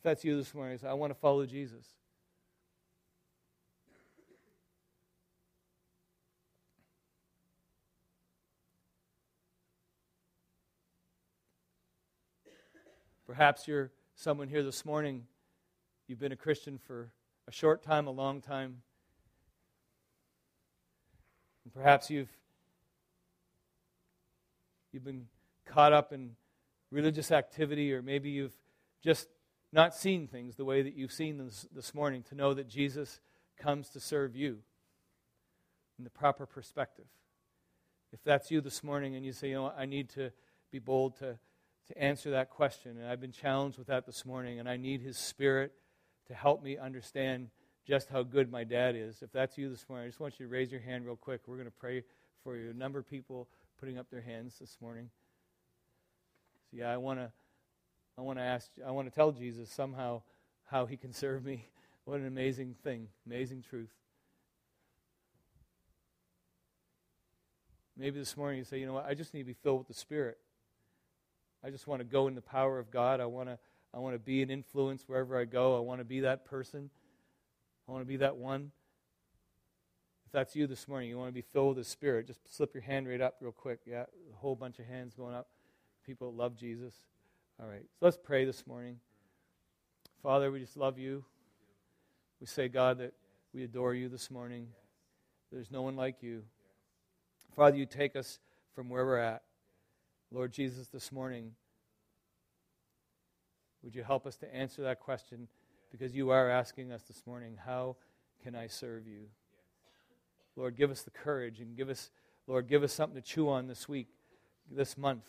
If 0.00 0.04
that's 0.04 0.24
you 0.24 0.34
this 0.34 0.54
morning, 0.54 0.78
I 0.88 0.94
want 0.94 1.10
to 1.10 1.14
follow 1.14 1.44
Jesus. 1.44 1.84
Perhaps 13.26 13.68
you're 13.68 13.90
someone 14.14 14.48
here 14.48 14.62
this 14.62 14.86
morning, 14.86 15.26
you've 16.08 16.18
been 16.18 16.32
a 16.32 16.36
Christian 16.36 16.78
for 16.78 17.12
a 17.46 17.52
short 17.52 17.82
time, 17.82 18.06
a 18.06 18.10
long 18.10 18.40
time. 18.40 18.78
And 21.64 21.74
perhaps 21.74 22.08
you've 22.08 22.30
you've 24.92 25.04
been 25.04 25.26
caught 25.66 25.92
up 25.92 26.10
in 26.14 26.36
religious 26.90 27.30
activity, 27.30 27.92
or 27.92 28.00
maybe 28.00 28.30
you've 28.30 28.56
just 29.02 29.28
not 29.72 29.94
seen 29.94 30.26
things 30.26 30.56
the 30.56 30.64
way 30.64 30.82
that 30.82 30.94
you've 30.94 31.12
seen 31.12 31.38
them 31.38 31.46
this, 31.46 31.66
this 31.74 31.94
morning 31.94 32.22
to 32.28 32.34
know 32.34 32.54
that 32.54 32.68
Jesus 32.68 33.20
comes 33.58 33.88
to 33.90 34.00
serve 34.00 34.34
you 34.34 34.58
in 35.98 36.04
the 36.04 36.10
proper 36.10 36.46
perspective. 36.46 37.06
If 38.12 38.22
that's 38.24 38.50
you 38.50 38.60
this 38.60 38.82
morning 38.82 39.14
and 39.14 39.24
you 39.24 39.32
say, 39.32 39.50
you 39.50 39.54
know, 39.54 39.72
I 39.76 39.86
need 39.86 40.08
to 40.10 40.32
be 40.72 40.78
bold 40.78 41.16
to 41.18 41.38
to 41.90 42.00
answer 42.00 42.30
that 42.30 42.50
question. 42.50 42.96
And 42.98 43.06
I've 43.08 43.20
been 43.20 43.32
challenged 43.32 43.76
with 43.76 43.88
that 43.88 44.06
this 44.06 44.24
morning, 44.24 44.60
and 44.60 44.68
I 44.68 44.76
need 44.76 45.00
His 45.00 45.18
Spirit 45.18 45.72
to 46.28 46.34
help 46.34 46.62
me 46.62 46.78
understand 46.78 47.48
just 47.84 48.08
how 48.10 48.22
good 48.22 48.50
my 48.50 48.62
dad 48.62 48.94
is. 48.94 49.22
If 49.22 49.32
that's 49.32 49.58
you 49.58 49.68
this 49.68 49.88
morning, 49.88 50.04
I 50.04 50.08
just 50.08 50.20
want 50.20 50.38
you 50.38 50.46
to 50.46 50.52
raise 50.52 50.70
your 50.70 50.80
hand 50.80 51.04
real 51.04 51.16
quick. 51.16 51.40
We're 51.46 51.56
going 51.56 51.66
to 51.66 51.72
pray 51.72 52.04
for 52.44 52.56
you. 52.56 52.70
A 52.70 52.74
number 52.74 53.00
of 53.00 53.08
people 53.08 53.48
putting 53.80 53.98
up 53.98 54.08
their 54.08 54.20
hands 54.20 54.56
this 54.60 54.76
morning. 54.80 55.10
So 56.70 56.76
yeah, 56.76 56.92
I 56.92 56.96
want 56.96 57.18
to, 57.18 57.32
I 58.20 58.22
want 58.22 58.38
to 58.38 58.44
ask, 58.44 58.70
I 58.86 58.90
want 58.90 59.08
to 59.08 59.14
tell 59.14 59.32
Jesus 59.32 59.70
somehow 59.70 60.20
how 60.66 60.84
He 60.84 60.98
can 60.98 61.12
serve 61.12 61.42
me. 61.44 61.66
What 62.04 62.18
an 62.18 62.26
amazing 62.26 62.74
thing, 62.82 63.06
amazing 63.26 63.62
truth. 63.62 63.92
Maybe 67.96 68.18
this 68.18 68.36
morning 68.36 68.58
you 68.58 68.64
say, 68.64 68.80
you 68.80 68.86
know 68.86 68.94
what, 68.94 69.06
I 69.06 69.14
just 69.14 69.32
need 69.32 69.40
to 69.40 69.46
be 69.46 69.52
filled 69.52 69.78
with 69.78 69.86
the 69.86 69.94
Spirit. 69.94 70.38
I 71.62 71.70
just 71.70 71.86
want 71.86 72.00
to 72.00 72.04
go 72.04 72.26
in 72.26 72.34
the 72.34 72.40
power 72.40 72.78
of 72.78 72.90
God. 72.90 73.20
I 73.20 73.26
want 73.26 73.48
to, 73.48 73.58
I 73.94 73.98
want 73.98 74.14
to 74.16 74.18
be 74.18 74.42
an 74.42 74.50
influence 74.50 75.04
wherever 75.06 75.38
I 75.38 75.44
go. 75.44 75.76
I 75.76 75.80
want 75.80 76.00
to 76.00 76.04
be 76.04 76.20
that 76.20 76.44
person. 76.44 76.90
I 77.86 77.92
want 77.92 78.02
to 78.02 78.08
be 78.08 78.16
that 78.16 78.36
one. 78.36 78.72
If 80.26 80.32
that's 80.32 80.56
you 80.56 80.66
this 80.66 80.88
morning, 80.88 81.10
you 81.10 81.18
want 81.18 81.28
to 81.28 81.34
be 81.34 81.44
filled 81.52 81.76
with 81.76 81.86
the 81.86 81.90
Spirit, 81.90 82.26
just 82.26 82.40
slip 82.52 82.74
your 82.74 82.82
hand 82.82 83.06
right 83.08 83.20
up 83.20 83.36
real 83.40 83.52
quick. 83.52 83.80
Yeah, 83.86 84.02
a 84.02 84.36
whole 84.36 84.56
bunch 84.56 84.78
of 84.78 84.86
hands 84.86 85.14
going 85.14 85.34
up. 85.34 85.48
People 86.04 86.32
love 86.34 86.56
Jesus. 86.56 86.94
All 87.62 87.68
right, 87.68 87.84
so 87.98 88.06
let's 88.06 88.16
pray 88.16 88.46
this 88.46 88.66
morning. 88.66 88.96
Father, 90.22 90.50
we 90.50 90.60
just 90.60 90.78
love 90.78 90.98
you. 90.98 91.22
We 92.40 92.46
say, 92.46 92.68
God, 92.68 92.96
that 93.00 93.12
we 93.52 93.64
adore 93.64 93.92
you 93.92 94.08
this 94.08 94.30
morning. 94.30 94.68
There's 95.52 95.70
no 95.70 95.82
one 95.82 95.94
like 95.94 96.22
you. 96.22 96.42
Father, 97.54 97.76
you 97.76 97.84
take 97.84 98.16
us 98.16 98.38
from 98.74 98.88
where 98.88 99.04
we're 99.04 99.18
at. 99.18 99.42
Lord 100.32 100.52
Jesus, 100.52 100.86
this 100.88 101.12
morning, 101.12 101.50
would 103.82 103.94
you 103.94 104.04
help 104.04 104.26
us 104.26 104.36
to 104.36 104.54
answer 104.54 104.80
that 104.84 104.98
question? 104.98 105.46
Because 105.92 106.14
you 106.14 106.30
are 106.30 106.48
asking 106.48 106.92
us 106.92 107.02
this 107.02 107.26
morning, 107.26 107.58
how 107.66 107.96
can 108.42 108.56
I 108.56 108.68
serve 108.68 109.06
you? 109.06 109.24
Lord, 110.56 110.76
give 110.76 110.90
us 110.90 111.02
the 111.02 111.10
courage 111.10 111.60
and 111.60 111.76
give 111.76 111.90
us, 111.90 112.10
Lord, 112.46 112.68
give 112.68 112.82
us 112.82 112.94
something 112.94 113.20
to 113.20 113.26
chew 113.26 113.50
on 113.50 113.66
this 113.66 113.86
week, 113.86 114.08
this 114.74 114.96
month. 114.96 115.24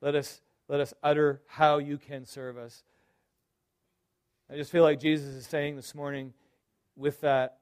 Let 0.00 0.14
us, 0.14 0.40
let 0.70 0.78
us 0.78 0.94
utter 1.02 1.42
how 1.48 1.78
you 1.78 1.98
can 1.98 2.24
serve 2.24 2.56
us. 2.56 2.84
I 4.48 4.54
just 4.54 4.70
feel 4.70 4.84
like 4.84 5.00
Jesus 5.00 5.34
is 5.34 5.44
saying 5.44 5.74
this 5.74 5.96
morning, 5.96 6.32
with 6.94 7.22
that, 7.22 7.58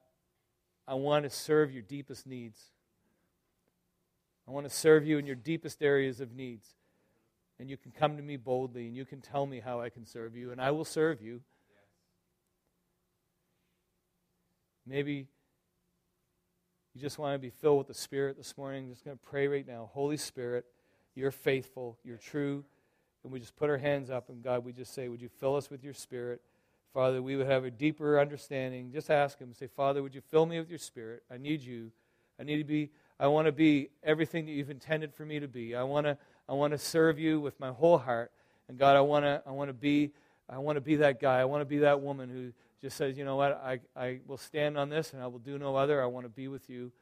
I 0.87 0.93
want 0.93 1.23
to 1.23 1.31
serve 1.31 1.71
your 1.71 1.81
deepest 1.81 2.27
needs. 2.27 2.59
I 4.47 4.51
want 4.51 4.69
to 4.69 4.73
serve 4.73 5.07
you 5.07 5.17
in 5.17 5.25
your 5.25 5.35
deepest 5.35 5.81
areas 5.81 6.21
of 6.21 6.35
needs. 6.35 6.67
And 7.59 7.67
you 7.67 7.77
can 7.77 7.91
come 7.91 8.15
to 8.15 8.21
me 8.21 8.37
boldly 8.37 8.85
and 8.85 8.95
you 8.95 9.05
can 9.05 9.21
tell 9.21 9.47
me 9.47 9.59
how 9.59 9.81
I 9.81 9.89
can 9.89 10.05
serve 10.05 10.35
you, 10.35 10.51
and 10.51 10.61
I 10.61 10.69
will 10.69 10.85
serve 10.85 11.19
you. 11.19 11.41
Maybe 14.85 15.25
you 16.93 17.01
just 17.01 17.17
want 17.17 17.33
to 17.33 17.39
be 17.39 17.49
filled 17.49 17.79
with 17.79 17.87
the 17.87 17.95
Spirit 17.95 18.37
this 18.37 18.55
morning. 18.55 18.83
I'm 18.83 18.91
just 18.91 19.03
going 19.03 19.17
to 19.17 19.25
pray 19.25 19.47
right 19.47 19.67
now. 19.67 19.89
Holy 19.93 20.17
Spirit, 20.17 20.65
you're 21.15 21.31
faithful, 21.31 21.97
you're 22.03 22.17
true. 22.17 22.65
And 23.23 23.31
we 23.31 23.39
just 23.39 23.55
put 23.55 23.69
our 23.69 23.77
hands 23.77 24.09
up, 24.09 24.29
and 24.29 24.41
God, 24.41 24.63
we 24.63 24.71
just 24.71 24.93
say, 24.93 25.07
Would 25.09 25.21
you 25.21 25.29
fill 25.29 25.55
us 25.55 25.69
with 25.69 25.83
your 25.83 25.93
Spirit? 25.93 26.41
Father, 26.93 27.21
we 27.21 27.35
would 27.35 27.47
have 27.47 27.65
a 27.65 27.71
deeper 27.71 28.19
understanding. 28.19 28.91
Just 28.91 29.11
ask 29.11 29.37
Him, 29.37 29.53
say, 29.53 29.67
Father, 29.67 30.01
would 30.01 30.15
you 30.15 30.21
fill 30.21 30.45
me 30.45 30.59
with 30.59 30.69
your 30.69 30.79
Spirit? 30.79 31.23
I 31.31 31.37
need 31.37 31.61
you. 31.61 31.91
I 32.39 32.43
need 32.43 32.57
to 32.57 32.63
be 32.63 32.91
I 33.19 33.27
want 33.27 33.47
to 33.47 33.51
be 33.51 33.89
everything 34.01 34.45
that 34.45 34.53
you've 34.53 34.69
intended 34.69 35.13
for 35.13 35.25
me 35.25 35.41
to 35.41 35.47
be. 35.47 35.75
I 35.75 35.83
want 35.83 36.05
to, 36.05 36.17
I 36.47 36.53
want 36.53 36.71
to 36.71 36.77
serve 36.77 37.19
you 37.19 37.41
with 37.41 37.59
my 37.59 37.69
whole 37.71 37.97
heart. 37.97 38.31
And 38.69 38.77
God, 38.77 38.95
I 38.95 39.01
want 39.01 39.25
to, 39.25 39.43
I 39.45 39.51
want 39.51 39.67
to 39.69 39.73
be, 39.73 40.11
I 40.49 40.57
want 40.57 40.77
to 40.77 40.81
be 40.81 40.95
that 40.97 41.19
guy. 41.19 41.39
I 41.39 41.45
want 41.45 41.61
to 41.61 41.65
be 41.65 41.79
that 41.79 41.99
woman 41.99 42.29
who 42.29 42.53
just 42.81 42.95
says, 42.95 43.17
you 43.17 43.25
know 43.25 43.35
what, 43.35 43.61
I, 43.61 43.81
I 43.93 44.19
will 44.25 44.37
stand 44.37 44.77
on 44.77 44.87
this 44.87 45.11
and 45.11 45.21
I 45.21 45.27
will 45.27 45.39
do 45.39 45.57
no 45.57 45.75
other. 45.75 46.01
I 46.01 46.05
want 46.05 46.25
to 46.25 46.29
be 46.29 46.47
with 46.47 46.69
you. 46.69 46.93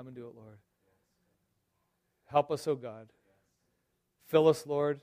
Come 0.00 0.06
and 0.06 0.16
do 0.16 0.28
it, 0.28 0.34
Lord. 0.34 0.56
Help 2.24 2.50
us, 2.50 2.66
O 2.66 2.70
oh 2.70 2.74
God. 2.74 3.08
Fill 4.28 4.48
us, 4.48 4.66
Lord. 4.66 5.02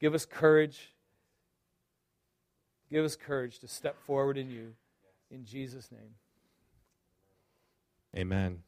Give 0.00 0.14
us 0.14 0.24
courage. 0.24 0.94
Give 2.90 3.04
us 3.04 3.16
courage 3.16 3.58
to 3.58 3.68
step 3.68 4.00
forward 4.06 4.38
in 4.38 4.50
you. 4.50 4.72
In 5.30 5.44
Jesus' 5.44 5.92
name. 5.92 6.14
Amen. 8.16 8.62